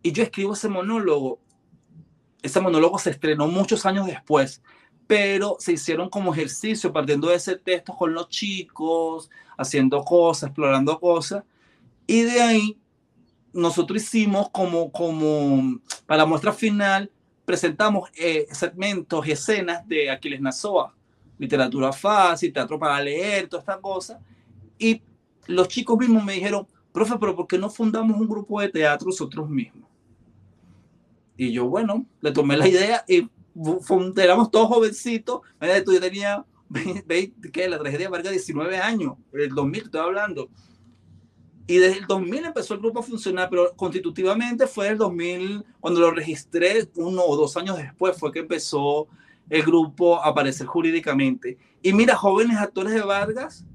y 0.01 0.12
yo 0.12 0.24
escribo 0.24 0.53
ese 0.53 0.70
monólogo. 0.70 1.39
Ese 2.43 2.62
monólogo 2.62 2.99
se 2.99 3.10
estrenó 3.10 3.47
muchos 3.47 3.86
años 3.86 4.06
después, 4.06 4.62
pero 5.08 5.58
se 5.60 5.74
hicieron 5.74 6.10
como 6.10 6.34
ejercicio 6.34 6.91
partiendo 6.91 7.30
de 7.30 7.36
ese 7.36 7.56
texto 7.58 7.95
con 7.95 8.14
los 8.14 8.30
chicos, 8.30 9.30
haciendo 9.58 10.03
cosas, 10.03 10.49
explorando 10.49 10.99
cosas, 10.99 11.43
y 12.08 12.22
de 12.22 12.41
ahí 12.41 12.78
nosotros 13.53 14.01
hicimos 14.01 14.49
como, 14.49 14.91
como 14.91 15.80
para 16.06 16.20
la 16.20 16.26
muestra 16.26 16.51
final, 16.51 17.10
presentamos 17.45 18.10
eh, 18.18 18.47
segmentos 18.51 19.26
escenas 19.28 19.88
de 19.88 20.10
Aquiles 20.10 20.41
Nazoa, 20.41 20.93
literatura 21.38 21.93
fácil, 21.93 22.51
teatro 22.51 22.80
para 22.80 23.01
leer, 23.01 23.47
toda 23.47 23.62
esta 23.62 23.80
cosa, 23.80 24.20
y 24.78 25.01
los 25.47 25.68
chicos 25.68 25.97
mismos 25.97 26.24
me 26.24 26.34
dijeron, 26.34 26.68
profe, 26.91 27.16
pero 27.20 27.36
¿por 27.36 27.47
qué 27.47 27.58
no 27.58 27.70
fundamos 27.70 28.20
un 28.20 28.28
grupo 28.28 28.60
de 28.60 28.70
teatro 28.70 29.08
nosotros 29.08 29.49
mismos? 29.49 29.88
Y 31.38 31.51
yo, 31.51 31.68
bueno, 31.68 32.06
le 32.22 32.32
tomé 32.32 32.58
la 32.58 32.68
idea 32.68 33.03
y 33.08 33.30
éramos 34.18 34.51
todos 34.51 34.68
jovencitos. 34.68 35.41
Yo 35.62 35.99
tenía, 36.01 36.45
¿qué? 37.51 37.70
La 37.70 37.80
tragedia 37.80 38.10
Vargas, 38.10 38.32
19 38.32 38.78
años, 38.78 39.14
el 39.34 39.49
2000 39.49 39.84
estoy 39.84 40.01
hablando. 40.01 40.49
Y 41.68 41.78
desde 41.78 41.99
el 41.99 42.06
2000 42.06 42.45
empezó 42.45 42.76
el 42.76 42.80
grupo 42.80 42.99
a 42.99 43.03
funcionar, 43.03 43.49
pero 43.49 43.74
constitutivamente 43.76 44.68
fue 44.68 44.89
el 44.89 44.97
2000, 44.99 45.66
cuando 45.80 45.99
lo 45.99 46.12
registré, 46.12 46.88
uno 46.95 47.24
o 47.24 47.36
dos 47.36 47.58
años 47.58 47.78
después 47.78 48.16
fue 48.18 48.32
que 48.32 48.39
empezó 48.39 49.08
el 49.49 49.64
grupo 49.64 50.22
a 50.22 50.28
aparecer 50.28 50.68
jurídicamente. 50.68 51.58
Y 51.82 51.93
mira, 51.93 52.16
jóvenes 52.16 52.58
actores 52.58 52.93
de 52.93 53.01
Vargas 53.01 53.66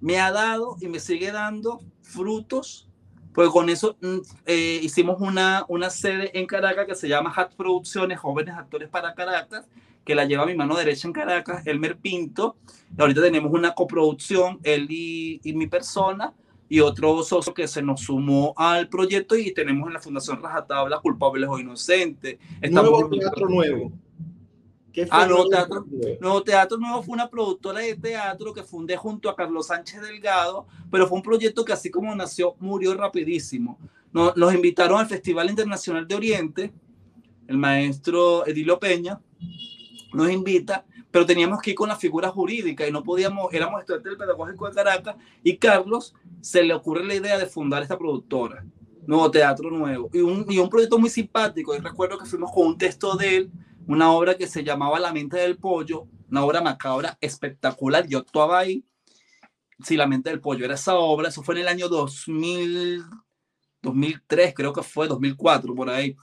me 0.00 0.18
ha 0.18 0.30
dado 0.32 0.76
y 0.80 0.88
me 0.88 1.00
sigue 1.00 1.32
dando 1.32 1.80
frutos 2.02 2.89
pues 3.32 3.48
con 3.50 3.68
eso 3.68 3.96
mm, 4.00 4.18
eh, 4.46 4.80
hicimos 4.82 5.20
una, 5.20 5.64
una 5.68 5.90
sede 5.90 6.38
en 6.38 6.46
Caracas 6.46 6.86
que 6.86 6.94
se 6.94 7.08
llama 7.08 7.32
Hat 7.34 7.54
Producciones, 7.54 8.18
Jóvenes 8.18 8.54
Actores 8.54 8.88
para 8.88 9.14
Caracas, 9.14 9.66
que 10.04 10.14
la 10.14 10.24
lleva 10.24 10.46
mi 10.46 10.54
mano 10.54 10.76
derecha 10.76 11.06
en 11.06 11.12
Caracas, 11.12 11.66
Elmer 11.66 11.96
Pinto. 11.96 12.56
Y 12.96 13.00
ahorita 13.00 13.22
tenemos 13.22 13.52
una 13.52 13.74
coproducción, 13.74 14.58
él 14.62 14.86
y, 14.90 15.40
y 15.44 15.52
mi 15.52 15.66
persona, 15.66 16.32
y 16.68 16.80
otro 16.80 17.22
socio 17.24 17.52
que 17.52 17.66
se 17.66 17.82
nos 17.82 18.02
sumó 18.02 18.54
al 18.56 18.88
proyecto 18.88 19.36
y 19.36 19.52
tenemos 19.52 19.88
en 19.88 19.94
la 19.94 20.00
Fundación 20.00 20.40
Rajatabla 20.40 21.00
Culpables 21.00 21.48
o 21.48 21.58
Inocentes. 21.58 22.38
Estamos 22.60 22.90
nuevo 22.90 23.10
teatro 23.10 23.48
nuevo. 23.48 23.92
Ah, 25.10 25.26
Nuevo 25.26 25.48
Teatro, 25.48 25.86
Nuevo 26.20 26.42
Teatro 26.42 26.78
Nuevo 26.78 27.02
fue 27.02 27.14
una 27.14 27.30
productora 27.30 27.80
de 27.80 27.94
teatro 27.94 28.52
que 28.52 28.62
fundé 28.62 28.96
junto 28.96 29.28
a 29.28 29.36
Carlos 29.36 29.68
Sánchez 29.68 30.00
Delgado, 30.00 30.66
pero 30.90 31.06
fue 31.06 31.18
un 31.18 31.22
proyecto 31.22 31.64
que 31.64 31.72
así 31.72 31.90
como 31.90 32.14
nació, 32.14 32.56
murió 32.58 32.94
rapidísimo. 32.94 33.78
Nos, 34.12 34.36
nos 34.36 34.52
invitaron 34.52 34.98
al 34.98 35.06
Festival 35.06 35.48
Internacional 35.48 36.08
de 36.08 36.14
Oriente, 36.14 36.72
el 37.46 37.56
maestro 37.56 38.46
Edilio 38.46 38.78
Peña 38.78 39.20
nos 40.12 40.30
invita, 40.30 40.84
pero 41.10 41.26
teníamos 41.26 41.60
que 41.60 41.70
ir 41.70 41.76
con 41.76 41.88
la 41.88 41.96
figura 41.96 42.28
jurídica 42.28 42.86
y 42.86 42.92
no 42.92 43.02
podíamos, 43.02 43.52
éramos 43.52 43.80
estudiantes 43.80 44.10
del 44.10 44.18
Pedagógico 44.18 44.68
de 44.68 44.74
Caracas 44.74 45.16
y 45.42 45.56
Carlos 45.56 46.14
se 46.40 46.62
le 46.62 46.74
ocurre 46.74 47.04
la 47.04 47.14
idea 47.14 47.38
de 47.38 47.46
fundar 47.46 47.82
esta 47.82 47.98
productora, 47.98 48.64
Nuevo 49.06 49.30
Teatro 49.30 49.70
Nuevo, 49.70 50.10
y 50.12 50.20
un, 50.20 50.46
y 50.48 50.58
un 50.58 50.68
proyecto 50.68 50.98
muy 50.98 51.10
simpático. 51.10 51.74
Y 51.74 51.78
recuerdo 51.78 52.18
que 52.18 52.26
fuimos 52.26 52.52
con 52.52 52.66
un 52.66 52.78
texto 52.78 53.16
de 53.16 53.36
él 53.36 53.50
una 53.90 54.12
obra 54.12 54.36
que 54.36 54.46
se 54.46 54.62
llamaba 54.62 55.00
La 55.00 55.12
mente 55.12 55.36
del 55.36 55.58
pollo, 55.58 56.06
una 56.30 56.44
obra 56.44 56.60
macabra 56.60 57.18
espectacular. 57.20 58.06
Yo 58.06 58.18
actuaba 58.18 58.60
ahí. 58.60 58.84
Sí, 59.82 59.96
La 59.96 60.06
mente 60.06 60.30
del 60.30 60.40
pollo 60.40 60.64
era 60.64 60.74
esa 60.74 60.94
obra. 60.94 61.28
Eso 61.28 61.42
fue 61.42 61.56
en 61.56 61.62
el 61.62 61.68
año 61.68 61.88
2000, 61.88 63.02
2003, 63.82 64.54
creo 64.54 64.72
que 64.72 64.84
fue, 64.84 65.08
2004, 65.08 65.74
por 65.74 65.90
ahí. 65.90 66.16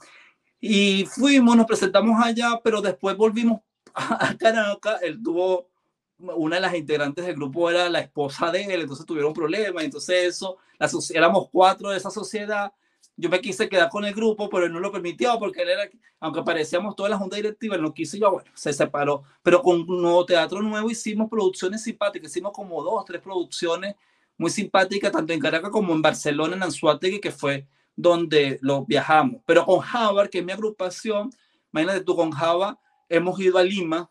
Y 0.58 1.04
fuimos, 1.04 1.58
nos 1.58 1.66
presentamos 1.66 2.18
allá, 2.24 2.58
pero 2.64 2.80
después 2.80 3.14
volvimos 3.18 3.60
a 3.94 4.34
Caracas. 4.38 5.02
Él 5.02 5.22
tuvo, 5.22 5.68
una 6.16 6.56
de 6.56 6.62
las 6.62 6.74
integrantes 6.74 7.26
del 7.26 7.34
grupo 7.34 7.68
era 7.68 7.90
la 7.90 8.00
esposa 8.00 8.50
de 8.50 8.64
él, 8.64 8.80
entonces 8.80 9.04
tuvieron 9.04 9.34
problemas. 9.34 9.84
Entonces, 9.84 10.24
eso, 10.24 10.56
la, 10.78 10.88
éramos 11.10 11.50
cuatro 11.52 11.90
de 11.90 11.98
esa 11.98 12.10
sociedad 12.10 12.72
yo 13.20 13.28
me 13.28 13.40
quise 13.40 13.68
quedar 13.68 13.90
con 13.90 14.04
el 14.04 14.14
grupo, 14.14 14.48
pero 14.48 14.66
él 14.66 14.72
no 14.72 14.78
lo 14.78 14.92
permitió 14.92 15.36
porque 15.40 15.62
él 15.62 15.70
era, 15.70 15.90
aunque 16.20 16.40
parecíamos 16.42 16.94
toda 16.94 17.08
la 17.08 17.18
junta 17.18 17.34
directiva, 17.34 17.74
él 17.74 17.82
no 17.82 17.92
quiso 17.92 18.16
yo, 18.16 18.30
bueno, 18.30 18.48
se 18.54 18.72
separó. 18.72 19.24
Pero 19.42 19.60
con 19.60 19.84
nuevo 19.86 20.24
teatro 20.24 20.62
nuevo 20.62 20.88
hicimos 20.88 21.28
producciones 21.28 21.82
simpáticas, 21.82 22.30
hicimos 22.30 22.52
como 22.52 22.80
dos, 22.80 23.04
tres 23.04 23.20
producciones 23.20 23.96
muy 24.36 24.52
simpáticas, 24.52 25.10
tanto 25.10 25.32
en 25.32 25.40
Caracas 25.40 25.70
como 25.70 25.92
en 25.94 26.00
Barcelona, 26.00 26.54
en 26.54 26.62
Anzuategui, 26.62 27.20
que 27.20 27.32
fue 27.32 27.66
donde 27.96 28.60
lo 28.62 28.84
viajamos. 28.84 29.42
Pero 29.44 29.66
con 29.66 29.80
Java, 29.80 30.28
que 30.28 30.38
es 30.38 30.44
mi 30.44 30.52
agrupación, 30.52 31.30
imagínate 31.72 32.04
tú, 32.04 32.14
con 32.14 32.30
Java 32.30 32.78
hemos 33.08 33.40
ido 33.40 33.58
a 33.58 33.64
Lima, 33.64 34.08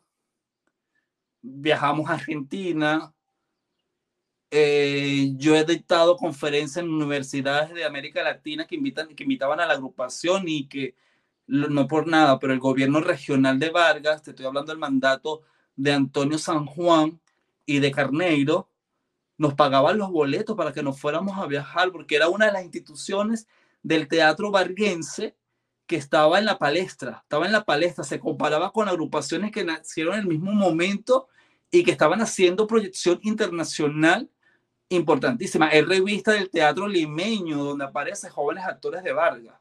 viajamos 1.41 2.09
a 2.09 2.15
Argentina, 2.15 3.13
eh, 4.49 5.33
yo 5.35 5.55
he 5.55 5.65
dictado 5.65 6.15
conferencias 6.15 6.83
en 6.83 6.91
universidades 6.91 7.73
de 7.73 7.83
América 7.83 8.23
Latina 8.23 8.65
que, 8.65 8.75
invitan, 8.75 9.13
que 9.15 9.23
invitaban 9.23 9.59
a 9.59 9.65
la 9.65 9.73
agrupación 9.73 10.47
y 10.47 10.67
que, 10.67 10.95
no 11.47 11.87
por 11.87 12.07
nada, 12.07 12.39
pero 12.39 12.53
el 12.53 12.59
gobierno 12.59 13.01
regional 13.01 13.59
de 13.59 13.69
Vargas, 13.69 14.23
te 14.23 14.31
estoy 14.31 14.45
hablando 14.45 14.71
del 14.71 14.79
mandato 14.79 15.41
de 15.75 15.93
Antonio 15.93 16.37
San 16.37 16.65
Juan 16.65 17.19
y 17.65 17.79
de 17.79 17.91
Carneiro, 17.91 18.69
nos 19.37 19.53
pagaban 19.53 19.97
los 19.97 20.09
boletos 20.11 20.55
para 20.55 20.73
que 20.73 20.81
nos 20.81 20.99
fuéramos 20.99 21.37
a 21.37 21.45
viajar, 21.45 21.91
porque 21.91 22.15
era 22.15 22.29
una 22.29 22.45
de 22.45 22.53
las 22.53 22.63
instituciones 22.63 23.47
del 23.83 24.07
teatro 24.07 24.49
varguense 24.49 25.35
que 25.85 25.95
estaba 25.97 26.39
en 26.39 26.45
la 26.45 26.57
palestra, 26.57 27.21
estaba 27.23 27.45
en 27.45 27.51
la 27.51 27.63
palestra, 27.63 28.03
se 28.03 28.19
comparaba 28.19 28.71
con 28.71 28.89
agrupaciones 28.89 29.51
que 29.51 29.63
nacieron 29.63 30.15
en 30.15 30.21
el 30.21 30.27
mismo 30.27 30.51
momento 30.51 31.27
y 31.69 31.83
que 31.83 31.91
estaban 31.91 32.21
haciendo 32.21 32.67
proyección 32.67 33.19
internacional 33.23 34.29
importantísima. 34.89 35.69
Es 35.69 35.87
revista 35.87 36.33
del 36.33 36.49
teatro 36.49 36.87
limeño 36.87 37.63
donde 37.63 37.85
aparecen 37.85 38.31
jóvenes 38.31 38.65
actores 38.65 39.03
de 39.03 39.13
Vargas. 39.13 39.55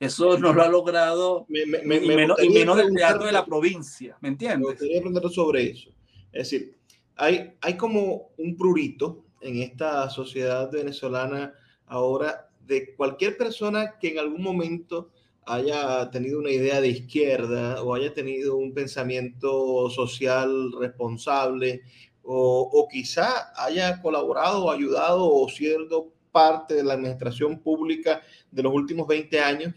Eso 0.00 0.38
no 0.38 0.52
lo 0.52 0.62
ha 0.62 0.68
logrado 0.68 1.44
me, 1.48 1.66
me, 1.66 1.96
y, 1.96 2.06
menos, 2.06 2.40
y, 2.40 2.50
menos, 2.50 2.76
del 2.76 2.94
teatro 2.94 3.26
de 3.26 3.32
la 3.32 3.44
provincia, 3.44 4.16
¿me 4.20 4.28
entiendes? 4.28 4.60
Me 4.60 4.66
gustaría 4.66 5.00
aprender 5.00 5.30
sobre 5.30 5.70
eso. 5.70 5.90
Es 6.32 6.50
decir, 6.50 6.78
hay, 7.16 7.54
hay 7.60 7.76
como 7.76 8.30
un 8.38 8.56
prurito 8.56 9.24
en 9.40 9.60
esta 9.60 10.08
sociedad 10.08 10.70
venezolana 10.70 11.52
ahora 11.86 12.48
de 12.60 12.94
cualquier 12.94 13.36
persona 13.36 13.98
que 13.98 14.10
en 14.10 14.20
algún 14.20 14.42
momento 14.42 15.10
haya 15.46 16.10
tenido 16.10 16.38
una 16.38 16.50
idea 16.50 16.80
de 16.80 16.88
izquierda 16.88 17.82
o 17.82 17.94
haya 17.94 18.12
tenido 18.12 18.56
un 18.56 18.74
pensamiento 18.74 19.88
social 19.90 20.70
responsable 20.78 21.82
o, 22.30 22.86
quizá 22.90 23.52
haya 23.56 24.02
colaborado 24.02 24.66
o 24.66 24.70
ayudado 24.70 25.24
o 25.26 25.48
siendo 25.48 26.12
parte 26.30 26.74
de 26.74 26.84
la 26.84 26.94
administración 26.94 27.58
pública 27.58 28.20
de 28.50 28.62
los 28.62 28.72
últimos 28.72 29.08
20 29.08 29.40
años, 29.40 29.74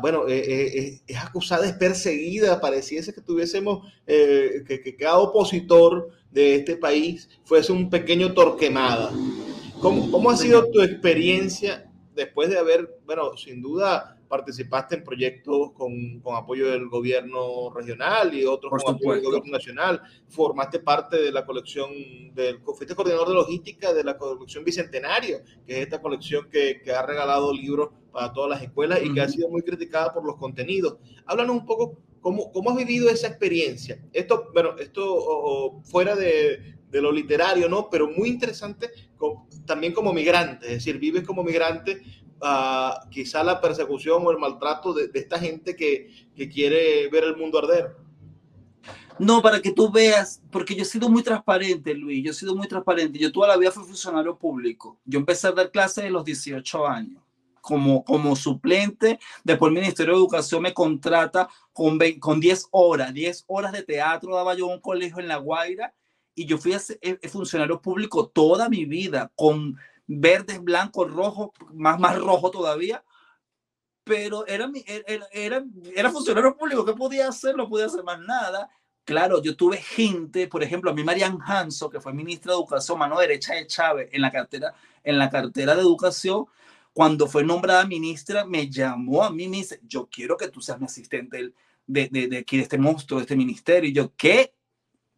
bueno, 0.00 0.28
eh, 0.28 0.38
eh, 0.38 0.78
eh, 0.78 1.00
es 1.06 1.16
acusada, 1.16 1.66
es 1.66 1.72
perseguida, 1.72 2.60
pareciese 2.60 3.12
que 3.12 3.20
tuviésemos, 3.20 3.92
que, 4.06 4.80
que, 4.84 4.96
cada 4.96 5.18
opositor 5.18 6.10
de 6.30 6.56
este 6.56 6.76
país 6.76 7.28
fuese 7.44 7.72
un 7.72 7.90
pequeño 7.90 8.34
torquemada. 8.34 9.10
¿Cómo, 9.80 10.10
¿Cómo 10.10 10.30
ha 10.30 10.36
sido 10.36 10.70
tu 10.70 10.80
experiencia 10.80 11.90
después 12.14 12.50
de 12.50 12.58
haber, 12.58 13.00
bueno, 13.04 13.36
sin 13.36 13.60
duda 13.60 14.13
participaste 14.28 14.96
en 14.96 15.04
proyectos 15.04 15.72
con, 15.72 16.20
con 16.20 16.36
apoyo 16.36 16.70
del 16.70 16.88
gobierno 16.88 17.70
regional 17.70 18.34
y 18.34 18.44
otros 18.44 18.82
con 18.82 18.94
apoyo 18.94 19.14
del 19.14 19.22
gobierno 19.22 19.52
nacional. 19.52 20.02
Formaste 20.28 20.80
parte 20.80 21.20
de 21.20 21.32
la 21.32 21.44
colección, 21.44 21.90
del, 22.34 22.60
fuiste 22.60 22.94
coordinador 22.94 23.28
de 23.28 23.34
logística 23.34 23.92
de 23.92 24.04
la 24.04 24.16
colección 24.16 24.64
Bicentenario, 24.64 25.38
que 25.66 25.74
es 25.74 25.78
esta 25.80 26.00
colección 26.00 26.48
que, 26.50 26.80
que 26.82 26.92
ha 26.92 27.04
regalado 27.04 27.52
libros 27.52 27.90
para 28.12 28.32
todas 28.32 28.50
las 28.50 28.62
escuelas 28.62 29.00
y 29.02 29.12
que 29.12 29.20
ha 29.20 29.28
sido 29.28 29.48
muy 29.48 29.62
criticada 29.62 30.12
por 30.12 30.24
los 30.24 30.36
contenidos. 30.36 30.96
Háblanos 31.26 31.56
un 31.56 31.66
poco 31.66 31.98
cómo, 32.20 32.50
cómo 32.52 32.70
has 32.70 32.76
vivido 32.76 33.08
esa 33.08 33.28
experiencia. 33.28 34.02
Esto, 34.12 34.50
bueno, 34.52 34.76
esto 34.78 35.80
fuera 35.82 36.14
de, 36.14 36.76
de 36.90 37.02
lo 37.02 37.10
literario, 37.10 37.68
¿no? 37.68 37.90
Pero 37.90 38.08
muy 38.08 38.28
interesante 38.28 38.90
también 39.66 39.92
como 39.92 40.12
migrante, 40.12 40.66
es 40.66 40.72
decir, 40.74 40.98
vives 40.98 41.24
como 41.24 41.42
migrante, 41.42 42.02
uh, 42.40 43.08
quizá 43.10 43.42
la 43.42 43.60
persecución 43.60 44.26
o 44.26 44.30
el 44.30 44.38
maltrato 44.38 44.92
de, 44.92 45.10
esta 45.14 45.38
gente 45.38 45.76
que, 45.76 46.30
que, 46.34 46.48
quiere 46.48 47.08
ver 47.08 47.24
el 47.24 47.36
mundo 47.36 47.58
arder. 47.58 47.96
No, 49.18 49.40
para 49.40 49.60
que 49.60 49.70
tú 49.70 49.90
veas, 49.90 50.42
porque 50.50 50.74
yo 50.74 50.82
he 50.82 50.86
sido 50.86 51.08
muy 51.08 51.22
transparente, 51.22 51.94
Luis, 51.94 52.24
yo 52.24 52.32
he 52.32 52.34
sido 52.34 52.56
muy 52.56 52.66
transparente. 52.66 53.18
Yo 53.18 53.30
toda 53.30 53.48
la 53.48 53.56
vida 53.56 53.70
fui 53.70 53.84
funcionario 53.84 54.36
público. 54.36 54.98
Yo 55.04 55.18
empecé 55.20 55.46
a 55.46 55.52
dar 55.52 55.70
clases 55.70 56.04
a 56.04 56.10
los 56.10 56.24
18 56.24 56.86
años. 56.86 57.22
Como, 57.60 58.04
como 58.04 58.36
suplente, 58.36 59.18
después 59.42 59.70
el 59.70 59.74
Ministerio 59.74 60.12
de 60.12 60.18
Educación 60.18 60.62
me 60.62 60.74
contrata 60.74 61.48
con, 61.72 61.98
con 62.20 62.38
10 62.38 62.68
horas, 62.72 63.14
10 63.14 63.44
horas 63.46 63.72
de 63.72 63.82
teatro 63.82 64.34
daba 64.34 64.54
yo 64.54 64.66
un 64.66 64.80
colegio 64.80 65.18
en 65.18 65.28
La 65.28 65.38
Guaira 65.38 65.94
y 66.34 66.44
yo 66.44 66.58
fui 66.58 66.74
a 66.74 66.78
ser, 66.78 66.98
eh, 67.00 67.16
funcionario 67.28 67.80
público 67.80 68.28
toda 68.28 68.68
mi 68.68 68.84
vida, 68.84 69.32
con 69.34 69.78
verdes, 70.06 70.62
blancos, 70.62 71.10
rojos, 71.10 71.50
más, 71.72 71.98
más 71.98 72.18
rojo 72.18 72.50
todavía, 72.50 73.04
pero 74.04 74.46
era, 74.46 74.70
er, 74.86 75.04
era, 75.06 75.26
era, 75.32 75.64
era 75.94 76.10
funcionario 76.10 76.56
público, 76.56 76.84
¿qué 76.84 76.92
podía 76.92 77.28
hacer? 77.28 77.56
No 77.56 77.68
podía 77.68 77.86
hacer 77.86 78.04
más 78.04 78.20
nada. 78.20 78.68
Claro, 79.04 79.42
yo 79.42 79.56
tuve 79.56 79.76
gente, 79.78 80.46
por 80.48 80.62
ejemplo, 80.62 80.90
a 80.90 80.94
mí 80.94 81.04
Marian 81.04 81.38
Hanso, 81.44 81.90
que 81.90 82.00
fue 82.00 82.12
ministra 82.12 82.52
de 82.52 82.58
Educación, 82.58 82.98
mano 82.98 83.18
derecha 83.18 83.54
de 83.54 83.66
Chávez, 83.66 84.08
en 84.12 84.22
la 84.22 84.30
cartera, 84.30 84.74
en 85.02 85.18
la 85.18 85.28
cartera 85.28 85.74
de 85.74 85.82
Educación, 85.82 86.46
cuando 86.94 87.26
fue 87.26 87.44
nombrada 87.44 87.84
ministra, 87.86 88.46
me 88.46 88.70
llamó 88.70 89.24
a 89.24 89.30
mí 89.30 89.44
y 89.44 89.48
me 89.48 89.56
dice, 89.58 89.80
yo 89.82 90.08
quiero 90.10 90.36
que 90.36 90.48
tú 90.48 90.60
seas 90.60 90.78
mi 90.78 90.86
asistente 90.86 91.52
de, 91.86 92.08
de, 92.08 92.08
de, 92.08 92.28
de 92.28 92.44
este 92.50 92.78
monstruo, 92.78 93.18
de 93.18 93.24
este 93.24 93.36
ministerio. 93.36 93.90
Y 93.90 93.92
yo, 93.92 94.14
¿qué? 94.16 94.53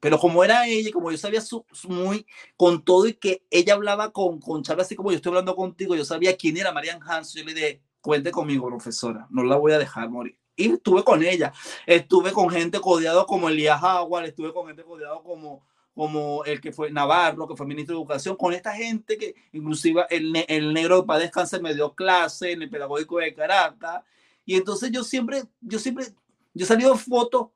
Pero 0.01 0.19
como 0.19 0.45
era 0.45 0.67
ella, 0.67 0.91
como 0.93 1.11
yo 1.11 1.17
sabía 1.17 1.41
su, 1.41 1.65
muy 1.89 2.27
con 2.57 2.85
todo 2.85 3.07
y 3.07 3.15
que 3.15 3.45
ella 3.51 3.75
hablaba 3.75 4.13
con, 4.13 4.41
con 4.41 4.63
Chávez, 4.63 4.87
así 4.87 4.97
como 4.97 5.11
yo 5.11 5.17
estoy 5.17 5.31
hablando 5.31 5.57
contigo, 5.57 5.95
yo 5.95 6.05
sabía 6.05 6.37
quién 6.37 6.57
era 6.57 6.73
Marian 6.73 7.01
Hanson, 7.03 7.41
yo 7.41 7.47
le 7.47 7.55
dije, 7.55 7.83
cuente 8.01 8.31
conmigo, 8.31 8.69
profesora, 8.69 9.27
no 9.31 9.43
la 9.43 9.57
voy 9.57 9.73
a 9.73 9.79
dejar 9.79 10.09
morir. 10.11 10.39
Y 10.55 10.73
estuve 10.73 11.03
con 11.03 11.23
ella, 11.23 11.53
estuve 11.87 12.33
con 12.33 12.49
gente 12.49 12.81
codeado 12.81 13.27
como 13.27 13.49
Elías 13.49 13.83
Agual, 13.83 14.27
estuve 14.27 14.53
con 14.53 14.67
gente 14.67 14.85
codeado 14.85 15.23
como, 15.23 15.67
como 15.95 16.45
el 16.45 16.61
que 16.61 16.73
fue 16.73 16.91
Navarro, 16.91 17.47
que 17.47 17.57
fue 17.57 17.67
ministro 17.67 17.95
de 17.95 18.01
Educación, 18.01 18.37
con 18.37 18.53
esta 18.53 18.73
gente 18.73 19.19
que 19.19 19.35
inclusive 19.53 20.07
el, 20.09 20.45
el 20.49 20.73
negro 20.73 21.05
para 21.05 21.21
descansar 21.21 21.61
me 21.61 21.75
dio 21.75 21.95
clase 21.95 22.53
en 22.53 22.63
el 22.63 22.71
pedagógico 22.71 23.19
de 23.19 23.35
Caracas. 23.35 24.03
Y 24.45 24.55
entonces 24.57 24.91
yo 24.91 25.03
siempre, 25.03 25.43
yo 25.61 25.79
siempre, 25.79 26.07
yo 26.55 26.65
he 26.65 26.69
salido 26.69 26.97
fotos 26.97 27.49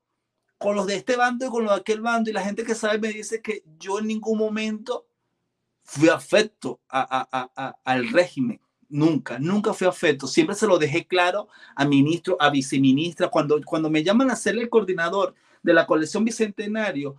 con 0.61 0.77
los 0.77 0.87
de 0.87 0.97
este 0.97 1.17
bando 1.17 1.47
y 1.47 1.49
con 1.49 1.65
los 1.65 1.73
de 1.73 1.81
aquel 1.81 2.03
bando, 2.03 2.29
y 2.29 2.35
la 2.35 2.45
gente 2.45 2.65
que 2.65 2.75
sabe 2.75 2.99
me 2.99 3.09
dice 3.09 3.41
que 3.41 3.65
yo 3.79 3.99
en 3.99 4.07
ningún 4.07 4.39
momento 4.39 5.07
fui 5.83 6.11
afecto 6.11 6.81
a, 6.87 7.79
al 7.83 8.11
régimen. 8.11 8.61
Nunca, 8.91 9.39
nunca 9.39 9.73
fui 9.73 9.87
afecto. 9.87 10.27
Siempre 10.27 10.55
se 10.55 10.67
lo 10.67 10.79
dejé 10.79 11.07
claro 11.07 11.49
a 11.75 11.87
ministro, 11.87 12.37
a 12.39 12.51
viceministra. 12.51 13.29
Cuando, 13.29 13.59
cuando 13.65 13.89
me 13.89 14.05
llaman 14.05 14.31
a 14.31 14.37
ser 14.37 14.59
el 14.59 14.69
coordinador 14.69 15.35
de 15.63 15.73
la 15.73 15.87
colección 15.87 16.27
Bicentenario, 16.27 17.17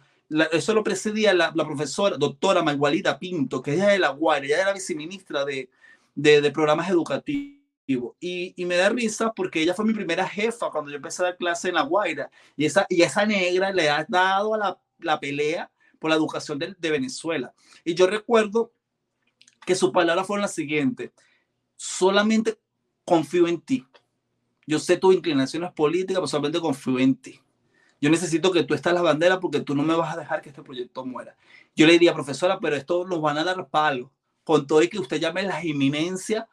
eso 0.52 0.76
lo 0.76 0.84
precedía 0.84 1.34
la, 1.34 1.52
profesora, 1.52 2.18
doctora 2.18 2.62
Magualida 2.62 3.18
Pinto, 3.18 3.64
que 3.64 3.74
ella 3.74 3.88
es 3.88 3.94
de 3.94 4.00
la 4.00 4.10
Guardia, 4.10 4.56
ella 4.56 4.66
era 4.66 4.74
viceministra 4.74 5.46
de, 5.46 5.68
de 6.14 6.52
programas 6.52 6.92
educativos 6.92 7.61
y, 8.20 8.66
me 8.66 8.76
da 8.76 8.90
risa 8.90 9.34
porque 9.34 9.62
ella 9.62 9.74
fue 9.74 9.86
mi 9.86 9.94
primera 9.94 10.28
jefa 10.28 10.70
cuando 10.70 10.92
yo 10.92 10.98
empecé 10.98 11.22
a 11.22 11.26
dar 11.26 11.38
clase 11.38 11.70
en 11.70 11.76
La 11.76 11.84
Guaira. 11.84 12.30
Y 12.56 12.66
esa, 12.66 12.86
y 12.90 13.02
esa 13.02 13.26
negra 13.26 13.72
le 13.72 13.90
ha 13.90 14.06
dado 14.08 14.54
a 14.54 14.58
la, 14.58 14.80
la 15.00 15.20
pelea 15.20 15.72
por 16.02 16.10
la 16.10 16.16
educación 16.16 16.58
de, 16.58 16.76
Venezuela. 16.90 17.54
Y 17.86 17.94
yo 17.94 18.08
recuerdo 18.08 18.74
que 19.66 19.76
sus 19.76 19.92
palabras 19.92 20.26
fueron 20.26 20.42
las 20.42 20.54
siguientes. 20.54 21.12
Solamente 21.76 22.58
confío 23.06 23.48
en 23.48 23.62
ti. 23.62 23.86
Yo 24.66 24.80
sé 24.80 24.98
tus 24.98 25.14
inclinaciones 25.14 25.72
políticas, 25.74 26.18
pero 26.18 26.28
solamente 26.28 26.60
confío 26.60 26.98
en 26.98 27.16
ti. 27.16 27.40
Yo 28.00 28.10
necesito 28.10 28.52
que 28.52 28.64
tú 28.64 28.74
estés 28.74 28.94
la 28.94 29.04
bandera 29.04 29.40
porque 29.40 29.60
tú 29.60 29.76
no 29.76 29.84
me 29.84 29.96
vas 29.96 30.16
a 30.16 30.20
dejar 30.20 30.42
que 30.42 30.50
este 30.50 30.64
proyecto 30.64 31.06
muera. 31.06 31.36
Yo 31.76 31.86
le 31.86 31.94
diría, 31.94 32.16
profesora, 32.16 32.60
pero 32.60 32.76
esto 32.76 33.06
nos 33.06 33.22
van 33.22 33.38
a 33.38 33.44
dar 33.44 33.70
palo. 33.70 34.12
Con 34.44 34.66
todo 34.66 34.82
y 34.82 34.90
que 34.90 34.98
usted 34.98 35.20
llame 35.20 35.44
las 35.44 35.64
inminencias 35.64 36.46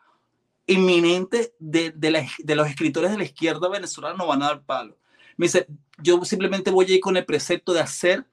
inminente 0.69 1.55
de, 1.59 1.91
de, 1.91 2.29
de, 2.39 2.55
los 2.55 2.69
escritores 2.69 3.11
de 3.11 3.19
la 3.19 3.25
izquierda 3.25 3.69
venezolana 3.69 4.16
no 4.16 4.27
van 4.27 4.43
a 4.43 4.49
dar 4.49 4.62
palo. 4.62 4.97
Me 5.37 5.47
dice, 5.47 5.66
yo 6.03 6.25
simplemente 6.25 6.71
voy 6.71 6.87
a 6.87 6.95
ir 6.97 7.01
con 7.01 7.16
el 7.16 7.25
precepto 7.25 7.73
de 7.73 7.81
hacer 7.81 8.27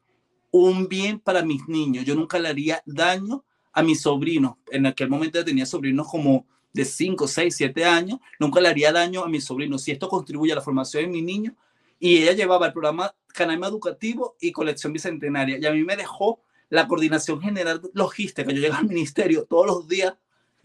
un 0.52 0.88
bien 0.88 1.20
para 1.20 1.44
mis 1.44 1.68
niños. 1.68 2.04
Yo 2.06 2.14
nunca 2.14 2.38
le 2.38 2.50
haría 2.50 2.84
daño 2.86 3.46
a 3.72 3.82
mis 3.82 4.02
sobrinos. 4.02 4.56
En 4.70 4.86
aquel 4.86 5.10
momento 5.10 5.44
tenía 5.46 5.66
sobrinos 5.66 6.08
como 6.08 6.46
de 6.74 6.84
5, 6.84 7.28
6, 7.28 7.56
7 7.56 7.86
años. 7.86 8.20
Nunca 8.40 8.60
le 8.60 8.68
haría 8.68 8.92
daño 8.92 9.24
a 9.24 9.30
mis 9.30 9.46
sobrinos. 9.46 9.84
Si 9.84 9.92
esto 9.92 10.10
contribuye 10.10 10.52
a 10.52 10.56
la 10.56 10.62
formación 10.62 11.04
de 11.04 11.10
mi 11.10 11.22
niño. 11.22 11.56
Y 12.00 12.18
ella 12.18 12.34
llevaba 12.34 12.68
el 12.68 12.74
programa 12.74 13.16
Canal 13.28 13.64
Educativo 13.64 14.36
y 14.42 14.52
Colección 14.52 14.92
Bicentenaria. 14.92 15.58
Y 15.58 15.66
a 15.66 15.72
mí 15.72 15.84
me 15.84 15.96
dejó 15.96 16.42
la 16.70 16.88
coordinación 16.88 17.42
general 17.42 17.82
logística. 17.94 18.52
Yo 18.52 18.60
llegué 18.60 18.74
al 18.74 18.88
ministerio 18.88 19.46
todos 19.46 19.68
los 19.68 19.88
días 19.88 20.16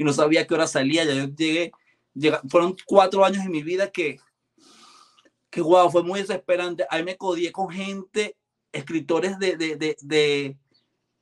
y 0.00 0.04
no 0.04 0.14
sabía 0.14 0.46
qué 0.46 0.54
hora 0.54 0.66
salía. 0.66 1.04
Ya 1.04 1.12
yo 1.12 1.26
llegué, 1.26 1.72
fueron 2.48 2.74
cuatro 2.86 3.22
años 3.22 3.44
en 3.44 3.50
mi 3.50 3.62
vida 3.62 3.90
que, 3.90 4.18
que 5.50 5.60
wow, 5.60 5.90
fue 5.90 6.02
muy 6.02 6.20
desesperante. 6.20 6.86
Ahí 6.88 7.04
me 7.04 7.18
codié 7.18 7.52
con 7.52 7.68
gente, 7.68 8.38
escritores 8.72 9.38
de, 9.38 9.58
de, 9.58 9.76
de, 9.76 10.56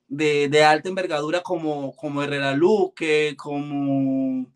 de, 0.07 0.49
de, 0.49 0.65
alta 0.65 0.89
envergadura 0.89 1.43
como, 1.43 1.93
como 1.97 2.23
Herrera 2.23 2.55
Luque, 2.55 3.35
como 3.37 4.47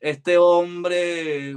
este 0.00 0.36
hombre 0.36 1.56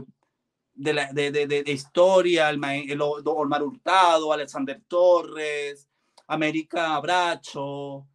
de, 0.75 1.09
de, 1.13 1.47
de, 1.47 1.71
historia, 1.71 2.51
el, 2.51 2.63
el, 2.63 3.01
Omar 3.01 3.63
Hurtado, 3.63 4.31
Alexander 4.31 4.79
Torres, 4.87 5.89
América 6.27 6.93
Abracho, 6.93 8.05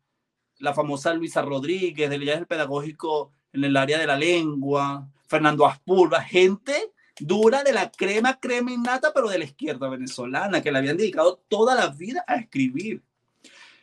la 0.58 0.72
famosa 0.72 1.12
Luisa 1.14 1.42
Rodríguez, 1.42 2.08
del 2.08 2.24
del 2.24 2.46
Pedagógico 2.46 3.32
en 3.52 3.64
el 3.64 3.76
área 3.76 3.98
de 3.98 4.06
la 4.06 4.16
lengua, 4.16 5.08
Fernando 5.26 5.66
Aspurba, 5.66 6.22
gente 6.22 6.92
dura 7.20 7.62
de 7.62 7.72
la 7.72 7.90
crema, 7.90 8.38
crema 8.38 8.72
y 8.72 8.76
nata, 8.78 9.12
pero 9.12 9.28
de 9.28 9.38
la 9.38 9.44
izquierda 9.44 9.88
venezolana, 9.88 10.62
que 10.62 10.70
le 10.70 10.78
habían 10.78 10.96
dedicado 10.96 11.42
toda 11.48 11.74
la 11.74 11.88
vida 11.88 12.24
a 12.26 12.36
escribir. 12.36 13.02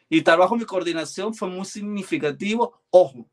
Y 0.09 0.19
estar 0.19 0.37
bajo 0.37 0.55
mi 0.55 0.65
coordinación 0.65 1.33
fue 1.33 1.49
muy 1.49 1.65
significativo. 1.65 2.81
Ojo, 2.89 3.27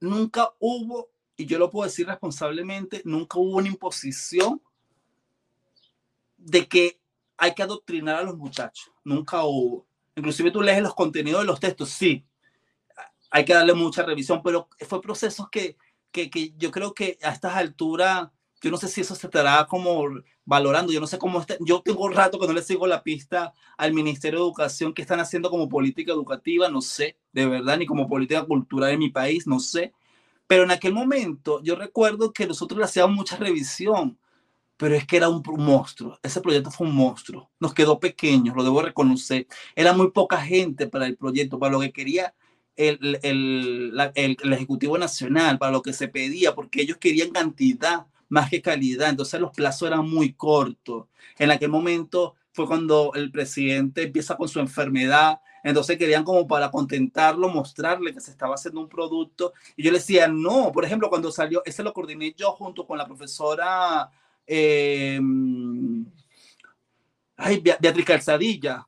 nunca 0.00 0.52
hubo, 0.58 1.10
y 1.36 1.46
yo 1.46 1.58
lo 1.58 1.70
puedo 1.70 1.88
decir 1.88 2.06
responsablemente, 2.06 3.02
nunca 3.04 3.38
hubo 3.38 3.56
una 3.56 3.68
imposición 3.68 4.60
de 6.36 6.66
que 6.66 7.00
hay 7.36 7.54
que 7.54 7.62
adoctrinar 7.62 8.16
a 8.16 8.22
los 8.22 8.36
muchachos. 8.36 8.92
Nunca 9.04 9.44
hubo. 9.44 9.86
Inclusive 10.14 10.50
tú 10.50 10.62
lees 10.62 10.82
los 10.82 10.94
contenidos 10.94 11.42
de 11.42 11.46
los 11.46 11.60
textos, 11.60 11.90
sí, 11.90 12.24
hay 13.32 13.46
que 13.46 13.54
darle 13.54 13.72
mucha 13.72 14.02
revisión, 14.02 14.42
pero 14.44 14.68
fue 14.86 15.00
procesos 15.00 15.48
que, 15.50 15.76
que, 16.12 16.28
que 16.28 16.52
yo 16.58 16.70
creo 16.70 16.92
que 16.92 17.18
a 17.22 17.30
estas 17.30 17.56
alturas, 17.56 18.28
yo 18.60 18.70
no 18.70 18.76
sé 18.76 18.88
si 18.88 19.00
eso 19.00 19.14
se 19.14 19.26
estará 19.26 19.66
como 19.66 20.04
valorando, 20.44 20.92
yo 20.92 21.00
no 21.00 21.06
sé 21.06 21.18
cómo 21.18 21.40
está, 21.40 21.56
yo 21.60 21.80
tengo 21.80 22.08
rato 22.10 22.38
que 22.38 22.46
no 22.46 22.52
le 22.52 22.62
sigo 22.62 22.86
la 22.86 23.02
pista 23.02 23.54
al 23.78 23.94
Ministerio 23.94 24.38
de 24.38 24.44
Educación 24.44 24.92
que 24.92 25.00
están 25.00 25.18
haciendo 25.18 25.48
como 25.48 25.68
política 25.70 26.12
educativa, 26.12 26.68
no 26.68 26.82
sé, 26.82 27.16
de 27.32 27.46
verdad, 27.46 27.78
ni 27.78 27.86
como 27.86 28.06
política 28.06 28.44
cultural 28.44 28.90
en 28.90 28.98
mi 28.98 29.08
país, 29.08 29.46
no 29.46 29.60
sé, 29.60 29.94
pero 30.46 30.64
en 30.64 30.70
aquel 30.70 30.92
momento 30.92 31.62
yo 31.62 31.74
recuerdo 31.74 32.34
que 32.34 32.46
nosotros 32.46 32.78
le 32.78 32.84
hacíamos 32.84 33.16
mucha 33.16 33.38
revisión, 33.38 34.18
pero 34.76 34.94
es 34.94 35.06
que 35.06 35.16
era 35.16 35.30
un 35.30 35.42
monstruo, 35.56 36.18
ese 36.22 36.42
proyecto 36.42 36.70
fue 36.70 36.86
un 36.86 36.94
monstruo, 36.94 37.50
nos 37.58 37.72
quedó 37.72 37.98
pequeño, 37.98 38.54
lo 38.54 38.62
debo 38.62 38.82
reconocer, 38.82 39.46
era 39.74 39.94
muy 39.94 40.10
poca 40.10 40.36
gente 40.42 40.86
para 40.86 41.06
el 41.06 41.16
proyecto, 41.16 41.58
para 41.58 41.72
lo 41.72 41.80
que 41.80 41.92
quería 41.92 42.34
el, 42.76 43.18
el, 43.22 44.12
el, 44.14 44.52
Ejecutivo 44.52 44.98
Nacional, 44.98 45.58
para 45.58 45.72
lo 45.72 45.82
que 45.82 45.92
se 45.92 46.08
pedía, 46.08 46.54
porque 46.54 46.82
ellos 46.82 46.96
querían 46.98 47.30
cantidad 47.30 48.06
más 48.28 48.48
que 48.50 48.62
calidad, 48.62 49.10
entonces 49.10 49.40
los 49.40 49.52
plazos 49.52 49.88
eran 49.88 50.08
muy 50.08 50.32
cortos. 50.32 51.06
En 51.38 51.50
aquel 51.50 51.68
momento 51.68 52.34
fue 52.52 52.66
cuando 52.66 53.12
el 53.14 53.30
presidente 53.30 54.04
empieza 54.04 54.36
con 54.36 54.48
su 54.48 54.60
enfermedad, 54.60 55.40
Entonces 55.64 55.96
querían 55.96 56.24
como 56.24 56.46
para 56.48 56.70
contentarlo, 56.70 57.48
mostrarle 57.48 58.12
que 58.12 58.20
se 58.20 58.32
estaba 58.32 58.56
haciendo 58.56 58.80
un 58.80 58.88
producto. 58.88 59.52
Y 59.76 59.84
yo 59.84 59.92
le 59.92 59.98
decía, 59.98 60.26
no, 60.26 60.72
por 60.72 60.84
ejemplo, 60.84 61.08
cuando 61.08 61.30
salió, 61.30 61.62
ese 61.64 61.84
lo 61.84 61.92
coordiné 61.92 62.34
yo 62.36 62.50
junto 62.52 62.84
con 62.86 62.98
la 62.98 63.06
profesora 63.06 64.10
eh, 64.46 65.20
ay, 67.36 67.60
Beatriz 67.60 68.04
Calzadilla, 68.04 68.86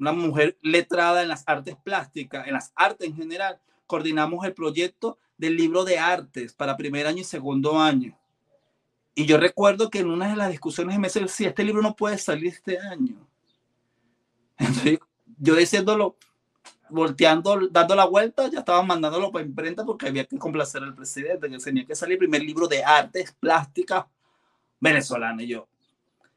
una 0.00 0.12
mujer 0.12 0.56
letrada 0.62 1.22
en 1.22 1.28
las 1.28 1.44
artes 1.46 1.76
plásticas, 1.76 2.46
en 2.46 2.54
las 2.54 2.72
artes 2.74 3.06
en 3.06 3.14
general. 3.14 3.60
Coordinamos 3.86 4.44
el 4.46 4.54
proyecto 4.54 5.18
del 5.36 5.56
libro 5.56 5.84
de 5.84 5.98
artes 5.98 6.54
para 6.54 6.76
primer 6.76 7.06
año 7.06 7.20
y 7.20 7.24
segundo 7.24 7.78
año. 7.78 8.18
Y 9.14 9.26
yo 9.26 9.36
recuerdo 9.36 9.90
que 9.90 9.98
en 9.98 10.10
una 10.10 10.30
de 10.30 10.36
las 10.36 10.50
discusiones 10.50 10.98
me 10.98 11.08
decía, 11.08 11.48
este 11.48 11.64
libro 11.64 11.82
no 11.82 11.94
puede 11.94 12.16
salir 12.16 12.46
este 12.46 12.78
año. 12.78 13.16
Entonces, 14.58 14.98
yo 15.38 15.54
diciéndolo, 15.54 16.16
volteando, 16.88 17.68
dando 17.70 17.94
la 17.94 18.06
vuelta, 18.06 18.48
ya 18.48 18.60
estaba 18.60 18.82
mandándolo 18.82 19.30
para 19.30 19.44
imprenta 19.44 19.84
porque 19.84 20.08
había 20.08 20.24
que 20.24 20.38
complacer 20.38 20.82
al 20.82 20.94
presidente, 20.94 21.50
que 21.50 21.58
tenía 21.58 21.84
que 21.84 21.94
salir 21.94 22.14
el 22.14 22.20
primer 22.20 22.42
libro 22.42 22.66
de 22.66 22.82
artes 22.82 23.32
plásticas 23.38 24.06
venezolana. 24.80 25.42
Y 25.42 25.48
yo, 25.48 25.68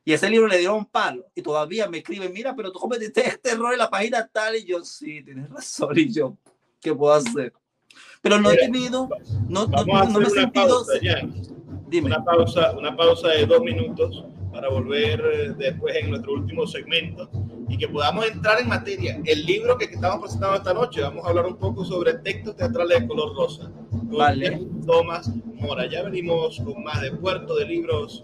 y 0.06 0.14
ese 0.14 0.30
libro 0.30 0.47
le 0.47 0.58
dio 0.58 0.76
un 0.76 0.86
palo 0.86 1.26
y 1.34 1.41
todavía 1.41 1.88
me 1.88 1.99
escribe, 1.99 2.30
mira, 2.30 2.56
pero 2.56 2.72
tú 2.72 2.80
cometiste 2.80 3.28
este 3.28 3.51
error 3.51 3.74
en 3.74 3.80
la 3.80 3.89
página 3.89 4.28
tal 4.32 4.56
y 4.56 4.66
yo, 4.66 4.84
sí, 4.84 5.24
tienes 5.24 5.49
razón 5.49 5.97
y 5.97 6.12
yo, 6.12 6.38
¿qué 6.82 6.93
puedo 6.93 7.14
hacer? 7.14 7.54
Pero 8.22 8.39
no 8.39 8.51
he 8.51 8.58
tenido, 8.58 9.10
no, 9.49 9.68
no, 9.68 9.86
no, 9.86 10.20
me 10.20 10.26
he 10.26 10.30
sentido... 10.30 10.86
Dime. 11.88 12.08
Una 12.08 12.24
pausa, 12.24 12.72
una 12.76 12.97
pausa 12.97 13.28
de 13.28 13.45
dos 13.45 13.62
minutos 13.62 14.26
para 14.51 14.68
volver 14.70 15.22
eh, 15.32 15.54
después 15.56 15.95
en 15.95 16.10
nuestro 16.10 16.34
último 16.34 16.66
segmento 16.66 17.30
y 17.70 17.78
que 17.78 17.88
podamos 17.88 18.26
entrar 18.26 18.60
en 18.60 18.68
materia. 18.68 19.22
El 19.26 19.45
libro 19.45 19.78
que 19.78 19.86
estamos 19.86 20.22
presentando 20.22 20.58
esta 20.58 20.74
noche, 20.74 21.01
vamos 21.01 21.26
a 21.26 21.30
hablar 21.30 21.45
un 21.45 21.58
poco 21.58 21.86
sobre 21.86 22.14
textos 22.16 22.56
teatrales 22.56 23.01
de 23.01 23.08
color 23.08 23.36
rosa. 23.36 23.72
vale. 23.91 24.66
Tomás 24.86 25.30
Mora. 25.56 25.88
Ya 25.88 26.04
venimos 26.04 26.60
con 26.64 26.84
más 26.84 27.01
de 27.01 27.12
Puerto 27.12 27.56
de 27.56 27.66
Libros, 27.66 28.24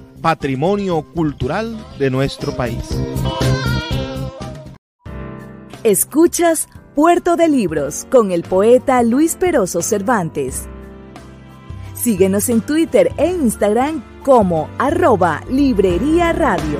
patrimonio 0.21 1.01
cultural 1.01 1.75
de 1.97 2.11
nuestro 2.11 2.55
país. 2.55 2.97
Escuchas 5.83 6.69
Puerto 6.93 7.35
de 7.35 7.49
Libros 7.49 8.05
con 8.11 8.31
el 8.31 8.43
poeta 8.43 9.01
Luis 9.01 9.35
Peroso 9.35 9.81
Cervantes. 9.81 10.67
Síguenos 11.95 12.49
en 12.49 12.61
Twitter 12.61 13.11
e 13.17 13.31
Instagram 13.31 14.03
como 14.23 14.69
arroba 14.77 15.43
Librería 15.49 16.33
Radio. 16.33 16.79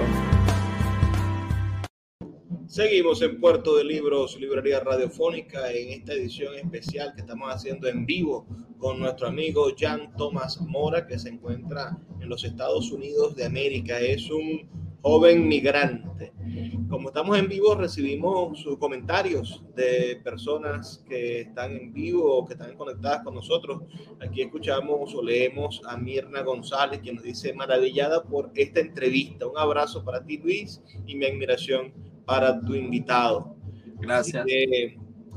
Seguimos 2.67 3.21
en 3.21 3.39
Puerto 3.39 3.75
de 3.75 3.83
Libros, 3.83 4.39
Librería 4.39 4.79
Radiofónica, 4.79 5.71
en 5.71 5.89
esta 5.89 6.13
edición 6.13 6.55
especial 6.55 7.13
que 7.13 7.21
estamos 7.21 7.53
haciendo 7.53 7.87
en 7.87 8.05
vivo 8.05 8.47
con 8.81 8.99
nuestro 8.99 9.27
amigo 9.27 9.67
Jan 9.77 10.11
Thomas 10.17 10.59
Mora, 10.59 11.05
que 11.05 11.19
se 11.19 11.29
encuentra 11.29 11.95
en 12.19 12.27
los 12.27 12.43
Estados 12.43 12.91
Unidos 12.91 13.35
de 13.35 13.45
América. 13.45 13.99
Es 13.99 14.29
un 14.31 14.67
joven 15.03 15.47
migrante. 15.47 16.33
Como 16.89 17.09
estamos 17.09 17.37
en 17.37 17.47
vivo, 17.47 17.75
recibimos 17.75 18.59
sus 18.59 18.77
comentarios 18.79 19.63
de 19.75 20.19
personas 20.23 21.05
que 21.07 21.41
están 21.41 21.71
en 21.73 21.93
vivo 21.93 22.37
o 22.37 22.45
que 22.45 22.53
están 22.53 22.75
conectadas 22.75 23.23
con 23.23 23.35
nosotros. 23.35 23.83
Aquí 24.19 24.41
escuchamos 24.41 25.13
o 25.13 25.23
leemos 25.23 25.79
a 25.85 25.95
Mirna 25.95 26.41
González, 26.41 27.01
quien 27.01 27.15
nos 27.15 27.23
dice 27.23 27.53
maravillada 27.53 28.23
por 28.23 28.51
esta 28.55 28.79
entrevista. 28.79 29.45
Un 29.45 29.59
abrazo 29.59 30.03
para 30.03 30.25
ti, 30.25 30.39
Luis, 30.39 30.81
y 31.05 31.15
mi 31.15 31.25
admiración 31.25 31.93
para 32.25 32.59
tu 32.59 32.73
invitado. 32.73 33.55
Gracias 33.99 34.43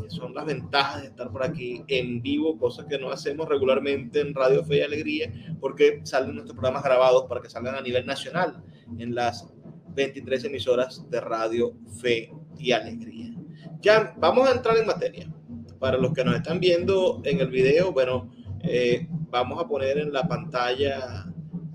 son 0.08 0.34
las 0.34 0.46
ventajas 0.46 1.02
de 1.02 1.08
estar 1.08 1.30
por 1.30 1.42
aquí 1.42 1.82
en 1.88 2.22
vivo, 2.22 2.58
cosas 2.58 2.86
que 2.86 2.98
no 2.98 3.10
hacemos 3.10 3.48
regularmente 3.48 4.20
en 4.20 4.34
Radio 4.34 4.64
Fe 4.64 4.78
y 4.78 4.80
Alegría, 4.82 5.32
porque 5.60 6.00
salen 6.04 6.34
nuestros 6.34 6.54
programas 6.54 6.82
grabados 6.82 7.26
para 7.28 7.40
que 7.40 7.50
salgan 7.50 7.74
a 7.74 7.80
nivel 7.80 8.06
nacional 8.06 8.62
en 8.98 9.14
las 9.14 9.46
23 9.94 10.44
emisoras 10.44 11.08
de 11.10 11.20
Radio 11.20 11.74
Fe 12.00 12.32
y 12.58 12.72
Alegría. 12.72 13.32
Ya, 13.80 14.14
vamos 14.18 14.48
a 14.48 14.52
entrar 14.52 14.76
en 14.76 14.86
materia. 14.86 15.30
Para 15.78 15.98
los 15.98 16.12
que 16.12 16.24
nos 16.24 16.36
están 16.36 16.60
viendo 16.60 17.20
en 17.24 17.40
el 17.40 17.50
video, 17.50 17.92
bueno, 17.92 18.30
eh, 18.62 19.06
vamos 19.30 19.62
a 19.62 19.68
poner 19.68 19.98
en 19.98 20.12
la 20.12 20.26
pantalla 20.26 21.26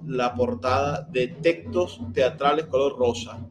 la 0.08 0.34
portada 0.34 1.08
de 1.12 1.28
textos 1.28 2.02
teatrales 2.14 2.66
color 2.66 2.98
rosa. 2.98 3.46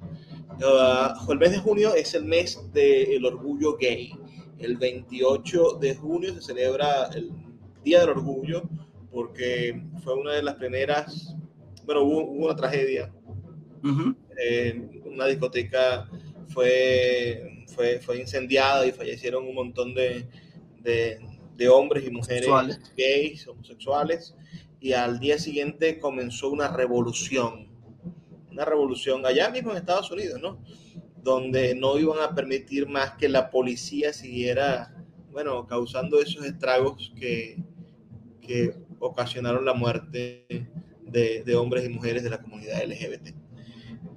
Uh, 0.61 1.31
el 1.31 1.39
mes 1.39 1.53
de 1.53 1.59
junio 1.59 1.95
es 1.95 2.15
el 2.15 2.25
mes 2.25 2.61
del 2.73 3.25
orgullo 3.25 3.77
gay 3.77 4.18
el 4.59 4.77
28 4.77 5.79
de 5.81 5.95
junio 5.95 6.35
se 6.35 6.43
celebra 6.43 7.09
el 7.15 7.31
Día 7.85 8.01
del 8.01 8.11
Orgullo 8.11 8.69
porque 9.11 9.83
fue 10.03 10.15
una 10.15 10.35
de 10.35 10.43
las 10.43 10.57
primeras, 10.57 11.35
bueno, 11.85 12.03
hubo, 12.03 12.23
una 12.23 12.55
tragedia. 12.55 13.13
Eh, 14.41 15.03
una 15.05 15.27
discoteca 15.27 16.09
fue, 16.49 17.65
fue, 17.75 17.99
fue, 18.01 18.21
incendiada 18.21 18.87
y 18.87 18.93
fallecieron 18.93 19.47
un 19.47 19.55
montón 19.55 19.95
de, 19.95 20.29
de, 20.83 21.69
hombres 21.69 22.05
y 22.07 22.11
mujeres 22.11 22.49
gays, 22.97 23.47
homosexuales. 23.49 24.35
Y 24.81 24.93
al 24.93 25.19
día 25.19 25.39
siguiente 25.39 25.99
comenzó 25.99 26.51
una 26.51 26.69
revolución. 26.69 27.69
Una 28.51 28.65
revolución 28.65 29.25
allá 29.25 29.51
mismo 29.51 29.71
en 29.71 29.79
Estados 29.79 30.11
Unidos, 30.11 30.41
¿no? 30.41 30.61
Donde 31.29 31.75
no 31.75 31.99
iban 31.99 32.21
a 32.21 32.35
permitir 32.35 32.89
más 32.89 33.13
que 33.13 33.29
la 33.29 33.51
policía 33.51 34.15
siguiera, 34.15 34.95
bueno, 35.31 35.67
causando 35.67 36.21
esos 36.21 36.45
estragos 36.47 37.13
que, 37.15 37.63
que 38.41 38.75
ocasionaron 38.99 39.67
la 39.67 39.75
muerte 39.75 40.47
de, 41.03 41.57
hombres 41.57 41.85
y 41.85 41.91
mujeres 41.91 42.23
de 42.23 42.31
la 42.31 42.41
comunidad 42.41 42.83
LGBT. 42.83 43.35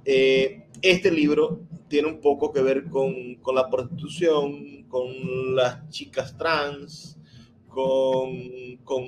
Eh, 0.06 0.64
este 0.80 1.10
libro 1.10 1.60
tiene 1.88 2.08
un 2.08 2.20
poco 2.20 2.50
que 2.50 2.62
ver 2.62 2.88
con, 2.88 3.14
la 3.54 3.68
prostitución, 3.68 4.84
con 4.88 5.54
las 5.54 5.90
chicas 5.90 6.36
trans, 6.38 7.18
con, 7.68 8.30
con, 8.84 9.04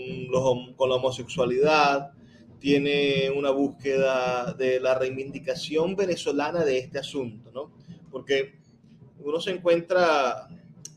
con 0.76 0.88
la 0.90 0.96
homosexualidad, 0.96 2.12
tiene 2.58 3.30
una 3.30 3.50
búsqueda 3.50 4.52
de 4.52 4.78
la 4.78 4.94
reivindicación 4.94 5.96
venezolana 5.96 6.64
de 6.64 6.78
este 6.78 6.98
asunto, 6.98 7.50
¿no? 7.50 7.73
Porque 8.14 8.54
uno 9.24 9.40
se 9.40 9.50
encuentra, 9.50 10.48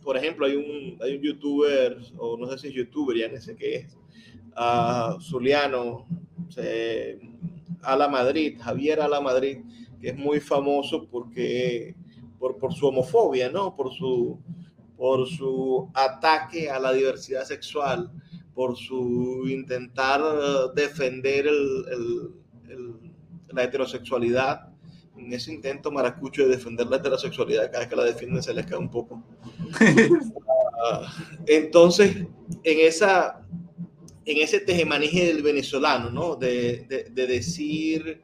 por 0.04 0.16
ejemplo, 0.16 0.46
hay 0.46 0.56
un, 0.56 1.02
hay 1.02 1.16
un 1.16 1.24
youtuber, 1.24 1.98
o 2.16 2.38
no 2.38 2.48
sé 2.52 2.60
si 2.60 2.68
es 2.68 2.74
youtuber, 2.76 3.18
ya 3.18 3.28
no 3.28 3.42
sé 3.42 3.56
qué 3.56 3.76
es, 3.78 3.98
uh, 4.56 5.20
Zuliano, 5.20 6.06
a 7.82 7.96
la 7.96 8.08
Madrid, 8.08 8.60
Javier 8.62 9.02
a 9.02 9.08
la 9.08 9.20
Madrid, 9.20 9.58
que 10.00 10.10
es 10.10 10.16
muy 10.16 10.40
famoso 10.40 11.08
porque, 11.10 11.96
por, 12.38 12.60
por 12.60 12.72
su 12.76 12.86
homofobia, 12.86 13.50
¿no? 13.50 13.76
Por 13.76 13.92
su, 13.92 14.40
por 14.96 15.28
su 15.28 15.90
ataque 15.96 16.70
a 16.70 16.80
la 16.80 16.94
diversidad 16.94 17.46
sexual, 17.46 18.12
por 18.54 18.78
su 18.78 19.44
intentar 19.48 20.22
defender 20.76 21.50
la 23.50 23.64
heterosexualidad. 23.64 24.70
En 25.18 25.34
ese 25.34 25.52
intento 25.52 25.92
maracucho 25.92 26.44
de 26.44 26.56
defender 26.56 26.88
la 26.88 26.98
heterosexualidad, 26.98 27.72
cada 27.72 27.80
vez 27.80 27.88
que 27.88 27.96
la 27.96 28.04
defienden 28.04 28.44
se 28.44 28.54
les 28.54 28.66
cae 28.66 28.78
un 28.78 28.90
poco. 28.90 29.24
Ah, 30.80 31.14
entonces, 31.48 32.16
en, 32.64 32.80
esa, 32.80 33.46
en 34.26 34.38
ese 34.38 34.60
tejemanije 34.60 35.26
del 35.26 35.42
venezolano, 35.42 36.10
¿no? 36.10 36.36
De, 36.36 36.86
de, 37.12 37.28
decir 37.28 38.22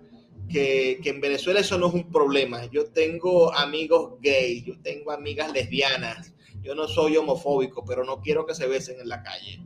que, 0.50 1.00
que, 1.02 1.10
en 1.10 1.20
Venezuela 1.20 1.60
eso 1.60 1.78
no 1.78 1.88
es 1.88 1.94
un 1.94 2.12
problema. 2.12 2.66
Yo 2.72 2.86
tengo 2.86 3.54
amigos 3.54 4.14
gays, 4.22 4.66
yo 4.66 4.80
tengo 4.82 5.12
amigas 5.12 5.52
lesbianas, 5.52 6.34
yo 6.62 6.76
no 6.76 6.88
soy 6.88 7.18
homofóbico, 7.18 7.84
pero 7.84 8.06
no 8.06 8.22
quiero 8.22 8.46
que 8.46 8.56
se 8.56 8.68
besen 8.68 9.00
en 9.00 9.10
la 9.10 9.24
calle. 9.24 9.60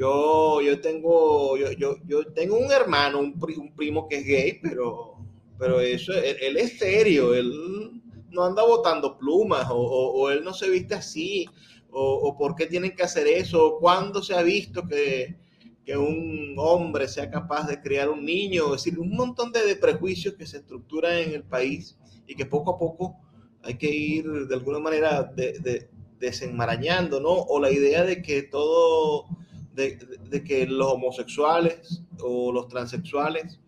Yo, 0.00 0.62
yo 0.62 0.80
tengo, 0.80 1.58
yo, 1.58 1.72
yo, 1.72 1.96
yo 2.06 2.26
tengo 2.32 2.56
un 2.56 2.72
hermano, 2.72 3.20
un, 3.20 3.38
un, 3.58 3.74
primo 3.74 4.08
que 4.08 4.16
es 4.16 4.24
gay, 4.24 4.58
pero, 4.62 5.18
pero 5.60 5.80
eso, 5.80 6.12
él, 6.14 6.56
es 6.56 6.78
serio, 6.78 7.34
él 7.34 7.52
no 8.30 8.44
anda 8.44 8.64
botando 8.64 9.18
plumas, 9.18 9.66
o, 9.70 9.76
o, 9.76 10.30
él 10.30 10.42
no 10.42 10.54
se 10.54 10.70
viste 10.70 10.94
así, 10.94 11.46
o, 11.90 12.14
o, 12.14 12.36
por 12.36 12.56
qué 12.56 12.66
tienen 12.66 12.96
que 12.96 13.02
hacer 13.02 13.26
eso, 13.26 13.64
o 13.66 13.78
cuándo 13.78 14.22
se 14.22 14.34
ha 14.34 14.42
visto 14.42 14.86
que, 14.88 15.36
que 15.84 15.96
un 15.96 16.54
hombre 16.56 17.06
sea 17.06 17.30
capaz 17.30 17.68
de 17.68 17.80
criar 17.80 18.08
un 18.08 18.24
niño, 18.24 18.74
es 18.74 18.84
decir, 18.84 18.98
un 18.98 19.10
montón 19.10 19.52
de, 19.52 19.64
de 19.66 19.76
prejuicios 19.76 20.34
que 20.34 20.46
se 20.46 20.58
estructuran 20.58 21.18
en 21.18 21.34
el 21.34 21.44
país 21.44 21.98
y 22.26 22.34
que 22.34 22.46
poco 22.46 22.72
a 22.72 22.78
poco 22.78 23.16
hay 23.62 23.74
que 23.74 23.94
ir 23.94 24.24
de 24.46 24.54
alguna 24.54 24.78
manera 24.78 25.22
de, 25.22 25.58
de, 25.58 25.90
desenmarañando, 26.18 27.20
¿no? 27.20 27.32
O 27.32 27.60
la 27.60 27.70
idea 27.70 28.04
de 28.04 28.22
que 28.22 28.42
todo 28.42 29.26
de, 29.74 30.44
que 30.44 30.66
los 30.66 30.92
homosexuales 30.92 32.02
o 32.22 32.52
los 32.52 32.68
transexuales 32.68 33.60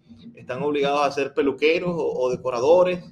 están 0.42 0.62
obligados 0.62 1.04
a 1.04 1.10
ser 1.10 1.34
peluqueros 1.34 1.92
o, 1.96 2.30
decoradores, 2.30 3.04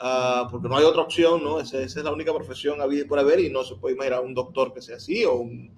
uh, 0.00 0.48
porque 0.50 0.68
no 0.68 0.76
hay 0.76 0.84
otra 0.84 1.02
opción, 1.02 1.42
¿no? 1.42 1.60
Esa, 1.60 1.80
esa, 1.80 2.00
es 2.00 2.04
la 2.04 2.12
única 2.12 2.32
profesión 2.32 2.80
a 2.80 2.86
vida 2.86 3.06
por 3.08 3.18
haber 3.18 3.40
y 3.40 3.50
no 3.50 3.64
se 3.64 3.76
puede 3.76 3.94
imaginar 3.94 4.20
un 4.20 4.34
doctor 4.34 4.72
que 4.72 4.82
sea 4.82 4.96
así 4.96 5.24
o 5.24 5.34
un, 5.34 5.70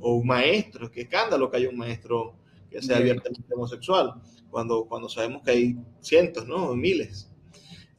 o 0.00 0.14
un 0.16 0.26
maestro. 0.26 0.90
Qué 0.90 1.02
escándalo 1.02 1.50
que 1.50 1.56
haya 1.56 1.68
un 1.68 1.78
maestro 1.78 2.34
que 2.70 2.82
sea 2.82 2.98
abiertamente 2.98 3.54
homosexual, 3.54 4.14
cuando, 4.50 4.84
cuando 4.84 5.08
sabemos 5.08 5.42
que 5.42 5.50
hay 5.50 5.76
cientos, 6.00 6.46
¿no? 6.46 6.74
Miles. 6.74 7.30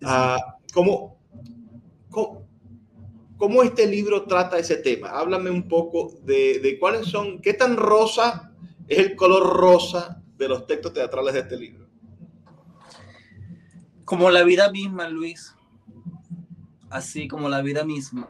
Uh, 0.02 0.38
¿cómo, 0.74 1.18
cómo 2.10 2.48
¿Cómo 3.38 3.62
este 3.62 3.86
libro 3.86 4.24
trata 4.24 4.58
ese 4.58 4.78
tema? 4.78 5.10
Háblame 5.10 5.52
un 5.52 5.68
poco 5.68 6.20
de, 6.24 6.60
de, 6.60 6.80
cuáles 6.80 7.06
son, 7.06 7.40
qué 7.40 7.54
tan 7.54 7.78
rosa 7.78 8.52
es 8.88 8.98
el 8.98 9.16
color 9.16 9.56
rosa 9.56 10.24
de 10.38 10.48
los 10.48 10.66
textos 10.66 10.94
teatrales 10.94 11.36
de 11.36 11.42
este 11.42 11.56
libro. 11.56 11.87
Como 14.08 14.32
la 14.32 14.46
vida 14.46 14.72
misma, 14.72 15.10
Luis. 15.10 15.54
Así 16.90 17.28
como 17.28 17.50
la 17.50 17.62
vida 17.62 17.84
misma. 17.84 18.30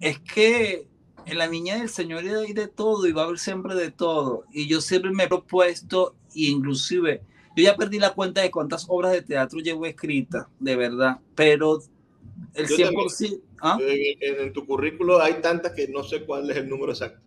Es 0.00 0.18
que 0.18 0.88
en 1.26 1.36
la 1.36 1.46
niña 1.46 1.76
del 1.76 1.90
Señor 1.90 2.24
hay 2.24 2.54
de 2.54 2.68
todo 2.68 3.06
y 3.06 3.12
va 3.12 3.20
a 3.20 3.24
haber 3.26 3.38
siempre 3.38 3.74
de 3.74 3.90
todo. 3.90 4.44
Y 4.50 4.66
yo 4.66 4.80
siempre 4.80 5.10
me 5.10 5.24
he 5.24 5.28
propuesto, 5.28 6.14
e 6.34 6.44
inclusive, 6.44 7.20
yo 7.54 7.64
ya 7.64 7.76
perdí 7.76 7.98
la 7.98 8.14
cuenta 8.14 8.40
de 8.40 8.50
cuántas 8.50 8.86
obras 8.88 9.12
de 9.12 9.20
teatro 9.20 9.58
llevo 9.58 9.84
escritas, 9.84 10.46
de 10.58 10.76
verdad, 10.76 11.18
pero 11.34 11.82
el 12.54 12.66
100%. 12.66 13.42
¿Ah? 13.60 13.78
En, 13.78 14.54
tu 14.54 14.64
currículo 14.64 15.20
hay 15.20 15.34
tantas 15.42 15.72
que 15.72 15.86
no 15.88 16.02
sé 16.02 16.24
cuál 16.24 16.50
es 16.50 16.56
el 16.56 16.66
número 16.66 16.92
exacto. 16.92 17.20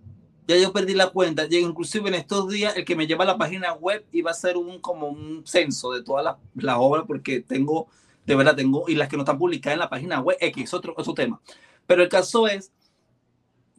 Ya 0.47 0.57
yo 0.57 0.73
perdí 0.73 0.93
la 0.93 1.09
cuenta. 1.09 1.47
Ya 1.47 1.59
inclusive 1.59 2.09
en 2.09 2.15
estos 2.15 2.49
días 2.49 2.75
el 2.75 2.85
que 2.85 2.95
me 2.95 3.07
lleva 3.07 3.23
a 3.23 3.27
la 3.27 3.37
página 3.37 3.73
web 3.73 4.05
iba 4.11 4.31
a 4.31 4.33
ser 4.33 4.57
un 4.57 4.79
como 4.79 5.07
un 5.07 5.43
censo 5.45 5.91
de 5.91 6.03
todas 6.03 6.37
las, 6.55 6.75
obras 6.77 7.05
porque 7.07 7.39
tengo, 7.41 7.87
de 8.25 8.35
verdad 8.35 8.55
tengo, 8.55 8.85
y 8.87 8.95
las 8.95 9.07
que 9.07 9.15
no 9.15 9.23
están 9.23 9.37
publicadas 9.37 9.75
en 9.75 9.79
la 9.79 9.89
página 9.89 10.19
web, 10.19 10.37
X, 10.39 10.63
es 10.63 10.73
otro, 10.73 10.93
otro 10.97 11.13
tema. 11.13 11.41
Pero 11.85 12.03
el 12.03 12.09
caso 12.09 12.47
es 12.47 12.71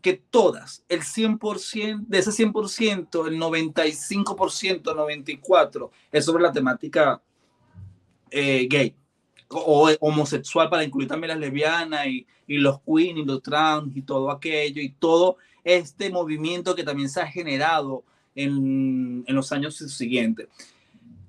que 0.01 0.13
todas, 0.13 0.85
el 0.89 1.01
100%, 1.01 2.07
de 2.07 2.19
ese 2.19 2.31
100%, 2.31 3.27
el 3.27 3.41
95%, 3.41 4.83
94%, 4.83 5.91
es 6.13 6.25
sobre 6.25 6.43
la 6.43 6.53
temática 6.53 7.23
eh, 8.31 8.67
gay 8.69 8.95
o 9.49 9.91
homosexual 10.01 10.69
para 10.69 10.85
incluir 10.85 11.09
también 11.09 11.29
las 11.29 11.39
lesbianas 11.39 12.07
y, 12.07 12.27
y, 12.47 12.59
los 12.59 12.81
queens 12.81 13.19
y 13.19 13.25
los 13.25 13.43
trans 13.43 13.97
y 13.97 14.03
todo 14.03 14.31
aquello 14.31 14.83
y 14.83 14.91
todo 14.91 15.37
este 15.65 16.11
movimiento 16.11 16.75
que 16.75 16.85
también 16.85 17.09
se 17.09 17.21
ha 17.21 17.27
generado 17.27 18.05
en, 18.35 19.25
en 19.27 19.35
los 19.35 19.51
años 19.53 19.77
siguientes. 19.77 20.49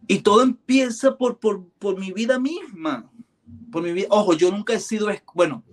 Y 0.07 0.19
todo 0.19 0.43
empieza 0.43 1.17
por, 1.17 1.39
por, 1.39 1.63
por, 1.79 1.99
mi 1.99 2.11
vida 2.11 2.37
misma. 2.37 3.09
Por 3.71 3.83
mi 3.83 3.91
vida. 3.93 4.07
Ojo, 4.11 4.33
yo 4.33 4.51
nunca 4.51 4.73
he 4.73 4.79
sido, 4.79 5.07
bueno, 5.33 5.63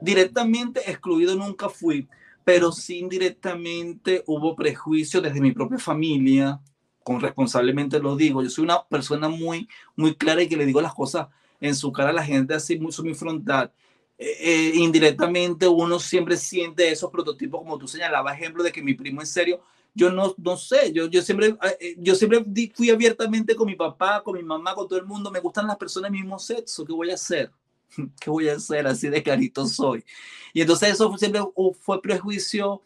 directamente 0.00 0.90
excluido 0.90 1.36
nunca 1.36 1.68
fui, 1.68 2.08
pero 2.44 2.72
sí 2.72 2.98
indirectamente 2.98 4.24
hubo 4.26 4.56
prejuicio 4.56 5.20
desde 5.20 5.40
mi 5.40 5.52
propia 5.52 5.78
familia, 5.78 6.60
con 7.02 7.20
responsablemente 7.20 8.00
lo 8.00 8.16
digo. 8.16 8.42
Yo 8.42 8.50
soy 8.50 8.64
una 8.64 8.82
persona 8.84 9.28
muy, 9.28 9.68
muy 9.94 10.14
clara 10.14 10.42
y 10.42 10.48
que 10.48 10.56
le 10.56 10.66
digo 10.66 10.80
las 10.80 10.94
cosas 10.94 11.28
en 11.60 11.74
su 11.74 11.92
cara 11.92 12.10
a 12.10 12.12
la 12.12 12.24
gente 12.24 12.54
así 12.54 12.78
muy, 12.78 12.92
muy 13.02 13.14
frontal. 13.14 13.72
Eh, 14.18 14.36
eh, 14.40 14.72
indirectamente 14.76 15.68
uno 15.68 15.98
siempre 15.98 16.36
siente 16.36 16.90
esos 16.90 17.10
prototipos, 17.10 17.60
como 17.60 17.76
tú 17.76 17.86
señalabas, 17.86 18.34
ejemplo 18.34 18.62
de 18.62 18.72
que 18.72 18.82
mi 18.82 18.94
primo 18.94 19.22
es 19.22 19.30
serio. 19.30 19.60
Yo 19.94 20.10
no, 20.10 20.34
no 20.38 20.56
sé, 20.56 20.92
yo, 20.92 21.06
yo, 21.06 21.22
siempre, 21.22 21.56
eh, 21.80 21.96
yo 21.98 22.14
siempre 22.14 22.44
fui 22.74 22.90
abiertamente 22.90 23.54
con 23.54 23.66
mi 23.66 23.76
papá, 23.76 24.22
con 24.22 24.36
mi 24.36 24.42
mamá, 24.42 24.74
con 24.74 24.88
todo 24.88 24.98
el 24.98 25.06
mundo. 25.06 25.30
Me 25.30 25.40
gustan 25.40 25.66
las 25.66 25.76
personas 25.76 26.10
del 26.10 26.20
mismo 26.20 26.38
sexo. 26.38 26.84
¿Qué 26.84 26.92
voy 26.92 27.10
a 27.10 27.14
hacer? 27.14 27.50
¿Qué 28.20 28.30
voy 28.30 28.48
a 28.48 28.56
hacer? 28.56 28.86
Así 28.86 29.08
de 29.08 29.22
clarito 29.22 29.66
soy. 29.66 30.04
Y 30.52 30.60
entonces 30.60 30.90
eso 30.90 31.16
siempre 31.16 31.40
fue 31.80 32.02
prejuicio 32.02 32.82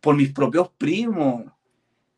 por 0.00 0.16
mis 0.16 0.32
propios 0.32 0.68
primos 0.76 1.44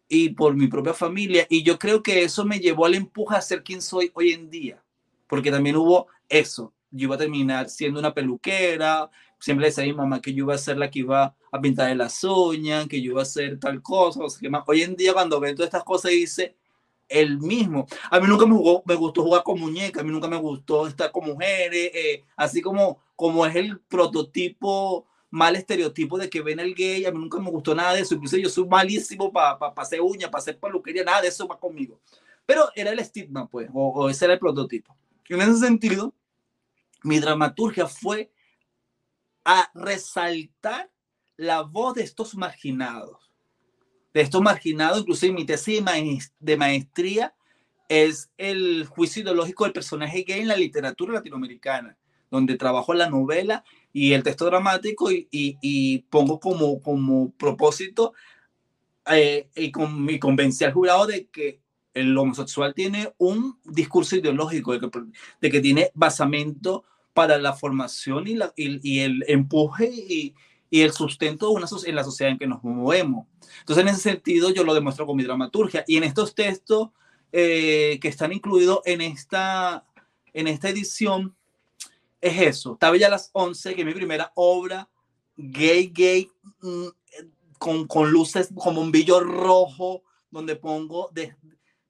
y 0.08 0.30
por 0.30 0.54
mi 0.56 0.66
propia 0.66 0.94
familia. 0.94 1.46
Y 1.48 1.62
yo 1.62 1.78
creo 1.78 2.02
que 2.02 2.24
eso 2.24 2.44
me 2.44 2.58
llevó 2.58 2.86
al 2.86 2.94
empuje 2.94 3.36
a 3.36 3.40
ser 3.40 3.62
quien 3.62 3.80
soy 3.80 4.10
hoy 4.14 4.32
en 4.32 4.50
día 4.50 4.82
porque 5.26 5.50
también 5.50 5.76
hubo 5.76 6.06
eso. 6.28 6.72
Yo 6.96 7.04
iba 7.04 7.14
a 7.16 7.18
terminar 7.18 7.68
siendo 7.68 8.00
una 8.00 8.14
peluquera, 8.14 9.10
siempre 9.38 9.66
decía 9.66 9.84
a 9.84 9.86
mi 9.86 9.92
mamá 9.92 10.20
que 10.20 10.32
yo 10.32 10.44
iba 10.44 10.54
a 10.54 10.58
ser 10.58 10.78
la 10.78 10.90
que 10.90 11.00
iba 11.00 11.34
a 11.52 11.60
pintar 11.60 11.94
las 11.96 12.22
uñas, 12.24 12.86
que 12.88 13.00
yo 13.00 13.12
iba 13.12 13.20
a 13.20 13.22
hacer 13.22 13.58
tal 13.58 13.82
cosa, 13.82 14.22
o 14.22 14.30
sea, 14.30 14.40
que 14.40 14.50
más. 14.50 14.64
Hoy 14.66 14.82
en 14.82 14.96
día 14.96 15.12
cuando 15.12 15.40
veo 15.40 15.54
todas 15.54 15.68
estas 15.68 15.84
cosas 15.84 16.10
dice 16.10 16.56
el 17.08 17.38
mismo. 17.38 17.86
A 18.10 18.20
mí 18.20 18.26
nunca 18.26 18.46
me, 18.46 18.54
jugó, 18.54 18.82
me 18.84 18.94
gustó 18.94 19.22
jugar 19.22 19.42
con 19.42 19.60
muñecas, 19.60 20.02
a 20.02 20.04
mí 20.04 20.10
nunca 20.10 20.28
me 20.28 20.36
gustó 20.36 20.86
estar 20.86 21.10
con 21.12 21.26
mujeres, 21.26 21.90
eh, 21.94 22.24
así 22.36 22.60
como, 22.60 23.00
como 23.14 23.46
es 23.46 23.54
el 23.54 23.78
prototipo 23.80 25.06
mal 25.30 25.56
estereotipo 25.56 26.18
de 26.18 26.30
que 26.30 26.40
ven 26.40 26.60
el 26.60 26.74
gay, 26.74 27.04
a 27.04 27.12
mí 27.12 27.18
nunca 27.18 27.38
me 27.38 27.50
gustó 27.50 27.74
nada 27.74 27.94
de 27.94 28.00
eso, 28.00 28.14
incluso 28.14 28.36
yo 28.36 28.48
soy 28.48 28.66
malísimo 28.66 29.32
para 29.32 29.58
pa, 29.58 29.74
pa 29.74 29.82
hacer 29.82 30.00
uñas, 30.00 30.30
para 30.30 30.40
hacer 30.40 30.58
peluquería, 30.58 31.04
nada 31.04 31.20
de 31.20 31.28
eso 31.28 31.46
va 31.46 31.58
conmigo. 31.58 32.00
Pero 32.46 32.70
era 32.74 32.92
el 32.92 32.98
estigma, 32.98 33.48
pues, 33.48 33.68
o, 33.72 33.88
o 33.88 34.08
ese 34.08 34.24
era 34.24 34.34
el 34.34 34.40
prototipo. 34.40 34.96
Y 35.28 35.34
en 35.34 35.40
ese 35.42 35.58
sentido, 35.58 36.14
mi 37.06 37.20
dramaturgia 37.20 37.86
fue 37.86 38.32
a 39.44 39.70
resaltar 39.74 40.90
la 41.36 41.62
voz 41.62 41.94
de 41.94 42.02
estos 42.02 42.34
marginados. 42.34 43.32
De 44.12 44.22
estos 44.22 44.42
marginados, 44.42 45.00
inclusive 45.00 45.32
mi 45.32 45.44
tesis 45.44 45.82
de 46.40 46.56
maestría 46.56 47.34
es 47.88 48.30
el 48.36 48.86
juicio 48.86 49.22
ideológico 49.22 49.64
del 49.64 49.72
personaje 49.72 50.24
gay 50.26 50.40
en 50.40 50.48
la 50.48 50.56
literatura 50.56 51.12
latinoamericana, 51.12 51.96
donde 52.30 52.56
trabajo 52.56 52.92
la 52.92 53.08
novela 53.08 53.62
y 53.92 54.12
el 54.12 54.24
texto 54.24 54.46
dramático 54.46 55.12
y, 55.12 55.28
y, 55.30 55.98
pongo 56.10 56.40
como, 56.40 56.82
como 56.82 57.30
propósito 57.32 58.14
eh, 59.12 59.48
y, 59.54 59.70
con, 59.70 60.10
y 60.10 60.18
convencí 60.18 60.64
al 60.64 60.72
jurado 60.72 61.06
de 61.06 61.28
que 61.28 61.60
el 61.94 62.16
homosexual 62.18 62.74
tiene 62.74 63.14
un 63.18 63.60
discurso 63.64 64.16
ideológico 64.16 64.72
de 64.72 64.80
que, 64.80 64.90
de 65.40 65.50
que 65.50 65.60
tiene 65.60 65.90
basamento 65.94 66.84
para 67.16 67.38
la 67.38 67.54
formación 67.54 68.28
y, 68.28 68.34
la, 68.34 68.52
y, 68.56 69.00
el 69.00 69.24
empuje 69.26 69.90
y, 69.90 70.34
y, 70.68 70.82
el 70.82 70.92
sustento 70.92 71.48
de 71.48 71.54
una, 71.54 71.66
en 71.86 71.94
la 71.94 72.04
sociedad 72.04 72.30
en 72.30 72.38
que 72.38 72.46
nos 72.46 72.62
movemos. 72.62 73.26
Entonces, 73.60 73.82
en 73.82 73.88
ese 73.88 74.00
sentido, 74.02 74.50
yo 74.50 74.64
lo 74.64 74.74
demuestro 74.74 75.06
con 75.06 75.16
mi 75.16 75.24
dramaturgia. 75.24 75.82
Y 75.88 75.96
en 75.96 76.04
estos 76.04 76.34
textos 76.34 76.90
eh, 77.32 77.98
que 78.02 78.08
están 78.08 78.34
incluidos 78.34 78.80
en 78.84 79.00
esta, 79.00 79.86
en 80.34 80.46
esta 80.46 80.68
edición, 80.68 81.34
es 82.20 82.38
eso. 82.42 82.78
Ya 82.98 83.06
a 83.06 83.10
las 83.10 83.30
11, 83.32 83.74
que 83.74 83.80
es 83.80 83.86
mi 83.86 83.94
primera 83.94 84.30
obra, 84.34 84.86
gay, 85.38 85.86
gay, 85.86 86.30
mm, 86.60 86.86
con, 87.58 87.86
con 87.86 88.10
luces 88.10 88.50
como 88.54 88.82
un 88.82 88.92
billo 88.92 89.20
rojo, 89.20 90.02
donde 90.30 90.54
pongo 90.54 91.08
de, 91.14 91.34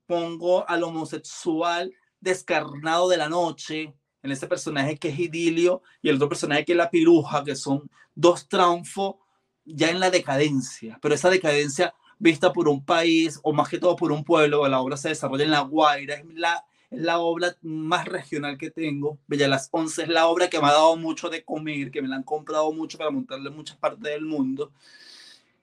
pongo 0.07 0.68
al 0.68 0.85
homosexual 0.85 1.93
descarnado 2.20 3.09
de 3.09 3.16
la 3.16 3.29
noche, 3.29 3.93
en 4.27 4.33
ese 4.33 4.47
personaje 4.47 4.97
que 4.99 5.09
es 5.09 5.18
Idilio 5.18 5.83
y 6.03 6.11
el 6.11 6.16
otro 6.16 6.29
personaje 6.29 6.64
que 6.64 6.72
es 6.72 6.79
la 6.79 6.91
piruja, 6.91 7.43
que 7.43 7.57
son 7.57 7.91
dos 8.14 8.49
triunfos 8.49 9.16
ya 9.64 9.91
en 9.91 9.99
la 9.99 10.11
decadencia, 10.11 10.99
pero 11.01 11.14
esa 11.14 11.31
decadencia 11.31 11.95
vista 12.18 12.53
por 12.53 12.68
un 12.68 12.85
país 12.85 13.39
o 13.43 13.53
más 13.53 13.68
que 13.68 13.79
todo 13.79 13.97
por 13.97 14.12
un 14.12 14.24
pueblo. 14.24 14.66
La 14.68 14.81
obra 14.81 14.97
se 14.97 15.11
desarrolla 15.11 15.45
en 15.45 15.51
La 15.51 15.61
Guaira, 15.61 16.14
es 16.14 16.24
la, 16.35 16.64
es 16.91 17.01
la 17.01 17.18
obra 17.18 17.57
más 17.62 18.07
regional 18.07 18.57
que 18.59 18.70
tengo. 18.70 19.18
Bella 19.27 19.49
Las 19.49 19.68
Once 19.70 20.03
es 20.03 20.09
la 20.09 20.27
obra 20.27 20.49
que 20.49 20.61
me 20.61 20.66
ha 20.66 20.72
dado 20.72 20.97
mucho 20.97 21.29
de 21.29 21.45
comer, 21.45 21.91
que 21.91 22.03
me 22.03 22.09
la 22.09 22.16
han 22.16 22.22
comprado 22.22 22.72
mucho 22.72 22.99
para 22.99 23.11
montarle 23.11 23.51
en 23.51 23.57
muchas 23.57 23.77
partes 23.77 24.03
del 24.03 24.24
mundo. 24.24 24.72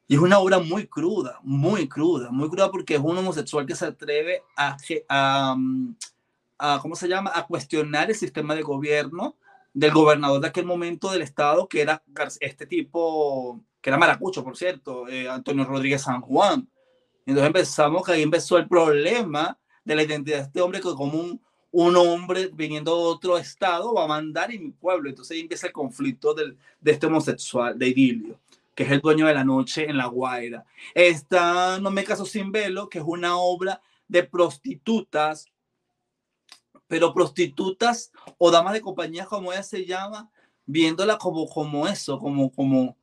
Y 0.07 0.15
es 0.15 0.21
una 0.21 0.39
obra 0.39 0.59
muy 0.59 0.85
cruda, 0.85 1.39
muy 1.43 1.87
cruda, 1.87 2.29
muy 2.29 2.49
cruda 2.49 2.69
porque 2.69 2.95
es 2.95 3.01
un 3.01 3.17
homosexual 3.17 3.65
que 3.65 3.75
se 3.75 3.85
atreve 3.85 4.43
a, 4.55 4.77
a, 5.09 5.55
a 6.57 6.79
¿cómo 6.81 6.95
se 6.95 7.07
llama?, 7.07 7.31
a 7.33 7.45
cuestionar 7.45 8.09
el 8.09 8.15
sistema 8.15 8.55
de 8.55 8.61
gobierno 8.61 9.35
del 9.73 9.91
gobernador 9.91 10.39
de 10.39 10.47
aquel 10.47 10.65
momento 10.65 11.11
del 11.11 11.23
estado, 11.23 11.67
que 11.67 11.81
era 11.81 12.03
este 12.39 12.65
tipo, 12.67 13.59
que 13.81 13.89
era 13.89 13.97
maracucho, 13.97 14.43
por 14.43 14.55
cierto, 14.55 15.07
eh, 15.07 15.27
Antonio 15.27 15.65
Rodríguez 15.65 16.03
San 16.03 16.21
Juan. 16.21 16.69
Entonces 17.25 17.47
empezamos, 17.47 18.05
que 18.05 18.11
ahí 18.11 18.21
empezó 18.21 18.57
el 18.57 18.67
problema 18.67 19.57
de 19.83 19.95
la 19.95 20.03
identidad 20.03 20.37
de 20.37 20.43
este 20.43 20.61
hombre, 20.61 20.79
que 20.79 20.93
como 20.93 21.19
un, 21.19 21.41
un 21.71 21.95
hombre 21.95 22.51
viniendo 22.53 22.95
de 22.95 23.03
otro 23.03 23.37
estado 23.37 23.93
va 23.95 24.03
a 24.03 24.07
mandar 24.07 24.51
en 24.51 24.63
mi 24.63 24.71
pueblo. 24.71 25.09
Entonces 25.09 25.35
ahí 25.35 25.41
empieza 25.41 25.67
el 25.67 25.73
conflicto 25.73 26.35
del, 26.35 26.57
de 26.79 26.91
este 26.91 27.07
homosexual, 27.07 27.77
de 27.77 27.87
Idilio 27.87 28.39
que 28.75 28.83
es 28.83 28.91
el 28.91 29.01
dueño 29.01 29.27
de 29.27 29.33
la 29.33 29.43
noche 29.43 29.89
en 29.89 29.97
La 29.97 30.07
Guaira. 30.07 30.65
Está 30.93 31.79
No 31.79 31.91
me 31.91 32.03
caso 32.03 32.25
sin 32.25 32.51
velo, 32.51 32.89
que 32.89 32.99
es 32.99 33.05
una 33.05 33.37
obra 33.37 33.81
de 34.07 34.23
prostitutas, 34.23 35.47
pero 36.87 37.13
prostitutas 37.13 38.11
o 38.37 38.51
damas 38.51 38.73
de 38.73 38.81
compañía, 38.81 39.25
como 39.25 39.51
ella 39.51 39.63
se 39.63 39.85
llama, 39.85 40.29
viéndola 40.65 41.17
como, 41.17 41.47
como 41.47 41.87
eso, 41.87 42.19
como, 42.19 42.51
como 42.51 42.97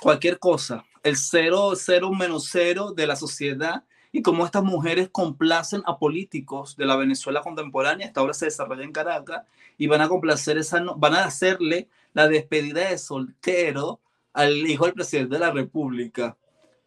cualquier 0.00 0.38
cosa, 0.38 0.84
el 1.02 1.16
cero, 1.16 1.72
cero 1.76 2.10
menos 2.12 2.48
cero 2.50 2.92
de 2.92 3.06
la 3.06 3.16
sociedad 3.16 3.84
y 4.12 4.22
cómo 4.22 4.44
estas 4.44 4.64
mujeres 4.64 5.08
complacen 5.10 5.82
a 5.86 5.98
políticos 5.98 6.76
de 6.76 6.86
la 6.86 6.96
Venezuela 6.96 7.42
contemporánea. 7.42 8.06
Esta 8.06 8.22
obra 8.22 8.34
se 8.34 8.46
desarrolla 8.46 8.84
en 8.84 8.92
Caracas 8.92 9.42
y 9.76 9.86
van 9.88 10.00
a 10.00 10.08
complacer 10.08 10.58
esa, 10.58 10.82
van 10.96 11.14
a 11.14 11.24
hacerle 11.24 11.88
la 12.14 12.28
despedida 12.28 12.88
de 12.88 12.98
soltero 12.98 14.00
al 14.32 14.66
hijo 14.66 14.86
del 14.86 14.94
presidente 14.94 15.34
de 15.34 15.40
la 15.40 15.50
República. 15.50 16.36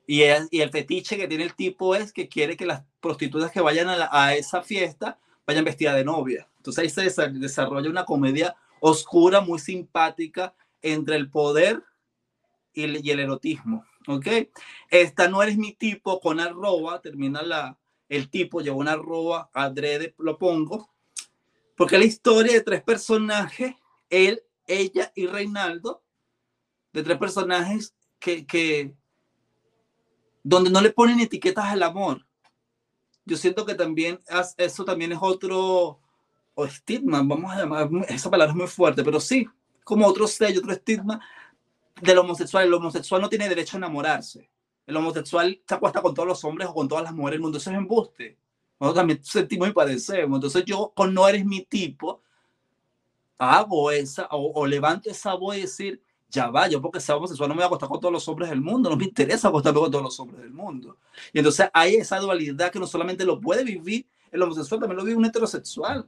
Y 0.07 0.23
el, 0.23 0.47
y 0.49 0.61
fetiche 0.69 1.17
que 1.17 1.27
tiene 1.27 1.43
el 1.43 1.53
tipo 1.53 1.93
es 1.93 2.11
que 2.11 2.27
quiere 2.27 2.57
que 2.57 2.65
las 2.65 2.83
prostitutas 2.99 3.51
que 3.51 3.61
vayan 3.61 3.87
a 3.89 4.33
esa 4.33 4.63
fiesta 4.63 5.19
vayan 5.49 5.65
vestidas 5.65 5.95
de 5.95 6.05
novia. 6.05 6.47
Entonces 6.57 6.83
ahí 6.83 7.09
se 7.09 7.27
desarrolla 7.29 7.89
una 7.89 8.05
comedia 8.05 8.55
oscura, 8.81 9.41
muy 9.41 9.57
simpática 9.57 10.53
entre 10.79 11.15
el 11.15 11.31
poder 11.31 11.83
y 12.71 12.83
el, 12.83 13.19
erotismo. 13.19 13.83
¿Ok? 14.07 14.27
Esta 14.91 15.27
no 15.27 15.41
eres 15.41 15.57
mi 15.57 15.73
tipo 15.73 16.19
con 16.19 16.39
arroba, 16.39 17.01
termina 17.01 17.41
la, 17.41 17.79
el 18.09 18.29
tipo, 18.29 18.61
lleva 18.61 18.75
una 18.75 18.91
arroba, 18.91 19.49
adrede, 19.51 20.13
lo 20.19 20.37
pongo, 20.37 20.91
porque 21.75 21.97
la 21.97 22.05
historia 22.05 22.53
de 22.53 22.61
tres 22.61 22.83
personajes, 22.83 23.73
él, 24.11 24.43
ella 24.67 25.11
y 25.15 25.25
Reinaldo, 25.25 26.03
de 26.93 27.01
tres 27.01 27.17
personajes 27.17 27.95
que, 28.19 28.45
que 28.45 28.93
donde 30.43 30.69
no 30.69 30.79
le 30.79 30.91
ponen 30.91 31.19
etiquetas 31.19 31.65
al 31.65 31.81
amor. 31.81 32.28
Yo 33.29 33.37
siento 33.37 33.63
que 33.63 33.75
también 33.75 34.19
eso 34.57 34.83
también 34.83 35.11
es 35.11 35.19
otro 35.21 35.99
o 36.55 36.65
estigma, 36.65 37.21
vamos 37.23 37.51
a 37.53 37.59
llamar, 37.59 37.89
esa 38.09 38.29
palabra 38.29 38.51
es 38.51 38.57
muy 38.57 38.67
fuerte, 38.67 39.03
pero 39.03 39.19
sí, 39.19 39.47
como 39.83 40.05
otro 40.07 40.27
sello, 40.27 40.59
otro 40.59 40.73
estigma 40.73 41.21
del 42.01 42.17
homosexual. 42.17 42.65
El 42.65 42.73
homosexual 42.73 43.21
no 43.21 43.29
tiene 43.29 43.47
derecho 43.47 43.77
a 43.77 43.79
enamorarse. 43.79 44.49
El 44.87 44.97
homosexual 44.97 45.61
se 45.67 45.75
acuesta 45.75 46.01
con 46.01 46.15
todos 46.15 46.27
los 46.27 46.43
hombres 46.43 46.67
o 46.67 46.73
con 46.73 46.87
todas 46.87 47.03
las 47.03 47.13
mujeres 47.13 47.35
del 47.35 47.41
mundo. 47.41 47.59
Eso 47.59 47.69
es 47.69 47.77
embuste. 47.77 48.37
Nosotros 48.79 48.99
también 48.99 49.23
sentimos 49.23 49.69
y 49.69 49.73
padecemos. 49.73 50.37
Entonces 50.37 50.65
yo, 50.65 50.91
con 50.95 51.13
no 51.13 51.27
eres 51.27 51.45
mi 51.45 51.61
tipo, 51.65 52.21
hago 53.37 53.91
esa 53.91 54.25
o, 54.31 54.59
o 54.59 54.65
levanto 54.65 55.09
esa 55.09 55.35
voz 55.35 55.55
y 55.57 55.61
decir, 55.61 56.01
ya 56.29 56.49
va, 56.49 56.67
yo 56.67 56.81
porque 56.81 56.99
sea 56.99 57.15
homosexual 57.15 57.49
no 57.49 57.55
me 57.55 57.59
voy 57.59 57.63
a 57.63 57.67
acostar 57.67 57.89
con 57.89 57.99
todos 57.99 58.13
los 58.13 58.27
hombres 58.27 58.49
del 58.49 58.61
mundo, 58.61 58.89
no 58.89 58.95
me 58.95 59.05
interesa 59.05 59.47
acostarme 59.47 59.79
con 59.79 59.91
todos 59.91 60.03
los 60.03 60.19
hombres 60.19 60.41
del 60.41 60.51
mundo. 60.51 60.97
Y 61.33 61.39
entonces 61.39 61.67
hay 61.73 61.95
esa 61.95 62.19
dualidad 62.19 62.71
que 62.71 62.79
no 62.79 62.87
solamente 62.87 63.25
lo 63.25 63.39
puede 63.39 63.63
vivir 63.63 64.05
el 64.31 64.41
homosexual, 64.41 64.79
también 64.79 64.97
lo 64.97 65.03
vive 65.03 65.17
un 65.17 65.25
heterosexual. 65.25 66.07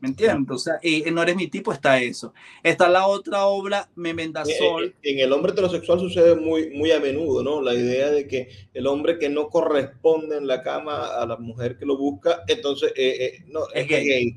¿Me 0.00 0.08
entiendes? 0.08 0.54
O 0.54 0.58
sea, 0.58 0.78
y, 0.82 1.02
no 1.10 1.22
eres 1.22 1.36
mi 1.36 1.48
tipo, 1.48 1.72
está 1.72 1.98
eso. 1.98 2.34
Está 2.62 2.88
la 2.88 3.06
otra 3.06 3.46
obra, 3.46 3.88
Memendazol. 3.94 4.94
En, 5.02 5.18
en 5.18 5.24
el 5.24 5.32
hombre 5.32 5.52
heterosexual 5.52 5.98
sucede 6.00 6.36
muy, 6.36 6.68
muy 6.70 6.92
a 6.92 7.00
menudo, 7.00 7.42
¿no? 7.42 7.62
La 7.62 7.72
idea 7.72 8.10
de 8.10 8.28
que 8.28 8.48
el 8.74 8.86
hombre 8.86 9.18
que 9.18 9.30
no 9.30 9.48
corresponde 9.48 10.36
en 10.36 10.46
la 10.46 10.62
cama 10.62 11.06
a 11.16 11.24
la 11.24 11.38
mujer 11.38 11.78
que 11.78 11.86
lo 11.86 11.96
busca, 11.96 12.42
entonces, 12.46 12.92
eh, 12.94 13.16
eh, 13.20 13.44
no, 13.46 13.60
es, 13.72 13.88
gay. 13.88 14.36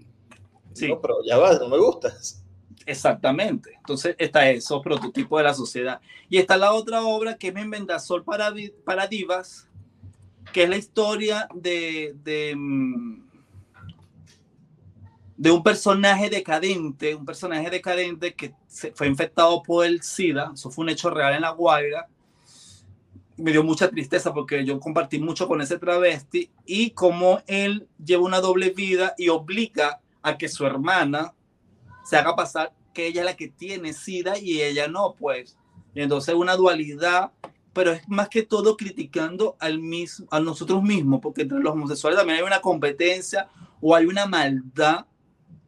Sí. 0.73 0.87
No, 0.87 1.01
pero 1.01 1.15
ya 1.25 1.37
va, 1.37 1.57
no 1.59 1.67
me 1.67 1.77
gustas. 1.77 2.41
Exactamente. 2.89 3.75
Entonces 3.77 4.15
está 4.17 4.49
eso, 4.49 4.81
prototipo 4.81 5.37
de 5.37 5.43
la 5.43 5.53
sociedad. 5.53 6.01
Y 6.27 6.37
está 6.37 6.57
la 6.57 6.73
otra 6.73 7.03
obra 7.03 7.37
que 7.37 7.49
es 7.49 7.53
Memendazol 7.53 8.23
para, 8.23 8.51
para 8.83 9.05
Divas, 9.05 9.67
que 10.51 10.63
es 10.63 10.69
la 10.69 10.77
historia 10.77 11.47
de, 11.53 12.15
mm, 12.57 13.21
de, 15.37 15.51
un 15.51 15.61
personaje 15.61 16.31
decadente, 16.31 17.13
un 17.13 17.25
personaje 17.25 17.69
decadente 17.69 18.33
que 18.33 18.55
fue 18.95 19.05
infectado 19.05 19.61
por 19.61 19.85
el 19.85 20.01
SIDA. 20.01 20.49
Eso 20.55 20.71
fue 20.71 20.85
un 20.85 20.89
hecho 20.89 21.11
real 21.11 21.35
en 21.35 21.41
La 21.41 21.51
Guaira. 21.51 22.07
Me 23.37 23.51
dio 23.51 23.63
mucha 23.63 23.87
tristeza 23.87 24.33
porque 24.33 24.65
yo 24.65 24.79
compartí 24.79 25.19
mucho 25.19 25.47
con 25.47 25.61
ese 25.61 25.77
travesti 25.77 26.49
y 26.65 26.89
como 26.89 27.43
él 27.45 27.87
lleva 28.03 28.23
una 28.23 28.41
doble 28.41 28.71
vida 28.71 29.13
y 29.15 29.29
obliga 29.29 30.01
a 30.23 30.39
que 30.39 30.49
su 30.49 30.65
hermana 30.65 31.35
se 32.03 32.17
haga 32.17 32.35
pasar 32.35 32.73
que 32.93 33.07
ella 33.07 33.21
es 33.21 33.25
la 33.25 33.35
que 33.35 33.47
tiene 33.47 33.93
SIDA 33.93 34.37
y 34.37 34.61
ella 34.61 34.87
no, 34.87 35.15
pues. 35.17 35.57
Entonces 35.95 36.35
una 36.35 36.55
dualidad, 36.55 37.31
pero 37.73 37.91
es 37.91 38.07
más 38.07 38.29
que 38.29 38.43
todo 38.43 38.77
criticando 38.77 39.55
al 39.59 39.79
mismo, 39.79 40.27
a 40.31 40.39
nosotros 40.39 40.83
mismos, 40.83 41.19
porque 41.21 41.43
entre 41.43 41.59
los 41.59 41.73
homosexuales 41.73 42.17
también 42.17 42.39
hay 42.39 42.45
una 42.45 42.61
competencia 42.61 43.49
o 43.81 43.95
hay 43.95 44.05
una 44.05 44.25
maldad 44.25 45.05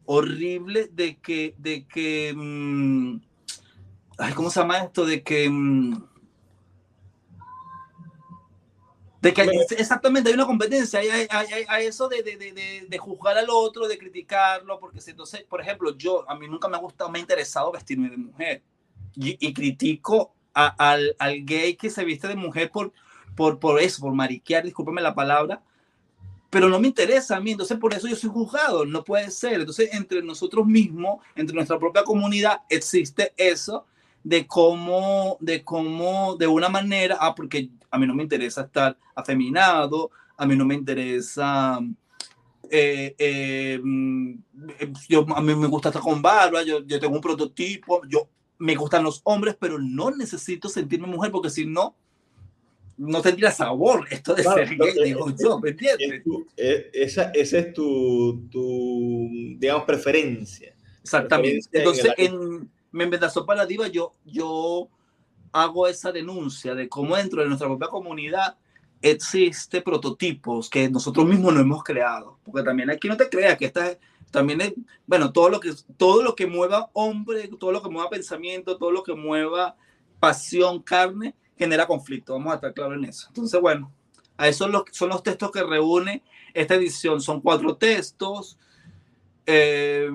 horrible 0.04 0.90
de 0.92 1.16
que, 1.18 1.54
de 1.58 1.86
que, 1.86 2.32
mmm, 2.36 3.20
ay, 4.18 4.32
¿cómo 4.34 4.50
se 4.50 4.60
llama 4.60 4.78
esto? 4.78 5.04
De 5.04 5.22
que... 5.22 5.48
Mmm, 5.48 6.11
de 9.22 9.32
que 9.32 9.42
exactamente 9.78 10.28
hay 10.28 10.34
una 10.34 10.46
competencia, 10.46 10.98
hay, 10.98 11.08
hay, 11.08 11.26
hay, 11.30 11.64
hay 11.68 11.86
eso 11.86 12.08
de, 12.08 12.24
de, 12.24 12.36
de, 12.36 12.86
de, 12.88 12.98
juzgar 12.98 13.38
al 13.38 13.46
otro, 13.50 13.86
de 13.86 13.96
criticarlo, 13.96 14.80
porque 14.80 15.00
si 15.00 15.12
entonces, 15.12 15.44
por 15.44 15.60
ejemplo, 15.60 15.96
yo, 15.96 16.28
a 16.28 16.34
mí 16.34 16.48
nunca 16.48 16.66
me 16.66 16.76
ha 16.76 16.80
gustado, 16.80 17.08
me 17.08 17.20
ha 17.20 17.22
interesado 17.22 17.70
vestirme 17.70 18.10
de 18.10 18.16
mujer 18.16 18.62
y, 19.14 19.38
y 19.46 19.54
critico 19.54 20.34
a, 20.52 20.66
al, 20.90 21.14
al, 21.20 21.44
gay 21.44 21.76
que 21.76 21.88
se 21.88 22.04
viste 22.04 22.26
de 22.26 22.34
mujer 22.34 22.72
por, 22.72 22.92
por, 23.36 23.60
por 23.60 23.80
eso, 23.80 24.00
por 24.02 24.12
mariquear, 24.12 24.64
discúlpeme 24.64 25.00
la 25.00 25.14
palabra, 25.14 25.62
pero 26.50 26.68
no 26.68 26.80
me 26.80 26.88
interesa 26.88 27.36
a 27.36 27.40
mí, 27.40 27.52
entonces 27.52 27.78
por 27.78 27.94
eso 27.94 28.08
yo 28.08 28.16
soy 28.16 28.28
juzgado, 28.28 28.84
no 28.84 29.04
puede 29.04 29.30
ser. 29.30 29.60
Entonces, 29.60 29.94
entre 29.94 30.20
nosotros 30.20 30.66
mismos, 30.66 31.24
entre 31.36 31.54
nuestra 31.54 31.78
propia 31.78 32.02
comunidad, 32.02 32.62
existe 32.68 33.32
eso 33.36 33.86
de 34.24 34.48
cómo, 34.48 35.36
de 35.38 35.62
cómo, 35.62 36.36
de 36.36 36.48
una 36.48 36.68
manera, 36.68 37.18
ah, 37.20 37.36
porque 37.36 37.70
a 37.92 37.98
mí 37.98 38.06
no 38.06 38.14
me 38.14 38.22
interesa 38.22 38.62
estar 38.62 38.98
afeminado, 39.14 40.10
a 40.36 40.46
mí 40.46 40.56
no 40.56 40.64
me 40.64 40.74
interesa, 40.74 41.78
eh, 42.70 43.14
eh, 43.18 43.78
mm, 43.82 44.34
yo, 45.08 45.26
a 45.36 45.42
mí 45.42 45.54
me 45.54 45.66
gusta 45.66 45.90
estar 45.90 46.02
con 46.02 46.22
barba, 46.22 46.62
yo, 46.62 46.82
yo 46.86 46.98
tengo 46.98 47.14
un 47.14 47.20
prototipo, 47.20 48.00
yo 48.08 48.30
me 48.58 48.74
gustan 48.74 49.04
los 49.04 49.20
hombres, 49.24 49.56
pero 49.60 49.78
no 49.78 50.10
necesito 50.10 50.70
sentirme 50.70 51.06
mujer 51.06 51.30
porque 51.30 51.50
si 51.50 51.66
no, 51.66 51.94
no 52.96 53.20
tendría 53.20 53.50
sabor 53.50 54.06
esto 54.10 54.34
de 54.34 54.42
claro, 54.42 54.66
ser 54.66 54.78
gay, 54.78 55.04
digo 55.04 55.26
yo, 55.38 55.60
¿me 55.60 55.70
entiendes? 55.70 56.22
Eh, 56.56 56.90
esa, 56.94 57.24
esa 57.34 57.58
es 57.58 57.74
tu, 57.74 58.48
tu, 58.50 59.28
digamos, 59.58 59.84
preferencia. 59.84 60.74
Exactamente. 61.02 61.68
Preferencia 61.70 62.14
Entonces, 62.14 62.14
en, 62.16 62.62
en 62.62 62.70
Membedazó 62.90 63.44
para 63.44 63.62
la 63.62 63.66
Diva, 63.66 63.88
yo, 63.88 64.14
yo 64.24 64.88
hago 65.52 65.86
esa 65.86 66.12
denuncia 66.12 66.74
de 66.74 66.88
cómo 66.88 67.16
dentro 67.16 67.42
de 67.42 67.48
nuestra 67.48 67.68
propia 67.68 67.88
comunidad 67.88 68.56
existe 69.02 69.82
prototipos 69.82 70.70
que 70.70 70.88
nosotros 70.88 71.26
mismos 71.26 71.52
no 71.54 71.60
hemos 71.60 71.84
creado. 71.84 72.38
Porque 72.44 72.62
también 72.62 72.90
aquí 72.90 73.08
no 73.08 73.16
te 73.16 73.28
creas 73.28 73.58
que 73.58 73.66
esta 73.66 73.98
también 74.30 74.62
es, 74.62 74.72
bueno, 75.06 75.30
todo 75.32 75.50
lo 75.50 75.60
que, 75.60 75.72
todo 75.96 76.22
lo 76.22 76.34
que 76.34 76.46
mueva 76.46 76.90
hombre, 76.94 77.48
todo 77.60 77.70
lo 77.70 77.82
que 77.82 77.90
mueva 77.90 78.08
pensamiento, 78.08 78.78
todo 78.78 78.90
lo 78.90 79.02
que 79.02 79.14
mueva 79.14 79.76
pasión, 80.18 80.82
carne, 80.82 81.34
genera 81.56 81.86
conflicto. 81.86 82.32
Vamos 82.32 82.52
a 82.52 82.54
estar 82.56 82.72
claros 82.72 82.96
en 82.96 83.04
eso. 83.04 83.26
Entonces, 83.28 83.60
bueno, 83.60 83.92
a 84.38 84.48
esos 84.48 84.58
son 84.58 84.72
los, 84.72 84.84
son 84.92 85.10
los 85.10 85.22
textos 85.22 85.50
que 85.50 85.62
reúne 85.62 86.22
esta 86.54 86.76
edición. 86.76 87.20
Son 87.20 87.42
cuatro 87.42 87.76
textos. 87.76 88.58
Eh, 89.44 90.08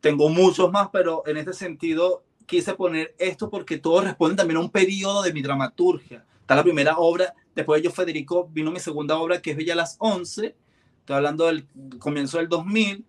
tengo 0.00 0.28
muchos 0.28 0.70
más, 0.70 0.88
pero 0.92 1.24
en 1.26 1.38
este 1.38 1.52
sentido 1.52 2.22
quise 2.48 2.74
poner 2.74 3.14
esto 3.18 3.48
porque 3.48 3.78
todo 3.78 4.00
responde 4.00 4.36
también 4.36 4.56
a 4.56 4.60
un 4.60 4.70
periodo 4.70 5.22
de 5.22 5.32
mi 5.32 5.42
dramaturgia. 5.42 6.24
Está 6.40 6.56
la 6.56 6.64
primera 6.64 6.96
obra 6.98 7.34
Después 7.58 7.82
de 7.82 7.88
ello, 7.88 7.92
Federico, 7.92 8.48
vino 8.52 8.70
mi 8.70 8.78
segunda 8.78 9.18
obra, 9.18 9.42
que 9.42 9.50
es 9.50 9.56
Bella 9.56 9.72
a 9.72 9.78
las 9.78 9.96
11. 9.98 10.54
Estoy 11.00 11.16
hablando 11.16 11.46
del 11.46 11.66
comienzo 11.98 12.38
del 12.38 12.48
2000. 12.48 13.04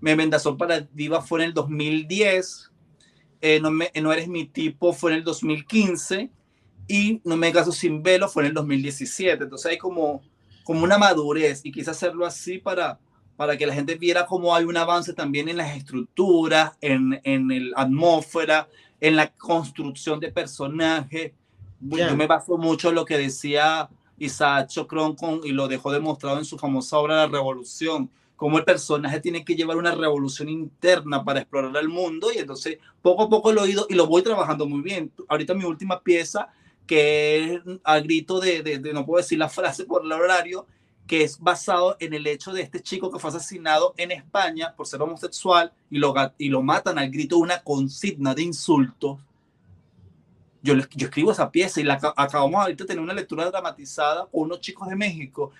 Me 0.00 0.16
Mendazón 0.16 0.56
para 0.56 0.80
Diva 0.80 1.20
fue 1.20 1.40
en 1.40 1.48
el 1.48 1.52
2010. 1.52 2.70
Eh, 3.42 3.60
no, 3.60 3.70
me, 3.70 3.92
no 4.00 4.10
eres 4.10 4.26
mi 4.26 4.46
tipo 4.46 4.94
fue 4.94 5.10
en 5.10 5.18
el 5.18 5.24
2015. 5.24 6.30
Y 6.88 7.20
No 7.24 7.36
me 7.36 7.52
caso 7.52 7.72
sin 7.72 8.02
velo 8.02 8.26
fue 8.26 8.44
en 8.44 8.46
el 8.48 8.54
2017. 8.54 9.44
Entonces 9.44 9.70
hay 9.70 9.76
como, 9.76 10.22
como 10.64 10.82
una 10.82 10.96
madurez 10.96 11.60
y 11.62 11.70
quise 11.70 11.90
hacerlo 11.90 12.24
así 12.24 12.56
para, 12.56 12.98
para 13.40 13.56
que 13.56 13.64
la 13.64 13.72
gente 13.72 13.94
viera 13.94 14.26
cómo 14.26 14.54
hay 14.54 14.64
un 14.64 14.76
avance 14.76 15.14
también 15.14 15.48
en 15.48 15.56
las 15.56 15.74
estructuras, 15.74 16.72
en, 16.82 17.18
en 17.24 17.70
la 17.70 17.80
atmósfera, 17.80 18.68
en 19.00 19.16
la 19.16 19.32
construcción 19.32 20.20
de 20.20 20.30
personajes 20.30 21.32
yo 21.80 22.14
me 22.14 22.26
baso 22.26 22.58
mucho 22.58 22.90
en 22.90 22.96
lo 22.96 23.06
que 23.06 23.16
decía 23.16 23.88
Isaac 24.18 24.68
Chocron 24.68 25.16
con, 25.16 25.40
y 25.42 25.52
lo 25.52 25.68
dejó 25.68 25.90
demostrado 25.90 26.36
en 26.36 26.44
su 26.44 26.58
famosa 26.58 26.98
obra 26.98 27.16
La 27.16 27.28
Revolución, 27.28 28.10
cómo 28.36 28.58
el 28.58 28.64
personaje 28.64 29.20
tiene 29.20 29.42
que 29.42 29.54
llevar 29.54 29.78
una 29.78 29.94
revolución 29.94 30.50
interna 30.50 31.24
para 31.24 31.40
explorar 31.40 31.74
el 31.76 31.88
mundo 31.88 32.28
y 32.30 32.36
entonces 32.40 32.76
poco 33.00 33.22
a 33.22 33.30
poco 33.30 33.52
lo 33.52 33.64
he 33.64 33.70
ido 33.70 33.86
y 33.88 33.94
lo 33.94 34.06
voy 34.06 34.20
trabajando 34.20 34.66
muy 34.66 34.82
bien. 34.82 35.10
Ahorita 35.28 35.54
mi 35.54 35.64
última 35.64 36.02
pieza, 36.02 36.48
que 36.86 37.54
es 37.54 37.60
a 37.84 38.00
grito 38.00 38.38
de, 38.38 38.62
de, 38.62 38.78
de 38.78 38.92
no 38.92 39.06
puedo 39.06 39.22
decir 39.22 39.38
la 39.38 39.48
frase 39.48 39.84
por 39.84 40.04
el 40.04 40.12
horario, 40.12 40.66
que 41.10 41.24
es 41.24 41.40
basado 41.40 41.96
en 41.98 42.14
el 42.14 42.24
hecho 42.28 42.52
de 42.52 42.62
este 42.62 42.80
chico 42.80 43.10
que 43.10 43.18
fue 43.18 43.30
asesinado 43.30 43.94
en 43.96 44.12
España 44.12 44.72
por 44.76 44.86
ser 44.86 45.02
homosexual 45.02 45.72
y 45.90 45.98
lo, 45.98 46.14
y 46.38 46.48
lo 46.50 46.62
matan 46.62 47.00
al 47.00 47.10
grito 47.10 47.34
de 47.34 47.42
una 47.42 47.60
consigna 47.64 48.32
de 48.32 48.42
insultos 48.42 49.18
yo, 50.62 50.74
yo 50.76 51.06
escribo 51.08 51.32
esa 51.32 51.50
pieza 51.50 51.80
y 51.80 51.82
la 51.82 51.94
acabamos 52.16 52.60
ahorita 52.60 52.84
de 52.84 52.88
tener 52.88 53.02
una 53.02 53.12
lectura 53.12 53.50
dramatizada 53.50 54.28
con 54.30 54.42
unos 54.42 54.60
chicos 54.60 54.88
de 54.88 54.94
México 54.94 55.50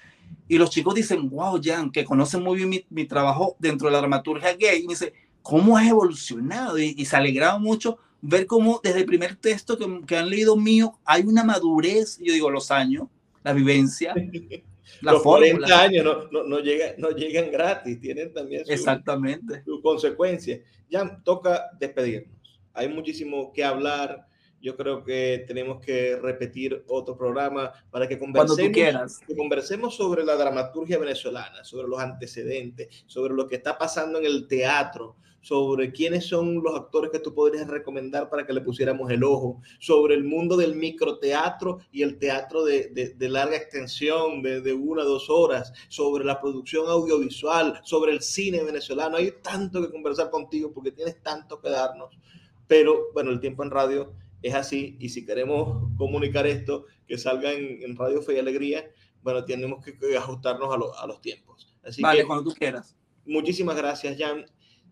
y 0.47 0.57
los 0.57 0.71
chicos 0.71 0.95
dicen, 0.95 1.29
wow, 1.29 1.61
Jan, 1.61 1.91
que 1.91 2.05
conocen 2.05 2.45
muy 2.45 2.59
bien 2.59 2.69
mi, 2.69 2.85
mi 2.89 3.05
trabajo 3.05 3.57
dentro 3.59 3.89
de 3.89 3.93
la 3.95 3.99
dramaturgia 3.99 4.55
gay, 4.55 4.85
y 4.85 4.87
me 4.87 4.93
dice, 4.93 5.15
¿cómo 5.43 5.77
has 5.77 5.89
evolucionado? 5.89 6.79
Y, 6.79 7.05
se 7.05 7.17
alegraron 7.17 7.61
mucho 7.61 7.99
ver 8.23 8.47
cómo 8.47 8.81
desde 8.85 9.01
el 9.01 9.05
primer 9.05 9.35
texto 9.35 9.77
que, 9.77 10.03
que, 10.07 10.17
han 10.17 10.31
leído 10.31 10.57
mío 10.57 10.97
hay 11.05 11.23
una 11.23 11.43
madurez, 11.43 12.19
yo 12.19 12.33
digo, 12.33 12.51
los 12.51 12.71
años, 12.71 13.09
la 13.43 13.53
vivencia. 13.53 14.15
La 15.03 15.13
los 15.13 15.23
40 15.23 15.81
años 15.81 16.05
no, 16.05 16.29
no, 16.31 16.45
no, 16.45 16.59
llegan, 16.61 16.95
no 16.99 17.11
llegan 17.11 17.51
gratis, 17.51 18.01
tienen 18.01 18.33
también 18.33 18.65
su, 18.65 18.73
Exactamente. 18.73 19.63
su 19.65 19.81
consecuencia. 19.81 20.61
Ya 20.89 21.21
toca 21.23 21.71
despedirnos. 21.79 22.61
Hay 22.75 22.89
muchísimo 22.89 23.53
que 23.53 23.65
hablar 23.65 24.27
yo 24.61 24.77
creo 24.77 25.03
que 25.03 25.45
tenemos 25.47 25.81
que 25.85 26.17
repetir 26.17 26.85
otro 26.89 27.17
programa 27.17 27.73
para 27.91 28.07
que 28.07 28.19
conversemos, 28.19 29.19
que 29.27 29.37
conversemos 29.37 29.97
sobre 29.97 30.23
la 30.25 30.37
dramaturgia 30.37 30.99
venezolana, 30.99 31.65
sobre 31.65 31.89
los 31.89 31.99
antecedentes, 31.99 33.05
sobre 33.07 33.35
lo 33.35 33.49
que 33.49 33.57
está 33.57 33.79
pasando 33.79 34.19
en 34.19 34.27
el 34.27 34.47
teatro, 34.47 35.17
sobre 35.41 35.93
quiénes 35.93 36.27
son 36.27 36.63
los 36.63 36.77
actores 36.77 37.11
que 37.11 37.19
tú 37.19 37.35
podrías 37.35 37.67
recomendar 37.67 38.29
para 38.29 38.47
que 38.47 38.53
le 38.53 38.61
pusiéramos 38.61 39.11
el 39.11 39.25
ojo, 39.25 39.61
sobre 39.79 40.15
el 40.15 40.25
mundo 40.25 40.57
del 40.57 40.75
microteatro 40.75 41.79
y 41.91 42.03
el 42.03 42.19
teatro 42.19 42.65
de, 42.65 42.89
de, 42.89 43.15
de 43.15 43.29
larga 43.29 43.57
extensión, 43.57 44.43
de, 44.43 44.61
de 44.61 44.73
una 44.73 45.03
o 45.03 45.07
dos 45.07 45.31
horas, 45.31 45.73
sobre 45.89 46.25
la 46.25 46.41
producción 46.41 46.87
audiovisual, 46.89 47.81
sobre 47.85 48.13
el 48.13 48.21
cine 48.21 48.63
venezolano. 48.63 49.17
Hay 49.17 49.33
tanto 49.43 49.81
que 49.81 49.91
conversar 49.91 50.31
contigo 50.31 50.73
porque 50.73 50.93
tienes 50.93 51.23
tanto 51.23 51.61
que 51.61 51.71
darnos. 51.71 52.19
Pero 52.67 53.09
bueno, 53.15 53.31
el 53.31 53.41
tiempo 53.41 53.65
en 53.65 53.71
radio 53.71 54.13
es 54.43 54.55
así 54.55 54.97
y 55.01 55.09
si 55.09 55.25
queremos 55.25 55.91
comunicar 55.97 56.47
esto, 56.47 56.87
que 57.07 57.19
salga 57.19 57.53
en, 57.53 57.97
Radio 57.97 58.23
Fe 58.23 58.35
y 58.35 58.39
Alegría, 58.39 58.89
bueno, 59.23 59.45
tenemos 59.45 59.85
que, 59.85 59.97
ajustarnos 60.17 60.73
a, 60.73 61.03
a, 61.03 61.07
los 61.07 61.21
tiempos. 61.21 61.75
Así 61.83 62.01
vale, 62.01 62.25
cuando 62.25 62.45
tú 62.45 62.57
quieras. 62.57 62.97
Muchísimas 63.27 63.77
gracias, 63.77 64.17
Jan. 64.19 64.47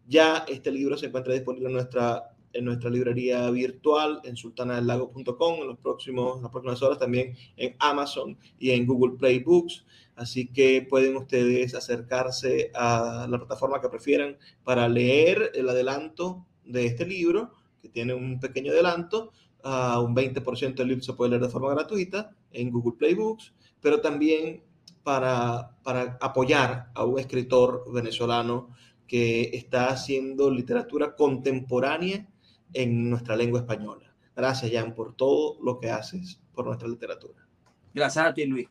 Ya 0.08 0.46
este 0.48 0.70
libro 0.70 0.96
se 0.96 1.06
encuentra 1.06 1.34
disponible 1.34 1.68
en 1.68 1.74
nuestra, 1.74 2.34
en 2.54 2.64
nuestra 2.64 2.88
librería 2.88 3.50
virtual, 3.50 4.20
en 4.24 4.38
sultanadelago.com, 4.38 5.60
en 5.60 5.66
los 5.66 5.78
próximos, 5.78 6.40
las 6.40 6.50
próximas 6.50 6.82
horas 6.82 6.98
también 6.98 7.36
en 7.58 7.76
Amazon 7.78 8.38
y 8.58 8.70
en 8.70 8.86
Google 8.86 9.18
Play 9.18 9.40
Books. 9.40 9.84
Así 10.16 10.48
que 10.48 10.86
pueden 10.88 11.14
ustedes 11.16 11.74
acercarse 11.74 12.70
a 12.74 13.26
la 13.28 13.36
plataforma 13.38 13.82
que 13.82 13.90
prefieran 13.90 14.38
para 14.64 14.88
leer 14.88 15.52
el 15.54 15.68
adelanto 15.68 16.46
de 16.64 16.86
este 16.86 17.04
libro 17.06 17.52
que 17.82 17.90
tiene 17.90 18.14
un 18.14 18.40
pequeño 18.40 18.72
adelanto, 18.72 19.32
a 19.62 20.00
un 20.00 20.14
20% 20.14 20.74
del 20.74 20.88
libro 20.88 21.04
se 21.04 21.12
puede 21.12 21.32
leer 21.32 21.42
de 21.42 21.48
forma 21.48 21.70
gratuita 21.70 22.30
en 22.52 22.70
Google 22.70 22.96
Play 22.96 23.14
Books, 23.14 23.52
pero 23.80 24.00
también 24.00 24.62
para, 25.02 25.76
para 25.82 26.16
apoyar 26.20 26.90
a 26.94 27.04
un 27.04 27.18
escritor 27.18 27.84
venezolano 27.92 28.70
que 29.08 29.50
está 29.54 29.88
haciendo 29.88 30.50
literatura 30.50 31.16
contemporánea 31.16 32.28
en 32.74 33.10
nuestra 33.10 33.34
lengua 33.34 33.60
española. 33.60 34.14
Gracias, 34.36 34.70
Jan, 34.70 34.94
por 34.94 35.16
todo 35.16 35.58
lo 35.62 35.80
que 35.80 35.90
haces 35.90 36.40
por 36.54 36.66
nuestra 36.66 36.86
literatura. 36.86 37.48
Gracias 37.92 38.24
a 38.24 38.34
ti, 38.34 38.46
Luis. 38.46 38.68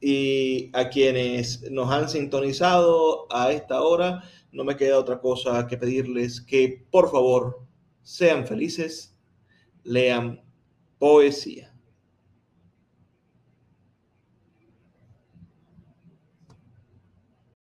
Y 0.00 0.70
a 0.72 0.88
quienes 0.88 1.70
nos 1.70 1.90
han 1.90 2.08
sintonizado 2.08 3.26
a 3.30 3.52
esta 3.52 3.82
hora, 3.82 4.22
no 4.52 4.64
me 4.64 4.76
queda 4.76 4.98
otra 4.98 5.20
cosa 5.20 5.66
que 5.66 5.76
pedirles 5.76 6.40
que 6.40 6.86
por 6.90 7.10
favor 7.10 7.66
sean 8.02 8.46
felices, 8.46 9.16
lean 9.82 10.42
poesía. 10.98 11.73